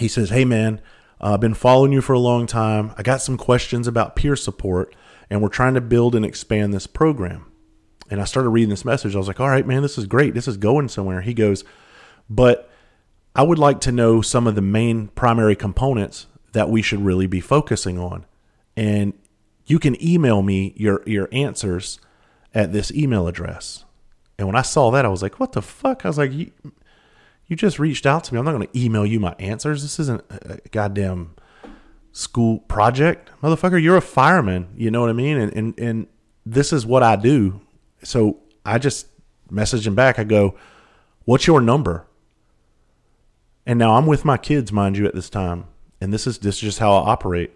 He 0.00 0.08
says, 0.08 0.30
Hey, 0.30 0.44
man, 0.44 0.80
uh, 1.20 1.34
I've 1.34 1.40
been 1.40 1.54
following 1.54 1.92
you 1.92 2.00
for 2.00 2.14
a 2.14 2.18
long 2.18 2.48
time. 2.48 2.94
I 2.98 3.04
got 3.04 3.22
some 3.22 3.36
questions 3.36 3.86
about 3.86 4.16
peer 4.16 4.34
support, 4.34 4.92
and 5.30 5.40
we're 5.40 5.50
trying 5.50 5.74
to 5.74 5.80
build 5.80 6.16
and 6.16 6.24
expand 6.24 6.74
this 6.74 6.88
program. 6.88 7.51
And 8.12 8.20
I 8.20 8.24
started 8.24 8.50
reading 8.50 8.68
this 8.68 8.84
message. 8.84 9.14
I 9.14 9.18
was 9.18 9.26
like, 9.26 9.40
all 9.40 9.48
right, 9.48 9.66
man, 9.66 9.80
this 9.80 9.96
is 9.96 10.04
great. 10.04 10.34
This 10.34 10.46
is 10.46 10.58
going 10.58 10.88
somewhere. 10.88 11.22
He 11.22 11.32
goes, 11.32 11.64
but 12.28 12.70
I 13.34 13.42
would 13.42 13.58
like 13.58 13.80
to 13.80 13.90
know 13.90 14.20
some 14.20 14.46
of 14.46 14.54
the 14.54 14.60
main 14.60 15.08
primary 15.08 15.56
components 15.56 16.26
that 16.52 16.68
we 16.68 16.82
should 16.82 17.02
really 17.02 17.26
be 17.26 17.40
focusing 17.40 17.98
on. 17.98 18.26
And 18.76 19.14
you 19.64 19.78
can 19.78 19.96
email 20.04 20.42
me 20.42 20.74
your, 20.76 21.02
your 21.06 21.30
answers 21.32 22.00
at 22.52 22.70
this 22.74 22.92
email 22.92 23.26
address. 23.28 23.86
And 24.36 24.46
when 24.46 24.56
I 24.56 24.62
saw 24.62 24.90
that, 24.90 25.06
I 25.06 25.08
was 25.08 25.22
like, 25.22 25.40
what 25.40 25.52
the 25.52 25.62
fuck? 25.62 26.04
I 26.04 26.08
was 26.08 26.18
like, 26.18 26.32
you, 26.32 26.52
you 27.46 27.56
just 27.56 27.78
reached 27.78 28.04
out 28.04 28.24
to 28.24 28.34
me. 28.34 28.38
I'm 28.38 28.44
not 28.44 28.52
going 28.52 28.68
to 28.68 28.78
email 28.78 29.06
you 29.06 29.20
my 29.20 29.34
answers. 29.38 29.80
This 29.80 29.98
isn't 29.98 30.22
a 30.28 30.58
goddamn 30.70 31.34
school 32.12 32.58
project. 32.58 33.30
Motherfucker, 33.42 33.82
you're 33.82 33.96
a 33.96 34.02
fireman. 34.02 34.68
You 34.76 34.90
know 34.90 35.00
what 35.00 35.08
I 35.08 35.14
mean? 35.14 35.38
And, 35.38 35.52
and, 35.54 35.80
and 35.80 36.06
this 36.44 36.74
is 36.74 36.84
what 36.84 37.02
I 37.02 37.16
do 37.16 37.62
so 38.04 38.40
I 38.64 38.78
just 38.78 39.06
messaged 39.50 39.86
him 39.86 39.94
back. 39.94 40.18
I 40.18 40.24
go, 40.24 40.56
What's 41.24 41.46
your 41.46 41.60
number? 41.60 42.06
And 43.64 43.78
now 43.78 43.94
I'm 43.94 44.06
with 44.06 44.24
my 44.24 44.36
kids, 44.36 44.72
mind 44.72 44.96
you, 44.96 45.06
at 45.06 45.14
this 45.14 45.30
time. 45.30 45.66
And 46.00 46.12
this 46.12 46.26
is 46.26 46.38
this 46.38 46.56
is 46.56 46.60
just 46.60 46.78
how 46.80 46.92
I 46.92 47.10
operate. 47.10 47.52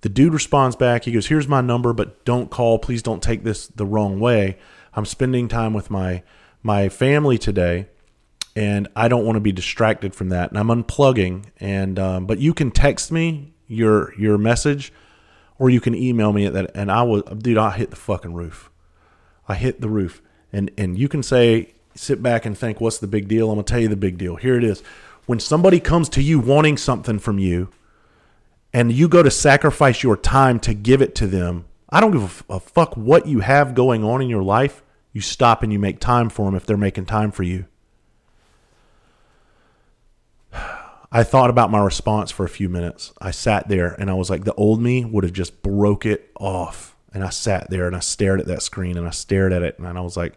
The 0.00 0.08
dude 0.08 0.32
responds 0.32 0.74
back. 0.74 1.04
He 1.04 1.12
goes, 1.12 1.26
Here's 1.26 1.46
my 1.46 1.60
number, 1.60 1.92
but 1.92 2.24
don't 2.24 2.50
call. 2.50 2.78
Please 2.78 3.02
don't 3.02 3.22
take 3.22 3.44
this 3.44 3.66
the 3.66 3.86
wrong 3.86 4.20
way. 4.20 4.58
I'm 4.94 5.04
spending 5.04 5.48
time 5.48 5.74
with 5.74 5.90
my 5.90 6.22
my 6.62 6.88
family 6.88 7.38
today, 7.38 7.88
and 8.56 8.88
I 8.96 9.08
don't 9.08 9.24
want 9.24 9.36
to 9.36 9.40
be 9.40 9.52
distracted 9.52 10.14
from 10.14 10.30
that. 10.30 10.50
And 10.50 10.58
I'm 10.58 10.68
unplugging. 10.68 11.44
And 11.58 11.98
um, 11.98 12.26
but 12.26 12.38
you 12.38 12.54
can 12.54 12.70
text 12.70 13.12
me 13.12 13.52
your 13.66 14.18
your 14.18 14.38
message, 14.38 14.92
or 15.58 15.68
you 15.68 15.80
can 15.80 15.94
email 15.94 16.32
me 16.32 16.46
at 16.46 16.54
that. 16.54 16.70
And 16.74 16.90
I 16.90 17.02
will, 17.02 17.20
dude. 17.20 17.58
I 17.58 17.72
hit 17.72 17.90
the 17.90 17.96
fucking 17.96 18.32
roof. 18.32 18.71
I 19.48 19.54
hit 19.54 19.80
the 19.80 19.88
roof. 19.88 20.22
And 20.52 20.70
and 20.76 20.98
you 20.98 21.08
can 21.08 21.22
say, 21.22 21.74
sit 21.94 22.22
back 22.22 22.44
and 22.44 22.56
think, 22.56 22.80
what's 22.80 22.98
the 22.98 23.06
big 23.06 23.28
deal? 23.28 23.50
I'm 23.50 23.56
gonna 23.56 23.64
tell 23.64 23.80
you 23.80 23.88
the 23.88 23.96
big 23.96 24.18
deal. 24.18 24.36
Here 24.36 24.56
it 24.56 24.64
is. 24.64 24.82
When 25.26 25.40
somebody 25.40 25.80
comes 25.80 26.08
to 26.10 26.22
you 26.22 26.40
wanting 26.40 26.76
something 26.76 27.18
from 27.18 27.38
you, 27.38 27.68
and 28.72 28.90
you 28.92 29.08
go 29.08 29.22
to 29.22 29.30
sacrifice 29.30 30.02
your 30.02 30.16
time 30.16 30.58
to 30.60 30.74
give 30.74 31.02
it 31.02 31.14
to 31.16 31.26
them, 31.26 31.66
I 31.90 32.00
don't 32.00 32.10
give 32.10 32.44
a, 32.48 32.54
a 32.54 32.60
fuck 32.60 32.96
what 32.96 33.26
you 33.26 33.40
have 33.40 33.74
going 33.74 34.02
on 34.04 34.22
in 34.22 34.28
your 34.28 34.42
life. 34.42 34.82
You 35.12 35.20
stop 35.20 35.62
and 35.62 35.72
you 35.72 35.78
make 35.78 36.00
time 36.00 36.30
for 36.30 36.46
them 36.46 36.54
if 36.54 36.64
they're 36.64 36.76
making 36.76 37.06
time 37.06 37.30
for 37.32 37.42
you. 37.42 37.66
I 41.14 41.22
thought 41.22 41.50
about 41.50 41.70
my 41.70 41.80
response 41.80 42.30
for 42.30 42.44
a 42.44 42.48
few 42.48 42.70
minutes. 42.70 43.12
I 43.20 43.30
sat 43.30 43.68
there 43.68 43.94
and 43.98 44.10
I 44.10 44.14
was 44.14 44.30
like, 44.30 44.44
the 44.44 44.54
old 44.54 44.80
me 44.80 45.04
would 45.04 45.24
have 45.24 45.34
just 45.34 45.62
broke 45.62 46.06
it 46.06 46.30
off 46.40 46.91
and 47.14 47.22
I 47.22 47.30
sat 47.30 47.70
there 47.70 47.86
and 47.86 47.94
I 47.94 48.00
stared 48.00 48.40
at 48.40 48.46
that 48.46 48.62
screen 48.62 48.96
and 48.96 49.06
I 49.06 49.10
stared 49.10 49.52
at 49.52 49.62
it 49.62 49.78
and 49.78 49.86
I 49.86 50.00
was 50.00 50.16
like, 50.16 50.34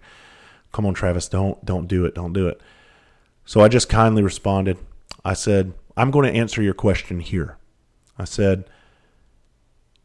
"Come 0.72 0.86
on, 0.86 0.94
Travis, 0.94 1.28
don't 1.28 1.64
don't 1.66 1.88
do 1.88 2.06
it, 2.06 2.16
don't 2.16 2.34
do 2.34 2.48
it." 2.48 2.62
So 3.46 3.62
I 3.62 3.68
just 3.68 3.90
kindly 3.90 4.24
responded. 4.24 4.78
I 5.24 5.34
said, 5.34 5.74
"I'm 5.96 6.12
going 6.12 6.32
to 6.32 6.38
answer 6.38 6.62
your 6.62 6.74
question 6.74 7.20
here." 7.20 7.58
I 8.18 8.26
said, 8.26 8.66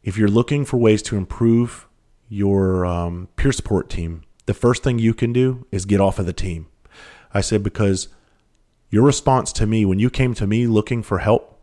"If 0.03 0.17
you're 0.17 0.27
looking 0.27 0.65
for 0.65 0.77
ways 0.77 1.01
to 1.03 1.17
improve 1.17 1.87
your 2.29 2.85
um, 2.85 3.27
peer 3.35 3.51
support 3.51 3.89
team, 3.89 4.23
the 4.45 4.53
first 4.53 4.83
thing 4.83 4.99
you 4.99 5.13
can 5.13 5.33
do 5.33 5.65
is 5.71 5.85
get 5.85 5.99
off 5.99 6.19
of 6.19 6.25
the 6.25 6.33
team." 6.33 6.67
I 7.33 7.41
said 7.41 7.63
because 7.63 8.09
your 8.89 9.03
response 9.03 9.53
to 9.53 9.65
me 9.65 9.85
when 9.85 9.99
you 9.99 10.09
came 10.09 10.33
to 10.35 10.47
me 10.47 10.67
looking 10.67 11.01
for 11.01 11.19
help 11.19 11.59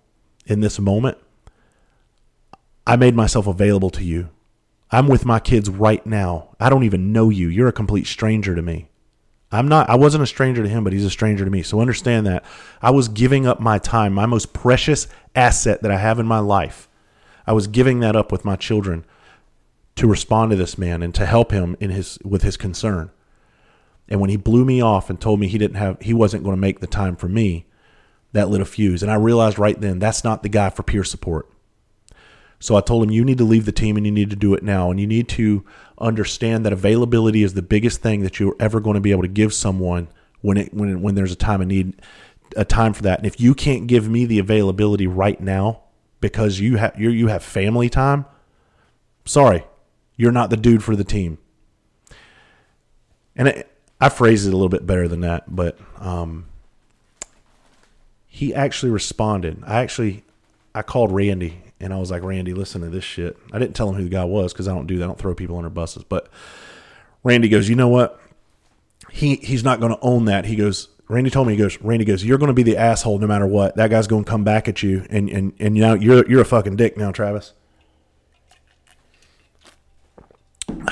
in 0.47 0.61
this 0.61 0.79
moment, 0.79 1.18
I 2.87 2.97
made 2.97 3.14
myself 3.14 3.47
available 3.47 3.90
to 3.90 4.03
you 4.03 4.31
I'm 4.90 5.07
with 5.07 5.27
my 5.27 5.38
kids 5.40 5.68
right 5.68 6.05
now. 6.07 6.57
I 6.59 6.70
don't 6.70 6.85
even 6.85 7.12
know 7.12 7.29
you. 7.29 7.48
You're 7.48 7.68
a 7.68 7.72
complete 7.72 8.07
stranger 8.07 8.55
to 8.55 8.62
me. 8.62 8.88
I'm 9.51 9.68
not 9.68 9.88
I 9.88 9.94
wasn't 9.96 10.22
a 10.22 10.27
stranger 10.27 10.62
to 10.62 10.68
him, 10.68 10.85
but 10.85 10.92
he's 10.92 11.05
a 11.05 11.11
stranger 11.11 11.44
to 11.44 11.51
me. 11.51 11.62
So 11.62 11.81
understand 11.81 12.27
that. 12.27 12.44
I 12.83 12.90
was 12.90 13.09
giving 13.09 13.46
up 13.46 13.61
my 13.61 13.79
time, 13.79 14.12
my 14.12 14.27
most 14.27 14.53
precious 14.53 15.09
asset 15.35 15.83
that 15.83 15.90
I 15.90 15.98
have 15.98 16.18
in 16.18 16.27
my 16.27 16.38
life. 16.38 16.88
I 17.46 17.53
was 17.53 17.66
giving 17.66 18.01
that 18.01 18.16
up 18.16 18.31
with 18.31 18.44
my 18.44 18.57
children 18.57 19.05
to 19.96 20.07
respond 20.07 20.51
to 20.51 20.57
this 20.57 20.77
man 20.77 21.03
and 21.03 21.14
to 21.14 21.27
help 21.27 21.51
him 21.51 21.77
in 21.81 21.90
his 21.90 22.18
with 22.24 22.42
his 22.42 22.57
concern. 22.57 23.11
And 24.09 24.20
when 24.20 24.31
he 24.31 24.37
blew 24.37 24.64
me 24.64 24.81
off 24.81 25.11
and 25.11 25.20
told 25.20 25.40
me 25.40 25.48
he 25.48 25.59
didn't 25.59 25.77
have 25.77 26.01
he 26.01 26.14
wasn't 26.14 26.44
going 26.44 26.57
to 26.57 26.61
make 26.61 26.81
the 26.81 26.87
time 26.87 27.16
for 27.16 27.29
me, 27.29 27.66
that 28.33 28.51
lit 28.51 28.61
a 28.61 28.66
fuse. 28.66 29.03
And 29.03 29.11
I 29.11 29.16
realized 29.16 29.59
right 29.59 29.81
then 29.81 29.98
that's 29.98 30.24
not 30.24 30.42
the 30.42 30.48
guy 30.48 30.70
for 30.70 30.83
peer 30.83 31.05
support. 31.05 31.48
So 32.61 32.77
I 32.77 32.81
told 32.81 33.05
him, 33.05 33.11
you 33.11 33.25
need 33.25 33.38
to 33.38 33.44
leave 33.44 33.66
the 33.66 33.73
team 33.73 33.97
and 33.97 34.05
you 34.05 34.12
need 34.12 34.31
to 34.31 34.37
do 34.37 34.55
it 34.55 34.62
now. 34.62 34.90
And 34.90 34.99
you 34.99 35.07
need 35.07 35.29
to 35.31 35.64
understand 35.99 36.66
that 36.66 36.73
availability 36.73 37.42
is 37.42 37.55
the 37.55 37.62
biggest 37.62 38.03
thing 38.03 38.23
that 38.23 38.40
you're 38.40 38.57
ever 38.59 38.81
going 38.81 38.94
to 38.94 39.01
be 39.01 39.12
able 39.12 39.23
to 39.23 39.29
give 39.29 39.55
someone 39.55 40.09
when 40.40 40.57
it 40.57 40.75
when 40.75 41.03
when 41.03 41.14
there's 41.14 41.33
a 41.33 41.37
time 41.37 41.61
of 41.61 41.68
need, 41.68 42.01
a 42.57 42.64
time 42.64 42.92
for 42.92 43.03
that. 43.03 43.18
And 43.18 43.27
if 43.27 43.40
you 43.40 43.55
can't 43.55 43.87
give 43.87 44.09
me 44.09 44.25
the 44.25 44.38
availability 44.38 45.07
right 45.07 45.40
now 45.40 45.83
because 46.21 46.59
you 46.59 46.77
have 46.77 46.99
you 46.99 47.11
you 47.11 47.29
have 47.29 47.42
family 47.42 47.88
time, 47.88 48.25
sorry, 49.25 49.64
you're 50.16 50.33
not 50.33 50.51
the 50.51 50.57
dude 50.57 50.83
for 50.83 50.97
the 50.97 51.05
team. 51.05 51.38
And 53.37 53.64
I 54.01 54.09
phrased 54.09 54.47
it 54.47 54.51
a 54.51 54.57
little 54.57 54.68
bit 54.68 54.85
better 54.85 55.07
than 55.07 55.21
that, 55.21 55.55
but 55.55 55.79
um, 55.99 56.47
he 58.27 58.53
actually 58.53 58.90
responded. 58.90 59.62
I 59.64 59.81
actually 59.81 60.25
I 60.75 60.83
called 60.83 61.12
Randy 61.12 61.62
and 61.81 61.93
I 61.93 61.97
was 61.97 62.11
like, 62.11 62.23
Randy, 62.23 62.55
listen 62.55 62.81
to 62.81 62.88
this 62.88 63.05
shit. 63.05 63.37
I 63.53 63.59
didn't 63.59 63.77
tell 63.77 63.88
him 63.88 63.95
who 63.97 64.05
the 64.05 64.11
guy 64.11 64.25
was 64.25 64.53
because 64.53 64.67
I 64.67 64.75
don't 64.75 64.87
do 64.87 64.99
that. 64.99 65.05
I 65.05 65.07
don't 65.07 65.19
throw 65.19 65.35
people 65.35 65.57
under 65.57 65.71
buses. 65.71 66.05
But 66.05 66.29
Randy 67.23 67.49
goes, 67.49 67.69
you 67.69 67.77
know 67.77 67.88
what? 67.88 68.21
He 69.11 69.37
he's 69.37 69.64
not 69.64 69.81
going 69.81 69.93
to 69.93 70.01
own 70.01 70.27
that. 70.27 70.45
He 70.45 70.57
goes, 70.57 70.88
Randy 71.09 71.31
told 71.31 71.47
me, 71.47 71.55
he 71.55 71.59
goes, 71.59 71.81
Randy 71.81 72.05
goes, 72.05 72.25
you're 72.25 72.38
going 72.38 72.49
to 72.49 72.55
be 72.55 72.62
the 72.62 72.77
asshole 72.77 73.19
no 73.19 73.27
matter 73.27 73.47
what. 73.47 73.77
That 73.77 73.91
guy's 73.91 74.07
going 74.07 74.25
to 74.25 74.31
come 74.31 74.45
back 74.45 74.69
at 74.69 74.83
you, 74.83 75.07
and 75.09 75.31
and 75.31 75.53
and 75.59 75.75
now 75.75 75.95
you're 75.95 76.29
you're 76.29 76.43
a 76.43 76.47
fucking 76.47 76.77
dick 76.77 76.97
now, 76.97 77.12
Travis. 77.12 77.55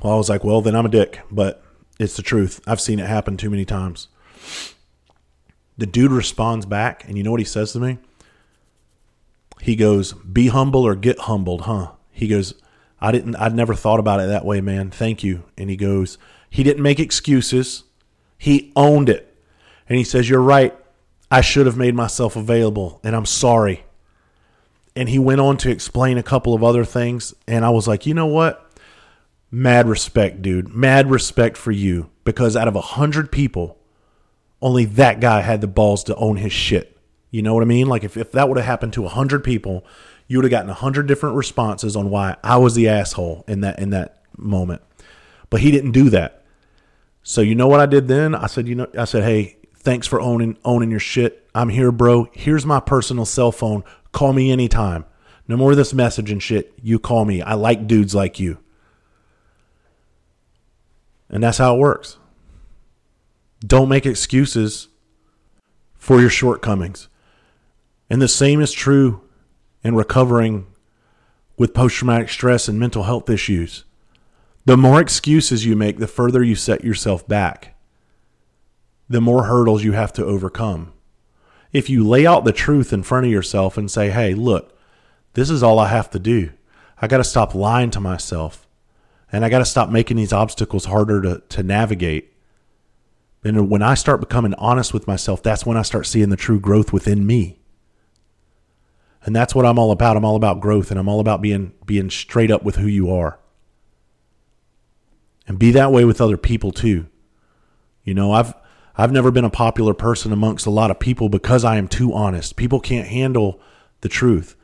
Well, 0.00 0.12
I 0.12 0.16
was 0.16 0.28
like, 0.28 0.44
well, 0.44 0.60
then 0.62 0.76
I'm 0.76 0.86
a 0.86 0.88
dick, 0.88 1.22
but 1.28 1.60
it's 1.98 2.14
the 2.14 2.22
truth. 2.22 2.60
I've 2.68 2.80
seen 2.80 3.00
it 3.00 3.08
happen 3.08 3.36
too 3.36 3.50
many 3.50 3.64
times. 3.64 4.06
The 5.76 5.86
dude 5.86 6.12
responds 6.12 6.66
back, 6.66 7.04
and 7.08 7.18
you 7.18 7.24
know 7.24 7.32
what 7.32 7.40
he 7.40 7.44
says 7.44 7.72
to 7.72 7.80
me? 7.80 7.98
He 9.68 9.76
goes, 9.76 10.14
"Be 10.14 10.48
humble 10.48 10.86
or 10.86 10.94
get 10.94 11.18
humbled, 11.18 11.62
huh?" 11.62 11.92
He 12.10 12.26
goes, 12.26 12.54
"I 13.02 13.12
didn't 13.12 13.36
I'd 13.36 13.54
never 13.54 13.74
thought 13.74 14.00
about 14.00 14.18
it 14.18 14.26
that 14.28 14.46
way, 14.46 14.62
man. 14.62 14.90
Thank 14.90 15.22
you." 15.22 15.42
And 15.58 15.68
he 15.68 15.76
goes, 15.76 16.16
he 16.48 16.62
didn't 16.62 16.82
make 16.82 16.98
excuses. 16.98 17.84
He 18.38 18.72
owned 18.74 19.10
it. 19.10 19.36
And 19.86 19.98
he 19.98 20.04
says, 20.04 20.30
"You're 20.30 20.40
right. 20.40 20.74
I 21.30 21.42
should 21.42 21.66
have 21.66 21.76
made 21.76 21.94
myself 21.94 22.34
available, 22.34 22.98
and 23.04 23.14
I'm 23.14 23.26
sorry." 23.26 23.84
And 24.96 25.10
he 25.10 25.18
went 25.18 25.42
on 25.42 25.58
to 25.58 25.70
explain 25.70 26.16
a 26.16 26.22
couple 26.22 26.54
of 26.54 26.64
other 26.64 26.86
things, 26.86 27.34
and 27.46 27.62
I 27.62 27.68
was 27.68 27.86
like, 27.86 28.06
"You 28.06 28.14
know 28.14 28.26
what? 28.26 28.72
Mad 29.50 29.86
respect, 29.86 30.40
dude. 30.40 30.74
Mad 30.74 31.10
respect 31.10 31.58
for 31.58 31.72
you 31.72 32.08
because 32.24 32.56
out 32.56 32.68
of 32.68 32.76
a 32.76 32.80
hundred 32.80 33.30
people, 33.30 33.76
only 34.62 34.86
that 34.86 35.20
guy 35.20 35.42
had 35.42 35.60
the 35.60 35.66
balls 35.66 36.04
to 36.04 36.16
own 36.16 36.38
his 36.38 36.52
shit. 36.52 36.97
You 37.30 37.42
know 37.42 37.54
what 37.54 37.62
I 37.62 37.66
mean? 37.66 37.88
Like 37.88 38.04
if, 38.04 38.16
if 38.16 38.32
that 38.32 38.48
would 38.48 38.56
have 38.56 38.66
happened 38.66 38.92
to 38.94 39.04
a 39.04 39.08
hundred 39.08 39.44
people, 39.44 39.84
you 40.26 40.38
would 40.38 40.44
have 40.44 40.50
gotten 40.50 40.70
a 40.70 40.74
hundred 40.74 41.06
different 41.06 41.36
responses 41.36 41.96
on 41.96 42.10
why 42.10 42.36
I 42.42 42.56
was 42.56 42.74
the 42.74 42.88
asshole 42.88 43.44
in 43.48 43.60
that 43.62 43.78
in 43.78 43.90
that 43.90 44.22
moment. 44.36 44.82
But 45.50 45.60
he 45.60 45.70
didn't 45.70 45.92
do 45.92 46.10
that. 46.10 46.44
So 47.22 47.40
you 47.40 47.54
know 47.54 47.68
what 47.68 47.80
I 47.80 47.86
did 47.86 48.08
then? 48.08 48.34
I 48.34 48.46
said, 48.46 48.68
you 48.68 48.74
know, 48.74 48.88
I 48.96 49.04
said, 49.04 49.24
hey, 49.24 49.58
thanks 49.76 50.06
for 50.06 50.20
owning 50.20 50.56
owning 50.64 50.90
your 50.90 51.00
shit. 51.00 51.48
I'm 51.54 51.68
here, 51.68 51.92
bro. 51.92 52.28
Here's 52.32 52.64
my 52.64 52.80
personal 52.80 53.24
cell 53.24 53.52
phone. 53.52 53.84
Call 54.12 54.32
me 54.32 54.50
anytime. 54.50 55.04
No 55.46 55.56
more 55.56 55.70
of 55.70 55.76
this 55.76 55.94
message 55.94 56.30
and 56.30 56.42
shit. 56.42 56.74
You 56.82 56.98
call 56.98 57.24
me. 57.24 57.40
I 57.42 57.54
like 57.54 57.86
dudes 57.86 58.14
like 58.14 58.38
you. 58.38 58.58
And 61.30 61.42
that's 61.42 61.58
how 61.58 61.74
it 61.74 61.78
works. 61.78 62.18
Don't 63.60 63.88
make 63.88 64.06
excuses 64.06 64.88
for 65.96 66.20
your 66.20 66.30
shortcomings. 66.30 67.08
And 68.10 68.22
the 68.22 68.28
same 68.28 68.60
is 68.60 68.72
true 68.72 69.22
in 69.82 69.94
recovering 69.94 70.66
with 71.56 71.74
post 71.74 71.96
traumatic 71.96 72.28
stress 72.28 72.68
and 72.68 72.78
mental 72.78 73.02
health 73.02 73.28
issues. 73.28 73.84
The 74.64 74.76
more 74.76 75.00
excuses 75.00 75.64
you 75.64 75.76
make, 75.76 75.98
the 75.98 76.06
further 76.06 76.42
you 76.42 76.54
set 76.54 76.84
yourself 76.84 77.26
back, 77.26 77.74
the 79.08 79.20
more 79.20 79.44
hurdles 79.44 79.84
you 79.84 79.92
have 79.92 80.12
to 80.14 80.24
overcome. 80.24 80.92
If 81.72 81.90
you 81.90 82.06
lay 82.06 82.26
out 82.26 82.44
the 82.44 82.52
truth 82.52 82.92
in 82.92 83.02
front 83.02 83.26
of 83.26 83.32
yourself 83.32 83.76
and 83.76 83.90
say, 83.90 84.10
hey, 84.10 84.34
look, 84.34 84.78
this 85.34 85.50
is 85.50 85.62
all 85.62 85.78
I 85.78 85.88
have 85.88 86.10
to 86.10 86.18
do. 86.18 86.50
I 87.00 87.06
got 87.06 87.18
to 87.18 87.24
stop 87.24 87.54
lying 87.54 87.90
to 87.90 88.00
myself. 88.00 88.66
And 89.30 89.44
I 89.44 89.48
got 89.48 89.58
to 89.58 89.64
stop 89.64 89.90
making 89.90 90.16
these 90.16 90.32
obstacles 90.32 90.86
harder 90.86 91.20
to, 91.22 91.42
to 91.48 91.62
navigate. 91.62 92.32
And 93.44 93.70
when 93.70 93.82
I 93.82 93.94
start 93.94 94.20
becoming 94.20 94.54
honest 94.54 94.94
with 94.94 95.06
myself, 95.06 95.42
that's 95.42 95.66
when 95.66 95.76
I 95.76 95.82
start 95.82 96.06
seeing 96.06 96.30
the 96.30 96.36
true 96.36 96.58
growth 96.58 96.92
within 96.92 97.26
me. 97.26 97.57
And 99.24 99.34
that's 99.34 99.54
what 99.54 99.66
I'm 99.66 99.78
all 99.78 99.90
about. 99.90 100.16
I'm 100.16 100.24
all 100.24 100.36
about 100.36 100.60
growth 100.60 100.90
and 100.90 100.98
I'm 100.98 101.08
all 101.08 101.20
about 101.20 101.42
being 101.42 101.72
being 101.84 102.10
straight 102.10 102.50
up 102.50 102.62
with 102.62 102.76
who 102.76 102.86
you 102.86 103.10
are. 103.10 103.38
And 105.46 105.58
be 105.58 105.70
that 105.72 105.92
way 105.92 106.04
with 106.04 106.20
other 106.20 106.36
people 106.36 106.72
too. 106.72 107.06
You 108.04 108.14
know, 108.14 108.32
I've 108.32 108.54
I've 108.96 109.12
never 109.12 109.30
been 109.30 109.44
a 109.44 109.50
popular 109.50 109.94
person 109.94 110.32
amongst 110.32 110.66
a 110.66 110.70
lot 110.70 110.90
of 110.90 110.98
people 110.98 111.28
because 111.28 111.64
I 111.64 111.76
am 111.76 111.88
too 111.88 112.12
honest. 112.12 112.56
People 112.56 112.80
can't 112.80 113.06
handle 113.06 113.60
the 114.00 114.08
truth. 114.08 114.56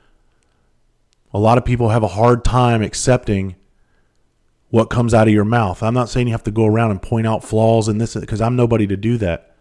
A 1.32 1.38
lot 1.38 1.58
of 1.58 1.64
people 1.64 1.88
have 1.88 2.02
a 2.02 2.08
hard 2.08 2.44
time 2.44 2.82
accepting 2.82 3.56
what 4.70 4.90
comes 4.90 5.14
out 5.14 5.28
of 5.28 5.34
your 5.34 5.44
mouth. 5.44 5.82
I'm 5.82 5.94
not 5.94 6.08
saying 6.08 6.26
you 6.26 6.34
have 6.34 6.42
to 6.44 6.50
go 6.50 6.66
around 6.66 6.90
and 6.90 7.00
point 7.00 7.26
out 7.26 7.44
flaws 7.44 7.86
in 7.86 7.98
this 7.98 8.16
because 8.16 8.40
I'm 8.40 8.56
nobody 8.56 8.86
to 8.88 8.96
do 8.96 9.16
that. 9.18 9.54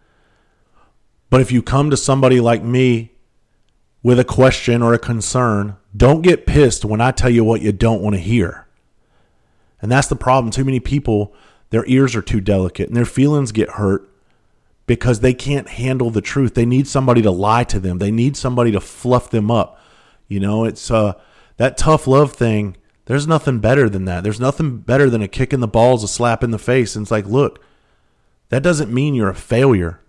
But 1.30 1.42
if 1.42 1.52
you 1.52 1.62
come 1.62 1.90
to 1.90 1.98
somebody 1.98 2.40
like 2.40 2.64
me 2.64 3.13
with 4.04 4.20
a 4.20 4.26
question 4.26 4.82
or 4.82 4.94
a 4.94 5.00
concern, 5.00 5.78
don't 5.96 6.22
get 6.22 6.46
pissed 6.46 6.84
when 6.84 7.00
I 7.00 7.12
tell 7.12 7.30
you 7.30 7.44
what 7.44 7.62
you 7.62 7.72
don't 7.72 8.02
want 8.02 8.16
to 8.16 8.22
hear. 8.22 8.68
And 9.82 9.92
that's 9.92 10.08
the 10.08 10.16
problem. 10.16 10.52
Too 10.52 10.66
many 10.66 10.82
people, 10.82 11.34
their 11.70 11.86
ears 11.88 12.16
are 12.16 12.22
too 12.22 12.42
delicate 12.42 12.90
and 12.90 12.98
their 12.98 13.06
feelings 13.06 13.52
get 13.54 13.72
hurt 13.72 14.10
because 14.86 15.22
they 15.22 15.34
can't 15.34 15.70
handle 15.70 16.10
the 16.10 16.22
truth. 16.22 16.54
They 16.54 16.66
need 16.66 16.88
somebody 16.88 17.22
to 17.22 17.32
lie 17.32 17.64
to 17.66 17.80
them. 17.80 18.00
They 18.00 18.12
need 18.12 18.36
somebody 18.36 18.72
to 18.74 18.82
fluff 18.82 19.30
them 19.30 19.50
up. 19.50 19.80
You 20.28 20.40
know, 20.40 20.66
it's 20.66 20.92
uh 20.92 21.14
that 21.58 21.78
tough 21.78 22.08
love 22.08 22.34
thing. 22.34 22.76
There's 23.06 23.28
nothing 23.28 23.60
better 23.60 23.90
than 23.90 24.06
that. 24.06 24.24
There's 24.24 24.40
nothing 24.40 24.78
better 24.78 25.10
than 25.10 25.22
a 25.22 25.28
kick 25.28 25.54
in 25.54 25.60
the 25.60 25.68
balls, 25.68 26.04
a 26.04 26.08
slap 26.08 26.44
in 26.44 26.52
the 26.52 26.60
face. 26.60 26.96
And 26.96 27.04
it's 27.04 27.12
like, 27.12 27.26
look, 27.26 27.62
that 28.50 28.64
doesn't 28.64 28.94
mean 28.94 29.14
you're 29.14 29.30
a 29.30 29.36
failure. 29.36 30.00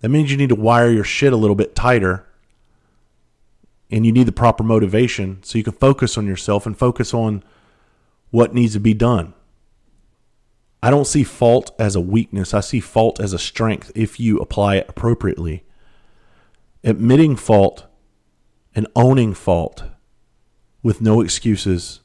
That 0.00 0.08
means 0.08 0.30
you 0.30 0.36
need 0.36 0.48
to 0.48 0.54
wire 0.54 0.90
your 0.90 1.04
shit 1.04 1.32
a 1.32 1.36
little 1.36 1.56
bit 1.56 1.74
tighter 1.74 2.26
and 3.90 4.06
you 4.06 4.12
need 4.12 4.26
the 4.26 4.32
proper 4.32 4.62
motivation 4.62 5.42
so 5.42 5.58
you 5.58 5.64
can 5.64 5.72
focus 5.72 6.16
on 6.16 6.26
yourself 6.26 6.66
and 6.66 6.78
focus 6.78 7.12
on 7.12 7.42
what 8.30 8.54
needs 8.54 8.74
to 8.74 8.80
be 8.80 8.94
done. 8.94 9.34
I 10.82 10.90
don't 10.90 11.06
see 11.06 11.24
fault 11.24 11.74
as 11.78 11.94
a 11.94 12.00
weakness. 12.00 12.54
I 12.54 12.60
see 12.60 12.80
fault 12.80 13.20
as 13.20 13.32
a 13.32 13.38
strength 13.38 13.92
if 13.94 14.18
you 14.18 14.38
apply 14.38 14.76
it 14.76 14.86
appropriately. 14.88 15.64
Admitting 16.82 17.36
fault 17.36 17.86
and 18.74 18.86
owning 18.96 19.34
fault 19.34 19.84
with 20.82 21.00
no 21.00 21.20
excuses 21.20 22.00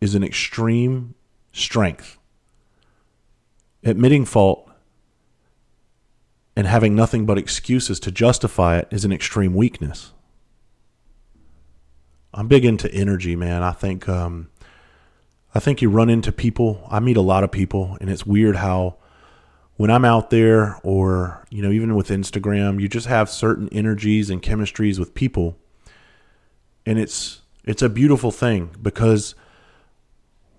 is 0.00 0.14
an 0.14 0.22
extreme 0.22 1.14
strength. 1.52 2.18
Admitting 3.82 4.26
fault 4.26 4.70
and 6.54 6.66
having 6.66 6.94
nothing 6.94 7.24
but 7.24 7.38
excuses 7.38 7.98
to 8.00 8.10
justify 8.10 8.76
it 8.78 8.88
is 8.90 9.04
an 9.06 9.12
extreme 9.12 9.54
weakness. 9.54 10.12
I'm 12.40 12.48
big 12.48 12.64
into 12.64 12.90
energy, 12.90 13.36
man. 13.36 13.62
I 13.62 13.72
think 13.72 14.08
um, 14.08 14.48
I 15.54 15.60
think 15.60 15.82
you 15.82 15.90
run 15.90 16.08
into 16.08 16.32
people. 16.32 16.88
I 16.90 16.98
meet 16.98 17.18
a 17.18 17.20
lot 17.20 17.44
of 17.44 17.52
people, 17.52 17.98
and 18.00 18.08
it's 18.08 18.24
weird 18.24 18.56
how 18.56 18.96
when 19.76 19.90
I'm 19.90 20.06
out 20.06 20.30
there, 20.30 20.80
or 20.82 21.44
you 21.50 21.60
know, 21.60 21.70
even 21.70 21.94
with 21.94 22.08
Instagram, 22.08 22.80
you 22.80 22.88
just 22.88 23.08
have 23.08 23.28
certain 23.28 23.68
energies 23.72 24.30
and 24.30 24.40
chemistries 24.40 24.98
with 24.98 25.12
people, 25.12 25.58
and 26.86 26.98
it's 26.98 27.42
it's 27.64 27.82
a 27.82 27.90
beautiful 27.90 28.30
thing 28.30 28.70
because 28.80 29.34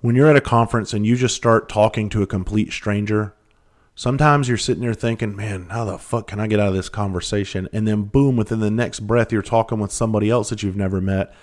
when 0.01 0.15
you're 0.15 0.29
at 0.29 0.35
a 0.35 0.41
conference 0.41 0.93
and 0.93 1.03
you 1.03 1.15
just 1.15 1.35
start 1.35 1.67
talking 1.67 2.09
to 2.09 2.21
a 2.21 2.27
complete 2.27 2.71
stranger, 2.71 3.33
sometimes 3.95 4.47
you're 4.47 4.55
sitting 4.55 4.83
there 4.83 4.93
thinking, 4.93 5.35
man, 5.35 5.69
how 5.69 5.85
the 5.85 5.97
fuck 5.97 6.27
can 6.27 6.39
I 6.39 6.45
get 6.45 6.59
out 6.59 6.67
of 6.67 6.75
this 6.75 6.89
conversation? 6.89 7.67
And 7.73 7.87
then 7.87 8.03
boom, 8.03 8.35
within 8.35 8.59
the 8.59 8.69
next 8.69 8.99
breath, 8.99 9.31
you're 9.31 9.41
talking 9.41 9.79
with 9.79 9.91
somebody 9.91 10.29
else 10.29 10.49
that 10.51 10.61
you've 10.61 10.75
never 10.75 11.01
met 11.01 11.33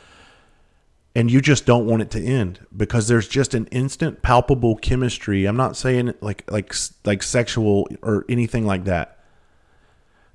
and 1.19 1.33
you 1.33 1.41
just 1.41 1.67
don't 1.67 1.85
want 1.85 2.01
it 2.01 2.13
to 2.13 2.25
end 2.25 2.65
because 2.77 3.09
there's 3.09 3.27
just 3.27 3.53
an 3.53 3.67
instant 3.73 4.23
palpable 4.23 4.77
chemistry. 4.77 5.47
I'm 5.47 5.57
not 5.57 5.77
saying 5.77 6.15
like 6.21 6.49
like 6.49 6.73
like 7.05 7.25
sexual 7.25 7.89
or 8.03 8.25
anything 8.29 8.65
like 8.65 8.85
that. 8.85 9.19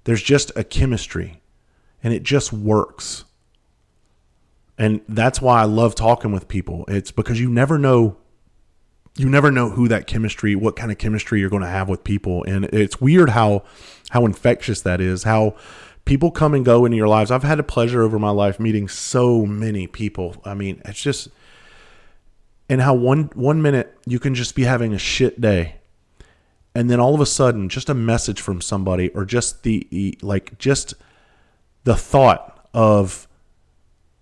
There's 0.04 0.22
just 0.22 0.52
a 0.58 0.64
chemistry 0.66 1.42
and 2.04 2.14
it 2.14 2.24
just 2.24 2.52
works. 2.52 3.24
And 4.78 5.00
that's 5.08 5.42
why 5.42 5.62
i 5.62 5.64
love 5.64 5.96
talking 5.96 6.34
with 6.34 6.50
people. 6.50 6.84
It's 6.90 7.12
because 7.12 7.40
you 7.40 7.50
never 7.50 7.78
know 7.78 8.18
you 9.16 9.30
never 9.30 9.52
know 9.52 9.70
who 9.70 9.88
that 9.88 10.06
chemistry 10.06 10.54
what 10.54 10.76
kind 10.76 10.92
of 10.92 10.98
chemistry 10.98 11.40
you're 11.40 11.50
going 11.50 11.62
to 11.62 11.70
have 11.70 11.88
with 11.88 12.04
people. 12.04 12.44
And 12.44 12.66
it's 12.66 13.00
weird 13.00 13.30
how 13.30 13.64
how 14.10 14.26
infectious 14.26 14.82
that 14.82 15.00
is 15.00 15.24
how 15.24 15.56
people 16.06 16.32
come 16.32 16.54
and 16.54 16.66
go 16.66 16.86
into 16.86 16.98
your 16.98 17.08
lives. 17.08 17.32
I've 17.32 17.44
had 17.44 17.60
a 17.60 17.64
pleasure 17.64 18.02
over 18.04 18.20
my 18.20 18.30
life 18.30 18.60
meeting 18.60 18.88
so 18.88 19.46
many 19.46 19.88
people. 19.88 20.36
I 20.44 20.54
mean, 20.54 20.82
it's 20.86 21.02
just 21.02 21.30
and 22.70 22.82
how 22.82 22.94
one 22.94 23.30
one 23.34 23.62
minute 23.62 23.98
you 24.06 24.20
can 24.20 24.36
just 24.36 24.56
be 24.56 24.64
having 24.64 24.94
a 24.94 25.00
shit 25.00 25.40
day 25.40 25.76
and 26.76 26.90
then 26.90 27.00
all 27.00 27.14
of 27.14 27.22
a 27.22 27.26
sudden 27.26 27.70
just 27.70 27.90
a 27.90 27.94
message 27.94 28.42
from 28.42 28.62
somebody 28.62 29.10
or 29.10 29.26
just 29.26 29.64
the 29.64 30.18
like 30.22 30.58
just 30.58 30.94
the 31.84 31.96
thought 31.96 32.68
of 32.74 33.28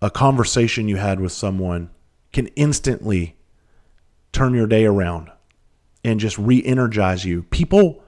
a 0.01 0.09
conversation 0.09 0.87
you 0.87 0.97
had 0.97 1.19
with 1.19 1.31
someone 1.31 1.89
can 2.33 2.47
instantly 2.55 3.35
turn 4.31 4.53
your 4.53 4.67
day 4.67 4.85
around 4.85 5.29
and 6.03 6.19
just 6.19 6.37
re-energize 6.37 7.23
you. 7.23 7.43
People 7.43 8.03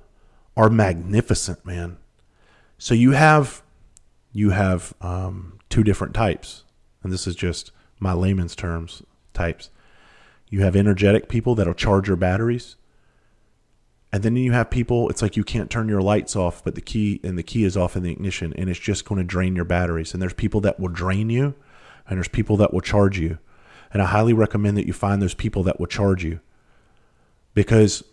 are 0.58 0.70
magnificent, 0.70 1.64
man. 1.66 1.98
So 2.84 2.94
you 2.94 3.12
have 3.12 3.64
you 4.34 4.50
have 4.50 4.94
um, 5.00 5.58
two 5.70 5.86
different 5.86 6.14
types, 6.14 6.66
and 7.02 7.14
this 7.14 7.28
is 7.28 7.34
just 7.34 7.72
my 7.98 8.12
layman's 8.12 8.58
terms 8.58 9.04
types. 9.34 9.70
You 10.50 10.64
have 10.64 10.76
energetic 10.76 11.30
people 11.30 11.56
that'll 11.56 11.76
charge 11.76 12.10
your 12.10 12.18
batteries, 12.18 12.76
and 14.12 14.22
then 14.22 14.36
you 14.36 14.52
have 14.52 14.70
people. 14.70 15.08
It's 15.08 15.22
like 15.22 15.38
you 15.38 15.46
can't 15.46 15.70
turn 15.70 15.88
your 15.88 16.02
lights 16.02 16.36
off, 16.36 16.62
but 16.62 16.76
the 16.76 16.82
key 16.82 17.22
and 17.24 17.38
the 17.38 17.42
key 17.42 17.64
is 17.64 17.78
off 17.78 17.96
in 17.96 18.04
the 18.04 18.12
ignition, 18.12 18.52
and 18.58 18.70
it's 18.70 18.78
just 18.78 19.06
going 19.06 19.20
to 19.20 19.24
drain 19.24 19.56
your 19.56 19.64
batteries. 19.64 20.12
And 20.12 20.22
there's 20.22 20.34
people 20.34 20.60
that 20.60 20.78
will 20.78 20.90
drain 20.90 21.30
you, 21.30 21.56
and 22.06 22.18
there's 22.18 22.28
people 22.28 22.58
that 22.58 22.74
will 22.74 22.82
charge 22.82 23.18
you. 23.18 23.38
And 23.94 24.02
I 24.02 24.08
highly 24.08 24.34
recommend 24.34 24.76
that 24.76 24.88
you 24.88 24.92
find 24.92 25.22
those 25.22 25.34
people 25.34 25.64
that 25.64 25.80
will 25.80 25.88
charge 25.88 26.26
you, 26.26 26.42
because 27.54 28.04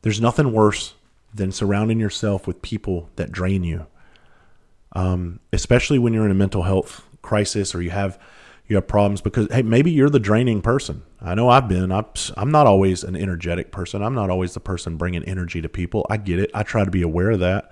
there's 0.00 0.22
nothing 0.22 0.54
worse 0.54 0.94
than 1.32 1.52
surrounding 1.52 2.00
yourself 2.00 2.46
with 2.46 2.62
people 2.62 3.08
that 3.16 3.32
drain 3.32 3.64
you. 3.64 3.86
Um, 4.92 5.40
especially 5.52 5.98
when 5.98 6.12
you're 6.12 6.24
in 6.24 6.30
a 6.30 6.34
mental 6.34 6.62
health 6.62 7.06
crisis 7.22 7.74
or 7.74 7.82
you 7.82 7.90
have 7.90 8.18
you 8.66 8.76
have 8.76 8.86
problems 8.86 9.20
because 9.20 9.48
hey 9.52 9.62
maybe 9.62 9.90
you're 9.90 10.10
the 10.10 10.20
draining 10.20 10.62
person. 10.62 11.02
I 11.20 11.34
know 11.34 11.48
i've 11.48 11.68
been. 11.68 11.92
I'm, 11.92 12.06
I'm 12.36 12.50
not 12.50 12.66
always 12.66 13.04
an 13.04 13.16
energetic 13.16 13.70
person. 13.70 14.02
I'm 14.02 14.14
not 14.14 14.30
always 14.30 14.54
the 14.54 14.60
person 14.60 14.96
bringing 14.96 15.22
energy 15.24 15.60
to 15.60 15.68
people. 15.68 16.06
I 16.10 16.16
get 16.16 16.38
it. 16.38 16.50
I 16.54 16.62
try 16.62 16.84
to 16.84 16.90
be 16.90 17.02
aware 17.02 17.30
of 17.30 17.40
that. 17.40 17.70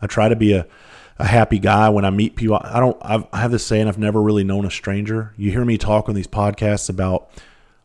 I 0.00 0.06
try 0.06 0.28
to 0.28 0.36
be 0.36 0.52
a, 0.52 0.66
a 1.18 1.26
happy 1.26 1.58
guy 1.58 1.88
when 1.88 2.04
i 2.04 2.10
meet 2.10 2.36
people. 2.36 2.60
I 2.62 2.80
don't 2.80 2.96
I've, 3.00 3.26
i 3.32 3.40
have 3.40 3.50
this 3.50 3.64
saying 3.64 3.88
i've 3.88 3.98
never 3.98 4.20
really 4.20 4.44
known 4.44 4.66
a 4.66 4.70
stranger. 4.70 5.32
You 5.36 5.50
hear 5.50 5.64
me 5.64 5.78
talk 5.78 6.08
on 6.08 6.14
these 6.14 6.26
podcasts 6.26 6.90
about 6.90 7.30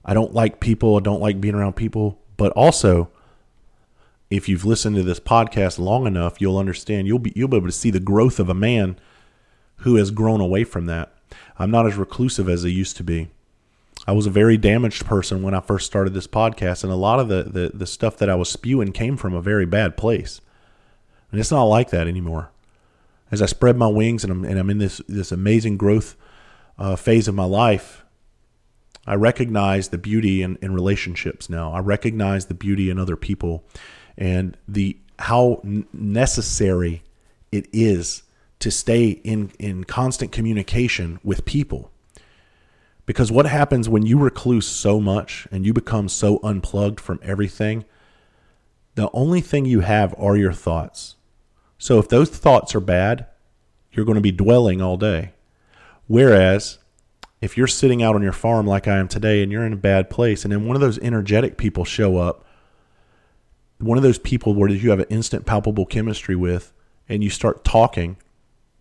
i 0.03 0.13
don't 0.13 0.33
like 0.33 0.59
people 0.59 0.97
i 0.97 0.99
don't 1.01 1.21
like 1.21 1.39
being 1.39 1.55
around 1.55 1.75
people 1.75 2.19
but 2.37 2.51
also 2.53 3.09
if 4.29 4.49
you've 4.49 4.65
listened 4.65 4.95
to 4.95 5.03
this 5.03 5.19
podcast 5.19 5.79
long 5.79 6.05
enough, 6.05 6.41
you'll 6.41 6.57
understand. 6.57 7.07
You'll 7.07 7.19
be 7.19 7.33
you'll 7.35 7.47
be 7.47 7.57
able 7.57 7.67
to 7.67 7.71
see 7.71 7.91
the 7.91 7.99
growth 7.99 8.39
of 8.39 8.49
a 8.49 8.53
man 8.53 8.97
who 9.77 9.95
has 9.95 10.11
grown 10.11 10.41
away 10.41 10.63
from 10.63 10.85
that. 10.87 11.13
I'm 11.57 11.71
not 11.71 11.87
as 11.87 11.95
reclusive 11.95 12.49
as 12.49 12.65
I 12.65 12.69
used 12.69 12.97
to 12.97 13.03
be. 13.03 13.29
I 14.05 14.11
was 14.11 14.25
a 14.25 14.31
very 14.31 14.57
damaged 14.57 15.05
person 15.05 15.43
when 15.43 15.53
I 15.53 15.59
first 15.59 15.85
started 15.85 16.13
this 16.13 16.27
podcast, 16.27 16.83
and 16.83 16.93
a 16.93 16.97
lot 16.97 17.19
of 17.19 17.27
the, 17.27 17.43
the, 17.43 17.71
the 17.73 17.87
stuff 17.87 18.17
that 18.17 18.29
I 18.29 18.35
was 18.35 18.49
spewing 18.49 18.91
came 18.91 19.17
from 19.17 19.33
a 19.33 19.41
very 19.41 19.65
bad 19.65 19.97
place. 19.97 20.39
And 21.31 21.39
it's 21.39 21.51
not 21.51 21.63
like 21.63 21.89
that 21.89 22.07
anymore. 22.07 22.51
As 23.31 23.41
I 23.41 23.47
spread 23.47 23.75
my 23.75 23.87
wings 23.87 24.23
and 24.23 24.31
I'm, 24.31 24.45
and 24.45 24.57
I'm 24.57 24.69
in 24.69 24.77
this, 24.77 25.01
this 25.07 25.31
amazing 25.31 25.75
growth 25.75 26.15
uh, 26.77 26.95
phase 26.95 27.27
of 27.27 27.35
my 27.35 27.43
life, 27.43 28.05
I 29.05 29.15
recognize 29.15 29.89
the 29.89 29.97
beauty 29.97 30.41
in, 30.41 30.57
in 30.61 30.73
relationships 30.73 31.49
now. 31.49 31.73
I 31.73 31.79
recognize 31.79 32.45
the 32.45 32.53
beauty 32.53 32.89
in 32.89 32.99
other 32.99 33.17
people 33.17 33.65
and 34.17 34.57
the 34.67 34.97
how 35.19 35.61
necessary 35.63 37.03
it 37.51 37.67
is 37.71 38.23
to 38.59 38.71
stay 38.71 39.09
in 39.09 39.51
in 39.59 39.83
constant 39.83 40.31
communication 40.31 41.19
with 41.23 41.45
people. 41.45 41.91
Because 43.05 43.31
what 43.31 43.45
happens 43.45 43.87
when 43.87 44.05
you 44.05 44.19
recluse 44.19 44.67
so 44.67 44.99
much 44.99 45.47
and 45.49 45.65
you 45.65 45.73
become 45.73 46.09
so 46.09 46.39
unplugged 46.43 46.99
from 46.99 47.19
everything, 47.23 47.85
the 48.95 49.09
only 49.13 49.39
thing 49.39 49.65
you 49.65 49.79
have 49.79 50.13
are 50.17 50.35
your 50.35 50.51
thoughts. 50.51 51.15
So 51.77 51.99
if 51.99 52.09
those 52.09 52.29
thoughts 52.29 52.75
are 52.75 52.81
bad, 52.81 53.27
you're 53.91 54.05
going 54.05 54.15
to 54.15 54.21
be 54.21 54.31
dwelling 54.31 54.81
all 54.81 54.97
day. 54.97 55.31
Whereas 56.07 56.79
if 57.39 57.55
you're 57.55 57.67
sitting 57.67 58.01
out 58.01 58.15
on 58.15 58.23
your 58.23 58.31
farm 58.31 58.65
like 58.65 58.87
I 58.87 58.97
am 58.97 59.07
today 59.07 59.41
and 59.41 59.51
you're 59.51 59.65
in 59.65 59.73
a 59.73 59.77
bad 59.77 60.09
place 60.09 60.43
and 60.43 60.51
then 60.51 60.65
one 60.65 60.75
of 60.75 60.81
those 60.81 60.99
energetic 60.99 61.57
people 61.57 61.85
show 61.85 62.17
up 62.17 62.43
one 63.79 63.97
of 63.97 64.03
those 64.03 64.19
people 64.19 64.53
where 64.53 64.69
you 64.69 64.89
have 64.89 64.99
an 64.99 65.05
instant 65.09 65.45
palpable 65.45 65.85
chemistry 65.85 66.35
with 66.35 66.73
and 67.07 67.23
you 67.23 67.29
start 67.29 67.63
talking, 67.63 68.17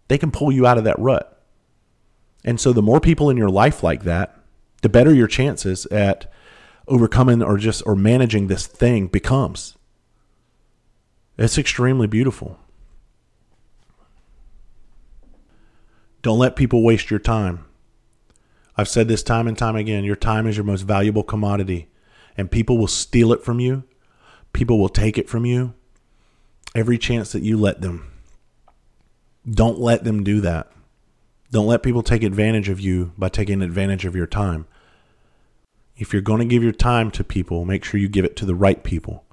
they 0.09 0.19
can 0.19 0.31
pull 0.31 0.51
you 0.51 0.67
out 0.67 0.79
of 0.79 0.85
that 0.85 0.99
rut. 0.99 1.43
And 2.45 2.61
so 2.61 2.73
the 2.73 2.83
more 2.83 3.01
people 3.01 3.29
in 3.29 3.37
your 3.37 3.51
life 3.51 3.83
like 3.83 4.05
that, 4.05 4.39
the 4.83 4.89
better 4.89 5.13
your 5.13 5.27
chances 5.27 5.87
at 5.87 6.31
overcoming 6.89 7.43
or 7.43 7.59
just 7.59 7.83
or 7.87 7.97
managing 7.97 8.47
this 8.47 8.67
thing 8.67 9.09
becomes. 9.09 9.77
It's 11.37 11.59
extremely 11.59 12.07
beautiful. 12.07 12.59
Don't 16.23 16.39
let 16.39 16.57
people 16.57 16.83
waste 16.83 17.11
your 17.11 17.21
time. 17.21 17.65
I've 18.77 18.89
said 18.89 19.09
this 19.09 19.23
time 19.23 19.47
and 19.47 19.57
time 19.57 19.77
again 19.77 20.05
your 20.05 20.17
time 20.17 20.47
is 20.47 20.57
your 20.57 20.65
most 20.65 20.83
valuable 20.83 21.23
commodity, 21.23 21.89
and 22.37 22.51
people 22.51 22.79
will 22.79 22.87
steal 22.87 23.33
it 23.33 23.43
from 23.43 23.61
you 23.61 23.85
People 24.57 24.79
will 24.79 24.89
take 24.89 25.19
it 25.19 25.29
from 25.29 25.45
you 25.45 25.75
every 26.75 26.97
chance 26.97 27.31
that 27.33 27.43
you 27.43 27.59
let 27.59 27.83
them. 27.83 28.11
Don't 29.47 29.79
let 29.79 30.03
them 30.03 30.25
do 30.25 30.41
that. 30.41 30.73
Don't 31.51 31.67
let 31.67 31.83
people 31.83 32.03
take 32.03 32.23
advantage 32.23 32.71
of 32.71 32.81
you 32.81 33.13
by 33.19 33.29
taking 33.29 33.61
advantage 33.61 34.07
of 34.07 34.17
your 34.17 34.27
time. 34.27 34.67
If 35.99 36.15
you're 36.15 36.23
going 36.23 36.39
to 36.39 36.47
give 36.47 36.63
your 36.63 36.73
time 36.73 37.11
to 37.11 37.23
people, 37.23 37.67
make 37.67 37.85
sure 37.85 38.01
you 38.01 38.09
give 38.09 38.25
it 38.25 38.35
to 38.37 38.47
the 38.47 38.55
right 38.55 38.83
people, 38.83 39.27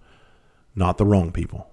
not 0.76 0.97
the 0.97 1.05
wrong 1.05 1.32
people. 1.32 1.69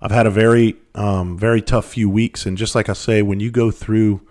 I've 0.00 0.10
had 0.10 0.26
a 0.26 0.30
very, 0.30 0.76
um, 0.94 1.36
very 1.36 1.60
tough 1.60 1.84
few 1.84 2.08
weeks, 2.08 2.46
and 2.46 2.56
just 2.56 2.74
like 2.74 2.88
I 2.88 2.94
say, 2.94 3.20
when 3.20 3.38
you 3.38 3.50
go 3.50 3.70
through 3.70 4.26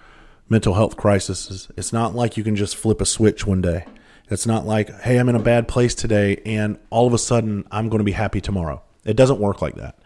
mental 0.50 0.74
health 0.74 0.98
crises, 0.98 1.70
it's 1.78 1.94
not 1.94 2.16
like 2.16 2.38
you 2.38 2.44
can 2.44 2.56
just 2.56 2.76
flip 2.76 3.02
a 3.02 3.06
switch 3.06 3.46
one 3.46 3.62
day. 3.62 3.86
It's 4.30 4.46
not 4.46 4.66
like, 4.66 4.90
hey, 5.02 5.18
I'm 5.18 5.30
in 5.30 5.36
a 5.36 5.40
bad 5.40 5.68
place 5.68 5.96
today 5.96 6.42
and 6.46 6.80
all 6.90 7.08
of 7.08 7.14
a 7.14 7.18
sudden 7.18 7.66
I'm 7.72 7.90
going 7.90 8.00
to 8.00 8.04
be 8.06 8.12
happy 8.12 8.42
tomorrow. 8.42 8.82
It 9.06 9.16
doesn't 9.16 9.40
work 9.40 9.62
like 9.62 9.76
that. 9.76 9.98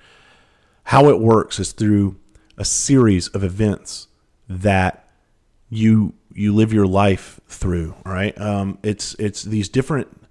How 0.86 1.10
it 1.10 1.20
works 1.20 1.60
is 1.60 1.72
through 1.72 2.18
a 2.58 2.66
series 2.66 3.28
of 3.30 3.44
events 3.44 4.08
that 4.48 5.08
you 5.70 6.14
you 6.34 6.54
live 6.54 6.72
your 6.72 6.88
life 6.88 7.40
through. 7.48 7.96
Right? 8.06 8.40
Um, 8.40 8.78
it's 8.84 9.16
it's 9.16 9.44
these 9.44 9.70
different 9.70 10.28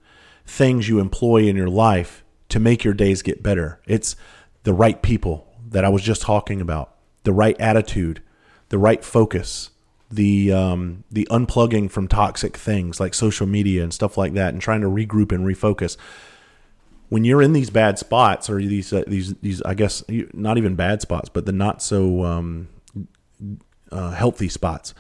things 0.47 0.89
you 0.89 1.01
employ 1.01 1.45
in 1.45 1.57
your 1.57 1.69
life 1.69 2.25
to 2.49 2.61
make 2.61 2.85
your 2.85 2.95
days 2.95 3.23
get 3.23 3.43
better. 3.43 3.81
It's 3.87 4.17
the 4.65 4.75
right 4.75 5.01
people 5.01 5.49
that 5.69 5.85
I 5.85 5.89
was 5.89 6.03
just 6.03 6.23
talking 6.23 6.61
about, 6.61 6.95
the 7.25 7.33
right 7.33 7.59
attitude, 7.61 8.23
the 8.69 8.79
right 8.79 9.05
focus, 9.05 9.71
the 10.11 10.53
um, 10.53 11.05
the 11.11 11.27
unplugging 11.31 11.91
from 11.91 12.09
toxic 12.09 12.57
things 12.57 12.99
like 12.99 13.15
social 13.15 13.47
media 13.47 13.83
and 13.83 13.95
stuff 13.95 14.19
like 14.19 14.35
that, 14.35 14.53
and 14.53 14.61
trying 14.61 14.81
to 14.81 14.89
regroup 14.89 15.33
and 15.33 15.47
refocus. 15.47 15.97
When 17.09 17.25
you're 17.25 17.43
in 17.43 17.53
these 17.53 17.71
bad 17.71 17.99
spots, 17.99 18.51
or 18.51 18.61
these 18.61 18.93
uh, 18.93 19.05
these 19.07 19.35
these, 19.37 19.63
I 19.63 19.75
guess 19.75 20.05
not 20.33 20.59
even 20.59 20.75
bad 20.75 21.01
spots, 21.01 21.29
but 21.29 21.47
the 21.47 21.53
not 21.53 21.83
so 21.83 22.25
um, 22.25 22.69
uh, 23.93 24.11
healthy 24.11 24.49
spots. 24.49 24.95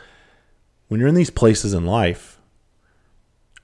When 0.88 0.98
you're 0.98 1.08
in 1.08 1.14
these 1.14 1.30
places 1.30 1.72
in 1.72 1.86
life, 1.86 2.40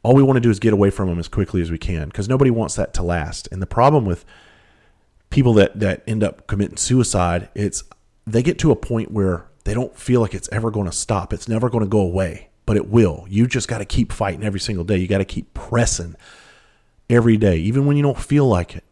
all 0.02 0.14
we 0.14 0.22
want 0.22 0.36
to 0.36 0.40
do 0.40 0.50
is 0.50 0.60
get 0.60 0.72
away 0.72 0.90
from 0.90 1.08
them 1.08 1.18
as 1.18 1.26
quickly 1.26 1.60
as 1.60 1.70
we 1.70 1.78
can 1.78 2.08
because 2.08 2.28
nobody 2.28 2.50
wants 2.50 2.76
that 2.76 2.94
to 2.94 3.02
last. 3.02 3.48
And 3.50 3.60
the 3.60 3.66
problem 3.66 4.04
with 4.04 4.24
people 5.30 5.52
that 5.54 5.78
that 5.80 6.02
end 6.06 6.22
up 6.22 6.46
committing 6.46 6.76
suicide, 6.76 7.48
it's 7.54 7.84
they 8.26 8.42
get 8.42 8.58
to 8.60 8.70
a 8.70 8.76
point 8.76 9.10
where 9.12 9.46
they 9.66 9.74
don't 9.74 9.98
feel 9.98 10.20
like 10.20 10.32
it's 10.32 10.48
ever 10.52 10.70
going 10.70 10.86
to 10.86 10.92
stop. 10.92 11.32
It's 11.32 11.48
never 11.48 11.68
going 11.68 11.82
to 11.82 11.90
go 11.90 11.98
away, 11.98 12.50
but 12.66 12.76
it 12.76 12.88
will. 12.88 13.26
You 13.28 13.48
just 13.48 13.66
got 13.66 13.78
to 13.78 13.84
keep 13.84 14.12
fighting 14.12 14.44
every 14.44 14.60
single 14.60 14.84
day. 14.84 14.96
You 14.96 15.08
got 15.08 15.18
to 15.18 15.24
keep 15.24 15.52
pressing 15.54 16.14
every 17.10 17.36
day, 17.36 17.56
even 17.56 17.84
when 17.84 17.96
you 17.96 18.02
don't 18.04 18.16
feel 18.16 18.46
like 18.46 18.76
it. 18.76 18.84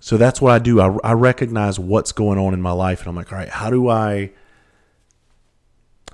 So 0.00 0.16
that's 0.16 0.40
what 0.40 0.50
I 0.50 0.58
do. 0.58 0.80
I, 0.80 0.96
I 1.04 1.12
recognize 1.12 1.78
what's 1.78 2.10
going 2.10 2.40
on 2.40 2.54
in 2.54 2.60
my 2.60 2.72
life, 2.72 2.98
and 2.98 3.08
I'm 3.08 3.14
like, 3.14 3.30
all 3.30 3.38
right, 3.38 3.48
how 3.48 3.70
do 3.70 3.88
I, 3.88 4.32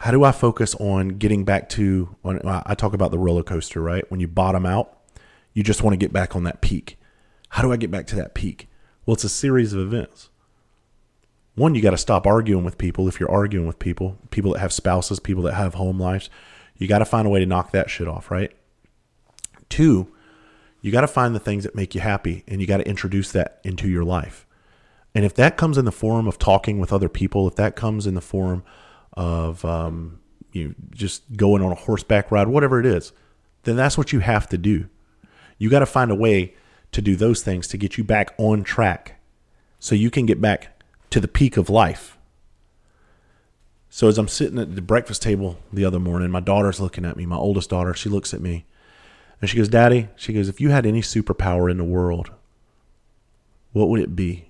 how 0.01 0.11
do 0.11 0.23
I 0.23 0.33
focus 0.33 0.75
on 0.75 1.17
getting 1.17 1.47
back 1.47 1.71
to 1.71 2.15
when 2.21 2.39
uh, 2.41 2.65
I 2.67 2.75
talk 2.75 2.93
about 2.93 3.13
the 3.13 3.19
roller 3.19 3.43
coaster, 3.43 3.81
right? 3.81 4.05
When 4.11 4.21
you 4.21 4.29
bottom 4.29 4.67
out, 4.67 4.99
you 5.55 5.63
just 5.63 5.83
want 5.83 5.95
to 5.95 5.99
get 5.99 6.13
back 6.13 6.37
on 6.37 6.45
that 6.45 6.61
peak. 6.61 6.99
How 7.49 7.63
do 7.63 7.73
I 7.73 7.79
get 7.79 7.91
back 7.91 8.07
to 8.09 8.17
that 8.17 8.35
peak? 8.35 8.69
Well, 9.07 9.15
it's 9.15 9.25
a 9.25 9.31
series 9.31 9.73
of 9.73 9.81
events. 9.81 10.29
One, 11.55 11.75
you 11.75 11.83
got 11.83 11.93
to 11.93 11.99
stop 11.99 12.27
arguing 12.27 12.65
with 12.65 12.79
people 12.79 13.07
if 13.07 13.21
you're 13.21 13.31
arguing 13.31 13.67
with 13.67 13.79
people, 13.79 14.19
people 14.31 14.53
that 14.53 14.59
have 14.59 14.73
spouses, 14.73 15.21
people 15.21 15.43
that 15.45 15.55
have 15.55 15.75
home 15.75 16.01
lives. 16.01 16.29
You 16.77 16.89
got 16.89 16.99
to 16.99 17.05
find 17.05 17.27
a 17.27 17.31
way 17.31 17.39
to 17.39 17.47
knock 17.47 17.71
that 17.71 17.91
shit 17.91 18.09
off, 18.09 18.31
right? 18.31 18.53
Two, 19.69 20.13
you 20.81 20.91
got 20.91 21.03
to 21.03 21.09
find 21.09 21.35
the 21.35 21.41
things 21.41 21.65
that 21.65 21.75
make 21.75 21.95
you 21.95 22.01
happy 22.01 22.43
and 22.49 22.61
you 22.61 22.67
got 22.67 22.79
to 22.79 22.89
introduce 22.89 23.31
that 23.33 23.61
into 23.63 23.89
your 23.89 24.05
life. 24.05 24.47
And 25.15 25.25
if 25.25 25.35
that 25.35 25.57
comes 25.57 25.79
in 25.79 25.85
the 25.85 25.93
form 25.93 26.27
of 26.27 26.39
talking 26.39 26.81
with 26.81 26.93
other 26.93 27.09
people, 27.09 27.47
if 27.47 27.55
that 27.55 27.77
comes 27.77 28.07
in 28.07 28.15
the 28.15 28.21
form 28.21 28.65
of 29.13 29.65
um, 29.65 30.19
you 30.51 30.75
just 30.91 31.37
going 31.37 31.63
on 31.63 31.71
a 31.71 31.77
horseback 31.77 32.33
ride, 32.33 32.49
whatever 32.49 32.81
it 32.81 32.87
is, 32.87 33.13
then 33.63 33.77
that's 33.77 33.97
what 33.97 34.13
you 34.13 34.19
have 34.19 34.49
to 34.49 34.59
do. 34.59 34.89
You 35.57 35.71
got 35.71 35.79
to 35.79 35.87
find 35.87 36.11
a 36.11 36.17
way 36.17 36.55
to 36.91 37.01
do 37.01 37.15
those 37.15 37.43
things 37.43 37.69
to 37.69 37.77
get 37.77 37.97
you 37.97 38.03
back 38.03 38.35
on 38.39 38.65
track 38.65 39.21
so 39.79 39.95
you 39.95 40.11
can 40.11 40.27
get 40.27 40.41
back 40.41 40.74
to 41.15 41.21
the 41.21 41.29
peak 41.29 41.57
of 41.57 41.71
life. 41.71 42.19
So 43.89 44.09
as 44.09 44.19
I'm 44.19 44.27
sitting 44.27 44.59
at 44.59 44.75
the 44.75 44.83
breakfast 44.83 45.23
table 45.23 45.61
the 45.73 45.85
other 45.85 46.01
morning, 46.01 46.29
my 46.29 46.41
daughter's 46.41 46.81
looking 46.81 47.05
at 47.05 47.17
me, 47.17 47.25
my 47.25 47.37
oldest 47.37 47.71
daughter, 47.71 47.95
she 47.95 48.09
looks 48.09 48.35
at 48.35 48.41
me 48.41 48.67
and 49.41 49.49
she 49.49 49.57
goes, 49.57 49.69
Daddy, 49.69 50.09
she 50.17 50.33
goes, 50.33 50.49
if 50.49 50.61
you 50.61 50.71
had 50.71 50.87
any 50.87 51.03
superpower 51.03 51.71
in 51.71 51.77
the 51.77 51.85
world, 51.85 52.33
what 53.71 53.89
would 53.91 54.01
it 54.01 54.17
be? 54.17 54.49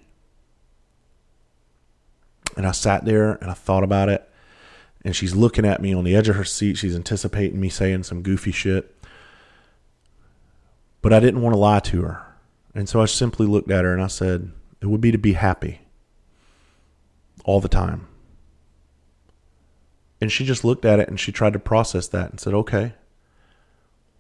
And 2.56 2.66
I 2.66 2.72
sat 2.72 3.04
there 3.04 3.32
and 3.32 3.50
I 3.50 3.54
thought 3.54 3.84
about 3.84 4.08
it. 4.08 4.26
And 5.04 5.14
she's 5.14 5.34
looking 5.34 5.66
at 5.66 5.82
me 5.82 5.92
on 5.92 6.04
the 6.04 6.16
edge 6.16 6.30
of 6.30 6.36
her 6.36 6.44
seat. 6.44 6.78
She's 6.78 6.96
anticipating 6.96 7.60
me 7.60 7.68
saying 7.68 8.04
some 8.04 8.22
goofy 8.22 8.52
shit. 8.52 8.96
But 11.02 11.12
I 11.12 11.20
didn't 11.20 11.42
want 11.42 11.52
to 11.52 11.60
lie 11.60 11.80
to 11.80 12.00
her. 12.04 12.24
And 12.74 12.88
so 12.88 13.02
I 13.02 13.04
simply 13.04 13.46
looked 13.46 13.70
at 13.70 13.84
her 13.84 13.92
and 13.92 14.02
I 14.02 14.06
said, 14.06 14.50
It 14.80 14.86
would 14.86 15.02
be 15.02 15.12
to 15.12 15.18
be 15.18 15.34
happy 15.34 15.82
all 17.45 17.61
the 17.61 17.68
time. 17.68 18.09
And 20.20 20.32
she 20.32 20.45
just 20.45 20.64
looked 20.64 20.84
at 20.84 20.99
it 20.99 21.09
and 21.09 21.20
she 21.20 21.32
tried 21.32 21.53
to 21.53 21.59
process 21.59 22.09
that 22.09 22.30
and 22.30 22.40
said, 22.40 22.55
Okay. 22.55 22.95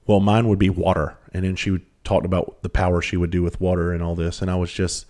Well, 0.06 0.20
mine 0.20 0.48
would 0.48 0.58
be 0.58 0.68
water. 0.68 1.16
And 1.32 1.44
then 1.44 1.56
she 1.56 1.80
talked 2.04 2.26
about 2.26 2.62
the 2.62 2.68
power 2.68 3.00
she 3.00 3.16
would 3.16 3.30
do 3.30 3.42
with 3.42 3.60
water 3.60 3.92
and 3.92 4.02
all 4.02 4.14
this. 4.14 4.42
And 4.42 4.50
I 4.50 4.56
was 4.56 4.70
just, 4.70 5.06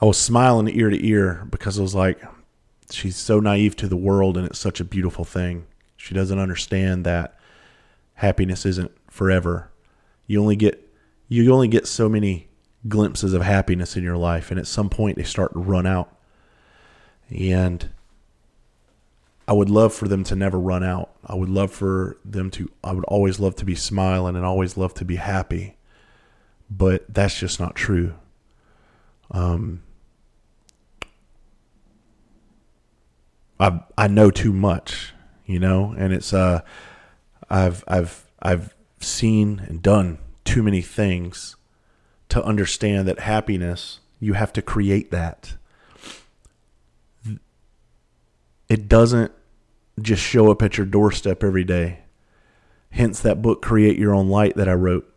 I 0.00 0.04
was 0.04 0.18
smiling 0.18 0.68
ear 0.68 0.90
to 0.90 1.06
ear 1.06 1.46
because 1.50 1.78
I 1.78 1.82
was 1.82 1.94
like, 1.94 2.20
she's 2.90 3.16
so 3.16 3.40
naive 3.40 3.76
to 3.76 3.88
the 3.88 3.96
world 3.96 4.36
and 4.36 4.46
it's 4.46 4.58
such 4.58 4.80
a 4.80 4.84
beautiful 4.84 5.24
thing. 5.24 5.66
She 5.96 6.14
doesn't 6.14 6.38
understand 6.38 7.04
that 7.06 7.38
happiness 8.14 8.66
isn't 8.66 8.92
forever. 9.10 9.70
You 10.26 10.40
only 10.40 10.56
get 10.56 10.80
you 11.28 11.52
only 11.52 11.68
get 11.68 11.86
so 11.86 12.08
many 12.08 12.48
glimpses 12.86 13.32
of 13.32 13.42
happiness 13.42 13.96
in 13.96 14.04
your 14.04 14.18
life 14.18 14.50
and 14.50 14.60
at 14.60 14.66
some 14.66 14.90
point 14.90 15.16
they 15.16 15.22
start 15.22 15.54
to 15.54 15.58
run 15.58 15.86
out. 15.86 16.13
And 17.30 17.90
I 19.46 19.52
would 19.52 19.70
love 19.70 19.92
for 19.92 20.08
them 20.08 20.24
to 20.24 20.36
never 20.36 20.58
run 20.58 20.82
out. 20.82 21.10
I 21.24 21.34
would 21.34 21.48
love 21.48 21.70
for 21.70 22.18
them 22.24 22.50
to 22.52 22.70
I 22.82 22.92
would 22.92 23.04
always 23.04 23.38
love 23.38 23.56
to 23.56 23.64
be 23.64 23.74
smiling 23.74 24.36
and 24.36 24.44
always 24.44 24.76
love 24.76 24.94
to 24.94 25.04
be 25.04 25.16
happy. 25.16 25.76
But 26.70 27.12
that's 27.12 27.38
just 27.38 27.60
not 27.60 27.74
true. 27.74 28.14
Um 29.30 29.82
I 33.60 33.80
I 33.98 34.08
know 34.08 34.30
too 34.30 34.52
much, 34.52 35.12
you 35.44 35.58
know, 35.58 35.94
and 35.96 36.12
it's 36.12 36.32
uh 36.32 36.62
I've 37.50 37.84
I've 37.86 38.24
I've 38.40 38.74
seen 39.00 39.62
and 39.68 39.82
done 39.82 40.18
too 40.44 40.62
many 40.62 40.80
things 40.80 41.56
to 42.30 42.42
understand 42.42 43.06
that 43.08 43.20
happiness 43.20 44.00
you 44.20 44.32
have 44.32 44.52
to 44.54 44.62
create 44.62 45.10
that. 45.10 45.54
It 48.68 48.88
doesn't 48.88 49.32
just 50.00 50.22
show 50.22 50.50
up 50.50 50.62
at 50.62 50.76
your 50.76 50.86
doorstep 50.86 51.44
every 51.44 51.64
day. 51.64 52.00
Hence 52.90 53.20
that 53.20 53.42
book 53.42 53.62
Create 53.62 53.98
Your 53.98 54.14
Own 54.14 54.28
Light 54.28 54.56
that 54.56 54.68
I 54.68 54.74
wrote. 54.74 55.10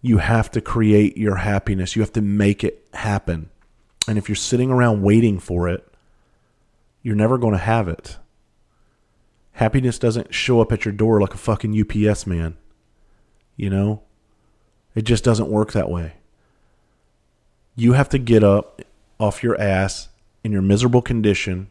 You 0.00 0.18
have 0.18 0.50
to 0.52 0.60
create 0.60 1.16
your 1.16 1.36
happiness. 1.36 1.96
You 1.96 2.02
have 2.02 2.12
to 2.14 2.22
make 2.22 2.64
it 2.64 2.86
happen. 2.94 3.50
And 4.06 4.16
if 4.16 4.28
you're 4.28 4.36
sitting 4.36 4.70
around 4.70 5.02
waiting 5.02 5.38
for 5.38 5.68
it, 5.68 5.86
you're 7.02 7.16
never 7.16 7.36
going 7.36 7.52
to 7.52 7.58
have 7.58 7.88
it. 7.88 8.16
Happiness 9.52 9.98
doesn't 9.98 10.34
show 10.34 10.60
up 10.60 10.72
at 10.72 10.84
your 10.84 10.92
door 10.92 11.20
like 11.20 11.34
a 11.34 11.38
fucking 11.38 11.78
UPS 11.78 12.26
man. 12.26 12.56
You 13.56 13.70
know? 13.70 14.02
It 14.94 15.02
just 15.02 15.24
doesn't 15.24 15.48
work 15.48 15.72
that 15.72 15.90
way. 15.90 16.14
You 17.76 17.92
have 17.92 18.08
to 18.10 18.18
get 18.18 18.42
up 18.42 18.82
off 19.20 19.42
your 19.42 19.60
ass 19.60 20.08
in 20.42 20.52
your 20.52 20.62
miserable 20.62 21.02
condition 21.02 21.68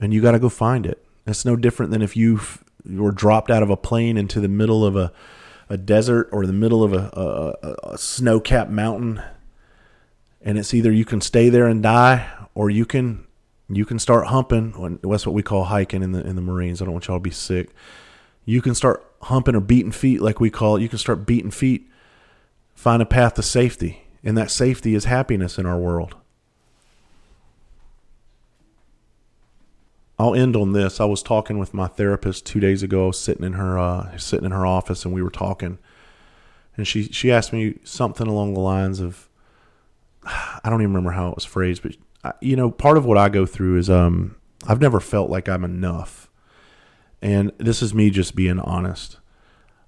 and 0.00 0.12
you 0.12 0.20
got 0.20 0.32
to 0.32 0.38
go 0.38 0.48
find 0.48 0.86
it. 0.86 1.04
It's 1.26 1.44
no 1.44 1.56
different 1.56 1.92
than 1.92 2.02
if 2.02 2.16
you 2.16 2.40
were 2.84 3.12
dropped 3.12 3.50
out 3.50 3.62
of 3.62 3.70
a 3.70 3.76
plane 3.76 4.16
into 4.16 4.40
the 4.40 4.48
middle 4.48 4.84
of 4.84 4.96
a, 4.96 5.12
a 5.68 5.76
desert 5.76 6.28
or 6.32 6.46
the 6.46 6.52
middle 6.52 6.82
of 6.82 6.92
a, 6.92 7.10
a, 7.12 7.92
a 7.92 7.98
snow 7.98 8.40
capped 8.40 8.70
mountain. 8.70 9.22
And 10.40 10.58
it's 10.58 10.72
either 10.72 10.90
you 10.90 11.04
can 11.04 11.20
stay 11.20 11.48
there 11.48 11.66
and 11.66 11.82
die 11.82 12.30
or 12.54 12.70
you 12.70 12.86
can 12.86 13.26
you 13.70 13.84
can 13.84 13.98
start 13.98 14.28
humping. 14.28 14.98
That's 15.02 15.26
what 15.26 15.34
we 15.34 15.42
call 15.42 15.64
hiking 15.64 16.02
in 16.02 16.12
the 16.12 16.26
in 16.26 16.36
the 16.36 16.42
Marines. 16.42 16.80
I 16.80 16.86
don't 16.86 16.94
want 16.94 17.06
y'all 17.06 17.18
to 17.18 17.22
be 17.22 17.30
sick. 17.30 17.70
You 18.44 18.62
can 18.62 18.74
start 18.74 19.04
humping 19.22 19.54
or 19.54 19.60
beating 19.60 19.92
feet, 19.92 20.22
like 20.22 20.40
we 20.40 20.48
call 20.48 20.76
it. 20.76 20.82
You 20.82 20.88
can 20.88 20.98
start 20.98 21.26
beating 21.26 21.50
feet. 21.50 21.86
Find 22.74 23.02
a 23.02 23.06
path 23.06 23.34
to 23.34 23.42
safety, 23.42 24.06
and 24.24 24.38
that 24.38 24.50
safety 24.50 24.94
is 24.94 25.04
happiness 25.04 25.58
in 25.58 25.66
our 25.66 25.78
world. 25.78 26.14
I'll 30.18 30.34
end 30.34 30.56
on 30.56 30.72
this. 30.72 31.00
I 31.00 31.04
was 31.04 31.22
talking 31.22 31.58
with 31.58 31.72
my 31.72 31.86
therapist 31.86 32.44
two 32.44 32.60
days 32.60 32.82
ago. 32.82 33.12
Sitting 33.12 33.44
in 33.44 33.52
her 33.54 33.78
uh, 33.78 34.16
sitting 34.16 34.46
in 34.46 34.52
her 34.52 34.66
office, 34.66 35.04
and 35.04 35.14
we 35.14 35.22
were 35.22 35.30
talking. 35.30 35.78
And 36.76 36.86
she 36.86 37.04
she 37.04 37.30
asked 37.30 37.52
me 37.52 37.78
something 37.84 38.26
along 38.26 38.54
the 38.54 38.60
lines 38.60 39.00
of, 39.00 39.28
I 40.24 40.60
don't 40.64 40.80
even 40.80 40.92
remember 40.92 41.12
how 41.12 41.28
it 41.28 41.34
was 41.34 41.44
phrased, 41.44 41.82
but 41.82 41.96
you 42.40 42.56
know, 42.56 42.70
part 42.70 42.96
of 42.96 43.04
what 43.04 43.18
I 43.18 43.28
go 43.28 43.46
through 43.46 43.78
is 43.78 43.88
um, 43.88 44.36
I've 44.66 44.80
never 44.80 45.00
felt 45.00 45.30
like 45.30 45.48
I'm 45.48 45.64
enough, 45.64 46.30
and 47.22 47.52
this 47.58 47.82
is 47.82 47.94
me 47.94 48.10
just 48.10 48.34
being 48.34 48.58
honest. 48.58 49.18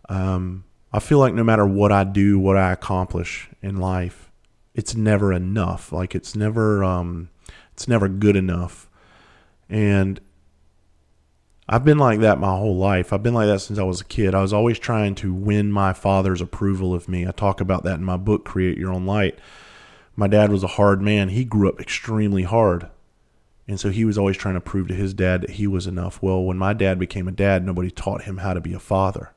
Um, 0.09 0.65
I 0.93 0.99
feel 0.99 1.19
like 1.19 1.35
no 1.35 1.45
matter 1.45 1.67
what 1.67 1.93
I 1.93 2.05
do, 2.05 2.39
what 2.39 2.57
I 2.57 2.73
accomplish 2.73 3.49
in 3.63 3.77
life, 3.77 4.31
it's 4.75 4.95
never 4.95 5.33
enough. 5.33 5.93
Like 5.93 6.15
it's 6.15 6.35
never, 6.35 6.83
um, 6.83 7.31
it's 7.73 7.87
never 7.87 8.09
good 8.09 8.37
enough, 8.37 8.89
and 9.71 10.21
I've 11.67 11.85
been 11.85 11.99
like 11.99 12.21
that 12.21 12.39
my 12.39 12.57
whole 12.57 12.77
life. 12.77 13.13
I've 13.13 13.23
been 13.23 13.35
like 13.35 13.47
that 13.47 13.61
since 13.61 13.79
I 13.79 13.85
was 13.85 14.03
a 14.03 14.05
kid. 14.05 14.35
I 14.35 14.43
was 14.43 14.53
always 14.53 14.79
trying 14.79 15.15
to 15.17 15.33
win 15.33 15.73
my 15.73 15.93
father's 15.95 16.43
approval 16.43 16.93
of 16.93 17.09
me. 17.09 17.27
I 17.27 17.31
talk 17.31 17.61
about 17.61 17.85
that 17.85 17.95
in 17.95 18.05
my 18.05 18.17
book, 18.17 18.45
Create 18.45 18.77
Your 18.77 18.93
Own 18.93 19.07
Light 19.07 19.39
my 20.21 20.27
dad 20.27 20.53
was 20.53 20.63
a 20.63 20.77
hard 20.77 21.01
man. 21.01 21.31
He 21.31 21.47
grew 21.47 21.67
up 21.67 21.81
extremely 21.81 22.43
hard. 22.43 22.91
And 23.67 23.81
so 23.81 23.89
he 23.89 24.05
was 24.05 24.19
always 24.19 24.37
trying 24.37 24.53
to 24.55 24.61
prove 24.61 24.89
to 24.89 24.95
his 24.95 25.15
dad 25.15 25.41
that 25.41 25.53
he 25.53 25.67
was 25.67 25.87
enough. 25.87 26.21
Well, 26.23 26.45
when 26.45 26.59
my 26.59 26.75
dad 26.75 26.99
became 26.99 27.27
a 27.27 27.33
dad, 27.33 27.65
nobody 27.65 27.91
taught 27.91 28.25
him 28.25 28.37
how 28.37 28.53
to 28.53 28.61
be 28.61 28.75
a 28.75 28.79
father. 28.79 29.33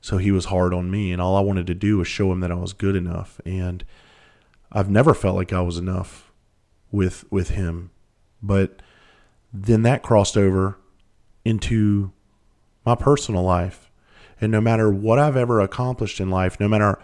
So 0.00 0.16
he 0.16 0.30
was 0.30 0.46
hard 0.46 0.72
on 0.72 0.90
me. 0.90 1.12
And 1.12 1.20
all 1.20 1.36
I 1.36 1.40
wanted 1.40 1.66
to 1.66 1.74
do 1.74 1.98
was 1.98 2.08
show 2.08 2.32
him 2.32 2.40
that 2.40 2.50
I 2.50 2.54
was 2.54 2.72
good 2.72 2.96
enough. 2.96 3.38
And 3.44 3.84
I've 4.72 4.88
never 4.88 5.12
felt 5.12 5.36
like 5.36 5.52
I 5.52 5.60
was 5.60 5.76
enough 5.76 6.32
with 6.90 7.30
with 7.30 7.50
him. 7.50 7.90
But 8.42 8.80
then 9.64 9.82
that 9.82 10.02
crossed 10.02 10.36
over 10.36 10.78
into 11.44 12.12
my 12.84 12.94
personal 12.94 13.42
life. 13.42 13.90
And 14.40 14.52
no 14.52 14.60
matter 14.60 14.90
what 14.90 15.18
I've 15.18 15.36
ever 15.36 15.60
accomplished 15.60 16.20
in 16.20 16.30
life, 16.30 16.60
no 16.60 16.68
matter 16.68 16.98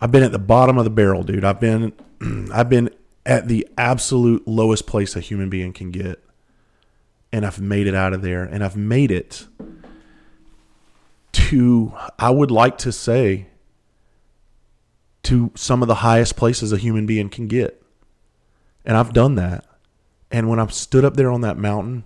I've 0.00 0.10
been 0.10 0.22
at 0.22 0.32
the 0.32 0.38
bottom 0.38 0.78
of 0.78 0.84
the 0.84 0.90
barrel, 0.90 1.22
dude. 1.22 1.44
I've 1.44 1.60
been 1.60 1.92
I've 2.52 2.68
been 2.68 2.90
at 3.26 3.48
the 3.48 3.68
absolute 3.76 4.48
lowest 4.48 4.86
place 4.86 5.14
a 5.14 5.20
human 5.20 5.50
being 5.50 5.72
can 5.72 5.90
get. 5.90 6.22
And 7.32 7.46
I've 7.46 7.60
made 7.60 7.86
it 7.86 7.94
out 7.94 8.12
of 8.12 8.22
there 8.22 8.42
and 8.42 8.64
I've 8.64 8.76
made 8.76 9.10
it 9.10 9.46
to 11.32 11.92
I 12.18 12.30
would 12.30 12.50
like 12.50 12.78
to 12.78 12.92
say 12.92 13.46
to 15.24 15.52
some 15.54 15.82
of 15.82 15.88
the 15.88 15.96
highest 15.96 16.34
places 16.34 16.72
a 16.72 16.78
human 16.78 17.06
being 17.06 17.28
can 17.28 17.46
get. 17.46 17.80
And 18.84 18.96
I've 18.96 19.12
done 19.12 19.34
that. 19.36 19.64
And 20.30 20.48
when 20.48 20.60
I 20.60 20.66
stood 20.68 21.04
up 21.04 21.14
there 21.14 21.30
on 21.30 21.40
that 21.40 21.58
mountain 21.58 22.04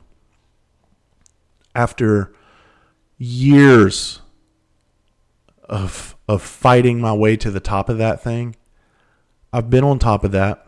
after 1.74 2.32
years 3.18 4.20
of 5.68 6.16
of 6.28 6.42
fighting 6.42 7.00
my 7.00 7.12
way 7.12 7.36
to 7.36 7.50
the 7.50 7.60
top 7.60 7.88
of 7.88 7.98
that 7.98 8.22
thing. 8.22 8.56
I've 9.52 9.70
been 9.70 9.84
on 9.84 9.98
top 9.98 10.24
of 10.24 10.32
that 10.32 10.66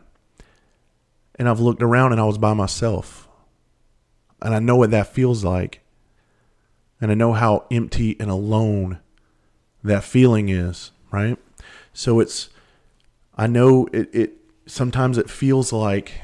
and 1.36 1.48
I've 1.48 1.61
looked 1.61 1.82
around 1.82 2.12
and 2.12 2.20
I 2.20 2.24
was 2.24 2.38
by 2.38 2.54
myself. 2.54 3.28
And 4.42 4.54
I 4.54 4.59
know 4.59 4.76
what 4.76 4.90
that 4.90 5.12
feels 5.12 5.44
like. 5.44 5.80
And 7.00 7.11
I 7.11 7.14
know 7.14 7.32
how 7.32 7.66
empty 7.70 8.16
and 8.20 8.30
alone 8.30 9.00
that 9.82 10.04
feeling 10.04 10.48
is, 10.48 10.92
right? 11.11 11.38
So 11.92 12.20
it's, 12.20 12.48
I 13.36 13.46
know 13.46 13.86
it, 13.92 14.14
it 14.14 14.32
sometimes 14.66 15.18
it 15.18 15.30
feels 15.30 15.72
like 15.72 16.20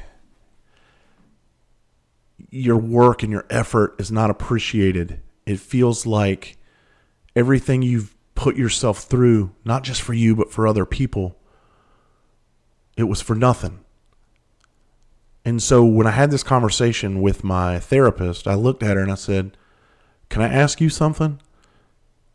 your 2.53 2.77
work 2.77 3.23
and 3.23 3.31
your 3.31 3.45
effort 3.49 3.95
is 3.97 4.11
not 4.11 4.29
appreciated. 4.29 5.19
It 5.45 5.59
feels 5.59 6.05
like 6.05 6.55
everything 7.35 7.81
you've 7.81 8.15
put 8.35 8.55
yourself 8.55 8.99
through, 8.99 9.55
not 9.65 9.83
just 9.83 10.03
for 10.03 10.13
you, 10.13 10.35
but 10.35 10.51
for 10.51 10.67
other 10.67 10.85
people, 10.85 11.35
it 12.95 13.05
was 13.05 13.21
for 13.21 13.35
nothing. 13.35 13.79
And 15.43 15.63
so 15.63 15.83
when 15.83 16.05
I 16.05 16.11
had 16.11 16.29
this 16.29 16.43
conversation 16.43 17.21
with 17.21 17.43
my 17.43 17.79
therapist, 17.79 18.47
I 18.47 18.53
looked 18.53 18.83
at 18.83 18.97
her 18.97 19.01
and 19.01 19.11
I 19.11 19.15
said, 19.15 19.57
Can 20.29 20.43
I 20.43 20.47
ask 20.47 20.79
you 20.79 20.89
something? 20.89 21.41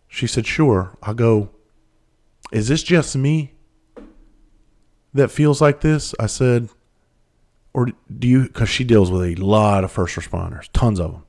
She 0.08 0.26
said, 0.26 0.46
Sure. 0.48 0.98
I 1.00 1.12
go, 1.12 1.50
Is 2.50 2.66
this 2.66 2.82
just 2.82 3.14
me 3.14 3.52
that 5.14 5.30
feels 5.30 5.60
like 5.60 5.80
this? 5.80 6.12
I 6.18 6.26
said, 6.26 6.70
Or 7.78 7.92
do 8.18 8.26
you, 8.26 8.42
because 8.42 8.68
she 8.68 8.82
deals 8.82 9.08
with 9.08 9.22
a 9.22 9.36
lot 9.36 9.84
of 9.84 9.92
first 9.92 10.16
responders, 10.16 10.68
tons 10.72 10.98
of 10.98 11.12
them. 11.12 11.22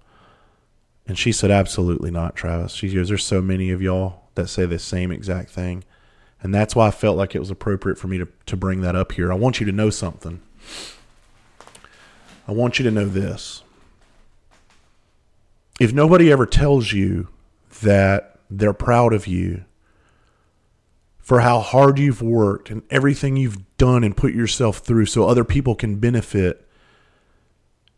And 1.05 1.15
she 1.15 1.31
said, 1.31 1.51
Absolutely 1.51 2.09
not, 2.09 2.35
Travis. 2.35 2.71
She 2.71 2.91
goes, 2.91 3.09
There's 3.09 3.23
so 3.23 3.39
many 3.39 3.69
of 3.69 3.83
y'all 3.83 4.23
that 4.33 4.47
say 4.47 4.65
the 4.65 4.79
same 4.79 5.11
exact 5.11 5.51
thing. 5.51 5.83
And 6.41 6.51
that's 6.51 6.75
why 6.75 6.87
I 6.87 6.91
felt 6.91 7.17
like 7.17 7.35
it 7.35 7.39
was 7.39 7.51
appropriate 7.51 7.99
for 7.99 8.07
me 8.07 8.17
to, 8.17 8.27
to 8.47 8.57
bring 8.57 8.81
that 8.81 8.95
up 8.95 9.11
here. 9.11 9.31
I 9.31 9.35
want 9.35 9.59
you 9.59 9.67
to 9.67 9.71
know 9.71 9.91
something. 9.91 10.41
I 12.47 12.51
want 12.51 12.79
you 12.79 12.85
to 12.85 12.89
know 12.89 13.05
this. 13.05 13.61
If 15.79 15.93
nobody 15.93 16.31
ever 16.31 16.47
tells 16.47 16.93
you 16.93 17.27
that 17.83 18.39
they're 18.49 18.73
proud 18.73 19.13
of 19.13 19.27
you 19.27 19.65
for 21.29 21.41
how 21.41 21.59
hard 21.59 21.99
you've 21.99 22.23
worked 22.23 22.71
and 22.71 22.81
everything 22.89 23.37
you've 23.37 23.77
done 23.77 24.03
and 24.03 24.17
put 24.17 24.33
yourself 24.33 24.79
through 24.79 25.05
so 25.05 25.27
other 25.27 25.43
people 25.43 25.75
can 25.75 25.97
benefit 25.97 26.67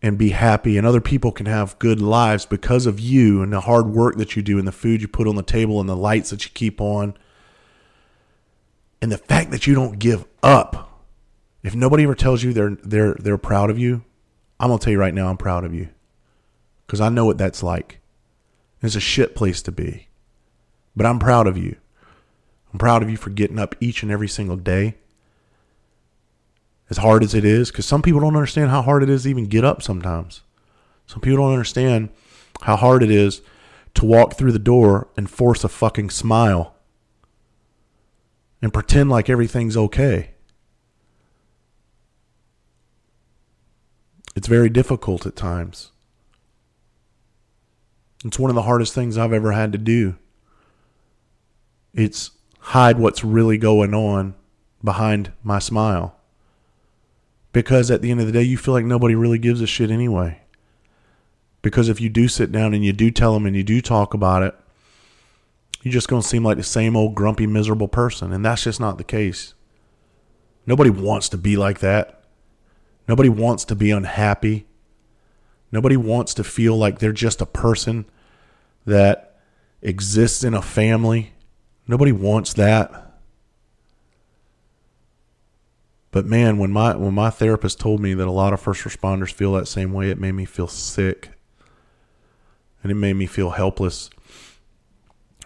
and 0.01 0.17
be 0.17 0.32
happy 0.32 0.77
and 0.77 0.86
other 0.86 0.99
people 0.99 1.32
can 1.32 1.45
have 1.45 1.79
good 1.79 2.01
lives 2.01 2.45
because 2.45 2.86
of 2.86 2.99
you 2.99 3.41
and 3.41 3.53
the 3.53 3.61
hard 3.61 3.88
work 3.88 4.17
that 4.17 4.36
you 4.36 4.41
do 4.41 4.59
and 4.59 4.67
the 4.67 4.71
food 4.71 5.01
you 5.01 5.07
put 5.07 5.27
on 5.27 5.36
the 5.36 5.43
table 5.43 5.79
and 5.79 5.88
the 5.88 5.95
lights 5.95 6.32
that 6.32 6.43
you 6.43 6.51
keep 6.53 6.82
on 6.82 7.15
and 9.01 9.09
the 9.11 9.17
fact 9.17 9.49
that 9.51 9.65
you 9.65 9.73
don't 9.73 9.97
give 9.97 10.25
up 10.43 11.01
if 11.63 11.73
nobody 11.73 12.03
ever 12.03 12.13
tells 12.13 12.43
you 12.43 12.51
they're 12.51 12.77
they're 12.84 13.15
they're 13.15 13.38
proud 13.38 13.69
of 13.69 13.79
you 13.79 14.03
I'm 14.61 14.67
going 14.67 14.77
to 14.77 14.86
tell 14.86 14.91
you 14.91 14.99
right 14.99 15.13
now, 15.13 15.27
I'm 15.27 15.38
proud 15.38 15.65
of 15.65 15.73
you 15.73 15.89
because 16.86 17.01
I 17.01 17.09
know 17.09 17.25
what 17.25 17.39
that's 17.39 17.63
like. 17.63 17.99
It's 18.84 18.95
a 18.95 18.99
shit 18.99 19.34
place 19.36 19.63
to 19.63 19.71
be. 19.71 20.07
But 20.95 21.07
I'm 21.07 21.17
proud 21.17 21.47
of 21.47 21.57
you. 21.57 21.77
I'm 22.72 22.80
proud 22.80 23.03
of 23.03 23.09
you 23.09 23.17
for 23.17 23.30
getting 23.30 23.59
up 23.59 23.76
each 23.80 24.03
and 24.03 24.11
every 24.11 24.28
single 24.28 24.55
day. 24.55 24.95
As 26.89 26.97
hard 26.97 27.24
as 27.24 27.34
it 27.34 27.45
is, 27.45 27.72
because 27.72 27.86
some 27.86 28.01
people 28.01 28.19
don't 28.19 28.36
understand 28.36 28.69
how 28.69 28.82
hard 28.82 29.03
it 29.03 29.09
is 29.09 29.24
to 29.24 29.30
even 29.30 29.45
get 29.45 29.63
up 29.63 29.82
sometimes. 29.82 30.41
Some 31.07 31.22
people 31.22 31.38
don't 31.38 31.53
understand 31.53 32.09
how 32.61 32.76
hard 32.76 33.03
it 33.03 33.11
is 33.11 33.41
to 33.95 34.05
walk 34.05 34.36
through 34.36 34.51
the 34.51 34.59
door 34.59 35.07
and 35.17 35.30
force 35.30 35.63
a 35.63 35.69
fucking 35.69 36.09
smile 36.09 36.76
and 38.61 38.74
pretend 38.74 39.09
like 39.09 39.30
everything's 39.30 39.76
okay. 39.76 40.32
It's 44.36 44.47
very 44.47 44.69
difficult 44.69 45.26
at 45.26 45.36
times. 45.36 45.91
It's 48.24 48.39
one 48.39 48.51
of 48.51 48.55
the 48.55 48.61
hardest 48.61 48.93
things 48.93 49.17
I've 49.17 49.34
ever 49.34 49.51
had 49.51 49.72
to 49.72 49.78
do. 49.78 50.15
It's 51.93 52.32
hide 52.62 52.97
what's 52.97 53.24
really 53.24 53.57
going 53.57 53.93
on 53.93 54.36
behind 54.84 55.32
my 55.43 55.59
smile. 55.59 56.16
Because 57.53 57.91
at 57.91 58.01
the 58.01 58.12
end 58.12 58.22
of 58.22 58.28
the 58.28 58.32
day, 58.32 58.43
you 58.43 58.57
feel 58.57 58.74
like 58.74 58.86
nobody 58.86 59.14
really 59.14 59.39
gives 59.39 59.62
a 59.62 59.68
shit 59.68 59.91
anyway. 59.91 60.41
Because 61.62 61.89
if 61.89 61.99
you 61.99 62.09
do 62.09 62.28
sit 62.28 62.51
down 62.51 62.74
and 62.74 62.84
you 62.84 62.93
do 62.93 63.12
tell 63.12 63.34
them 63.34 63.45
and 63.45 63.55
you 63.55 63.64
do 63.64 63.82
talk 63.82 64.14
about 64.14 64.41
it, 64.43 64.55
you're 65.82 65.91
just 65.91 66.07
going 66.07 66.22
to 66.22 66.28
seem 66.28 66.43
like 66.43 66.57
the 66.57 66.64
same 66.64 66.95
old 66.95 67.16
grumpy, 67.16 67.47
miserable 67.47 67.88
person. 67.88 68.32
And 68.32 68.45
that's 68.45 68.64
just 68.64 68.80
not 68.80 68.97
the 68.97 69.03
case. 69.03 69.53
Nobody 70.66 70.89
wants 70.89 71.28
to 71.30 71.38
be 71.38 71.57
like 71.57 71.80
that. 71.80 72.24
Nobody 73.07 73.30
wants 73.30 73.66
to 73.66 73.76
be 73.76 73.91
unhappy. 73.91 74.68
Nobody 75.72 75.97
wants 75.97 76.34
to 76.36 76.43
feel 76.43 76.78
like 76.78 76.99
they're 76.99 77.12
just 77.12 77.41
a 77.41 77.45
person 77.45 78.05
that 78.86 79.39
exists 79.82 80.43
in 80.43 80.53
a 80.53 80.62
family. 80.62 81.34
Nobody 81.92 82.14
wants 82.14 82.54
that. 82.54 82.89
But 86.12 86.26
man, 86.26 86.58
when 86.58 86.72
my 86.72 86.96
when 86.96 87.14
my 87.14 87.30
therapist 87.30 87.82
told 87.82 88.00
me 88.00 88.14
that 88.14 88.28
a 88.30 88.32
lot 88.32 88.54
of 88.54 88.62
first 88.62 88.84
responders 88.84 89.34
feel 89.34 89.52
that 89.54 89.68
same 89.68 89.92
way, 89.92 90.10
it 90.10 90.18
made 90.18 90.32
me 90.32 90.46
feel 90.46 90.70
sick. 90.70 91.32
And 92.82 92.94
it 92.94 92.96
made 92.96 93.18
me 93.18 93.26
feel 93.26 93.50
helpless 93.50 94.10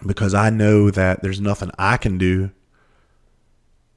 because 0.05 0.35
I 0.35 0.51
know 0.51 0.91
that 0.91 1.23
there's 1.23 1.41
nothing 1.41 1.71
I 1.79 1.97
can 1.97 2.19
do 2.19 2.51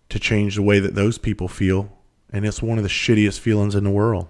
to 0.09 0.19
change 0.19 0.57
the 0.57 0.63
way 0.63 0.81
that 0.81 0.95
those 0.95 1.19
people 1.19 1.49
feel 1.49 1.93
and 2.31 2.47
it's 2.47 2.63
one 2.63 2.79
of 2.79 2.83
the 2.83 2.89
shittiest 2.89 3.39
feelings 3.41 3.75
in 3.75 3.85
the 3.85 3.91
world. 3.91 4.27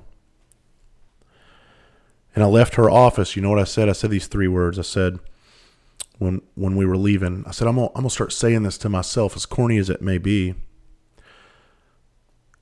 And 2.35 2.43
I 2.43 2.49
left 2.49 2.75
her 2.75 2.91
office. 2.91 3.37
You 3.37 3.43
know 3.43 3.51
what 3.51 3.61
I 3.61 3.65
said? 3.65 3.89
I 3.89 3.93
said 3.93 4.11
these 4.11 4.27
three 4.27 4.49
words. 4.49 4.77
I 4.77 4.83
said, 4.83 5.21
when 6.19 6.43
when 6.55 6.77
we 6.77 6.85
were 6.85 6.97
leaving, 6.97 7.45
I 7.47 7.53
said, 7.53 7.69
I'm 7.69 7.77
gonna, 7.77 7.89
I'm 7.89 8.03
gonna 8.03 8.11
start 8.11 8.33
saying 8.33 8.65
this 8.65 8.79
to 8.79 8.89
myself, 8.89 9.37
as 9.37 9.47
corny 9.47 9.79
as 9.79 9.89
it 9.89 10.03
may 10.03 10.19
be. 10.19 10.55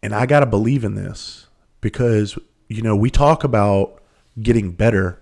And 0.03 0.15
I 0.15 0.27
gotta 0.27 0.47
believe 0.47 0.85
in 0.85 0.95
this 0.95 1.47
because 1.81 2.39
you 2.69 2.83
know 2.83 2.95
we 2.95 3.11
talk 3.11 3.45
about 3.45 4.03
getting 4.41 4.73
better, 4.73 5.21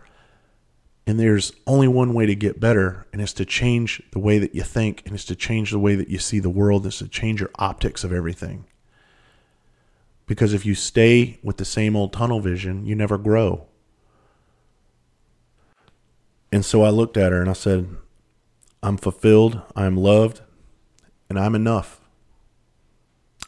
and 1.07 1.18
there's 1.18 1.53
only 1.66 1.89
one 1.89 2.12
way 2.12 2.26
to 2.26 2.35
get 2.35 2.59
better, 2.61 3.07
and 3.12 3.22
it's 3.22 3.32
to 3.35 3.45
change 3.45 4.03
the 4.11 4.18
way 4.18 4.39
that 4.39 4.55
you 4.55 4.62
think, 4.62 5.03
and 5.07 5.14
it's 5.14 5.24
to 5.26 5.37
change 5.37 5.70
the 5.70 5.78
way 5.78 5.95
that 5.95 6.09
you 6.09 6.18
see 6.18 6.41
the 6.41 6.51
world, 6.51 6.82
and 6.82 6.91
it's 6.91 6.99
to 6.99 7.09
change 7.09 7.41
your 7.41 7.51
optics 7.57 8.03
of 8.03 8.12
everything. 8.12 8.66
Because 10.26 10.55
if 10.55 10.64
you 10.64 10.74
stay 10.74 11.39
with 11.43 11.59
the 11.59 11.64
same 11.64 11.95
old 11.95 12.12
tunnel 12.12 12.41
vision, 12.41 12.85
you 12.85 12.95
never 12.95 13.18
grow. 13.18 13.66
And 16.51 16.64
so 16.64 16.82
I 16.82 16.91
looked 16.91 17.16
at 17.16 17.32
her 17.32 17.41
and 17.41 17.51
I 17.51 17.55
said, 17.55 17.89
I'm 18.85 18.99
fulfilled, 18.99 19.62
I'm 19.74 19.97
loved, 19.97 20.43
and 21.30 21.39
I'm 21.39 21.55
enough. 21.55 22.03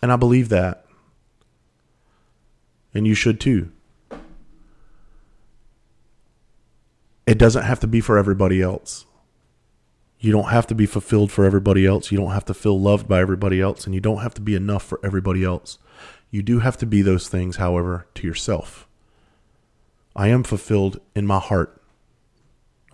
And 0.00 0.10
I 0.10 0.16
believe 0.16 0.48
that. 0.48 0.86
And 2.94 3.06
you 3.06 3.14
should 3.14 3.38
too. 3.38 3.70
It 7.26 7.36
doesn't 7.36 7.64
have 7.64 7.80
to 7.80 7.86
be 7.86 8.00
for 8.00 8.16
everybody 8.16 8.62
else. 8.62 9.04
You 10.18 10.32
don't 10.32 10.48
have 10.48 10.66
to 10.68 10.74
be 10.74 10.86
fulfilled 10.86 11.30
for 11.30 11.44
everybody 11.44 11.84
else. 11.84 12.10
You 12.10 12.16
don't 12.16 12.32
have 12.32 12.46
to 12.46 12.54
feel 12.54 12.80
loved 12.80 13.06
by 13.06 13.20
everybody 13.20 13.60
else. 13.60 13.84
And 13.84 13.94
you 13.94 14.00
don't 14.00 14.22
have 14.22 14.32
to 14.34 14.40
be 14.40 14.54
enough 14.54 14.84
for 14.84 14.98
everybody 15.04 15.44
else. 15.44 15.78
You 16.30 16.40
do 16.40 16.60
have 16.60 16.78
to 16.78 16.86
be 16.86 17.02
those 17.02 17.28
things, 17.28 17.56
however, 17.56 18.06
to 18.14 18.26
yourself. 18.26 18.88
I 20.14 20.28
am 20.28 20.44
fulfilled 20.44 20.98
in 21.14 21.26
my 21.26 21.40
heart. 21.40 21.82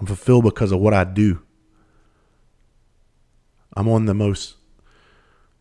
I'm 0.00 0.06
fulfilled 0.06 0.42
because 0.42 0.72
of 0.72 0.80
what 0.80 0.92
I 0.92 1.04
do. 1.04 1.42
I'm 3.74 3.88
on 3.88 4.06
the 4.06 4.14
most 4.14 4.56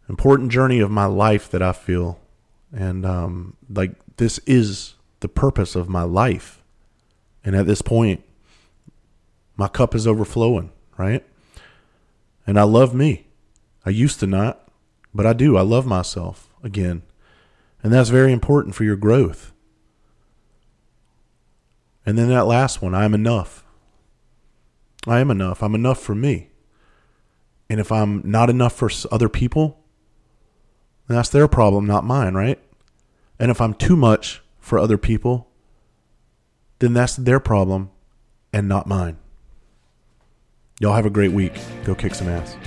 important 0.09 0.51
journey 0.51 0.79
of 0.79 0.91
my 0.91 1.05
life 1.05 1.49
that 1.51 1.61
I 1.61 1.71
feel. 1.71 2.19
And 2.73 3.05
um, 3.05 3.55
like 3.69 3.93
this 4.17 4.39
is 4.39 4.95
the 5.21 5.29
purpose 5.29 5.75
of 5.75 5.89
my 5.89 6.03
life. 6.03 6.61
And 7.43 7.55
at 7.55 7.65
this 7.65 7.81
point, 7.81 8.23
my 9.55 9.67
cup 9.67 9.95
is 9.95 10.07
overflowing, 10.07 10.71
right? 10.97 11.25
And 12.45 12.59
I 12.59 12.63
love 12.63 12.93
me. 12.93 13.27
I 13.85 13.89
used 13.89 14.19
to 14.19 14.27
not, 14.27 14.67
but 15.13 15.25
I 15.25 15.33
do. 15.33 15.57
I 15.57 15.61
love 15.61 15.85
myself 15.85 16.49
again. 16.63 17.03
And 17.83 17.91
that's 17.91 18.09
very 18.09 18.31
important 18.31 18.75
for 18.75 18.83
your 18.83 18.95
growth. 18.95 19.51
And 22.05 22.17
then 22.17 22.29
that 22.29 22.45
last 22.45 22.81
one, 22.81 22.93
I'm 22.93 23.13
enough. 23.13 23.63
I 25.07 25.19
am 25.19 25.31
enough. 25.31 25.63
I'm 25.63 25.75
enough 25.75 25.99
for 25.99 26.15
me. 26.15 26.50
And 27.71 27.79
if 27.79 27.89
I'm 27.89 28.21
not 28.25 28.49
enough 28.49 28.73
for 28.73 28.91
other 29.13 29.29
people, 29.29 29.79
that's 31.07 31.29
their 31.29 31.47
problem, 31.47 31.85
not 31.85 32.03
mine, 32.03 32.33
right? 32.33 32.59
And 33.39 33.49
if 33.49 33.61
I'm 33.61 33.73
too 33.73 33.95
much 33.95 34.41
for 34.59 34.77
other 34.77 34.97
people, 34.97 35.47
then 36.79 36.91
that's 36.91 37.15
their 37.15 37.39
problem 37.39 37.89
and 38.51 38.67
not 38.67 38.87
mine. 38.87 39.19
Y'all 40.81 40.95
have 40.95 41.05
a 41.05 41.09
great 41.09 41.31
week. 41.31 41.53
Go 41.85 41.95
kick 41.95 42.13
some 42.13 42.27
ass. 42.27 42.57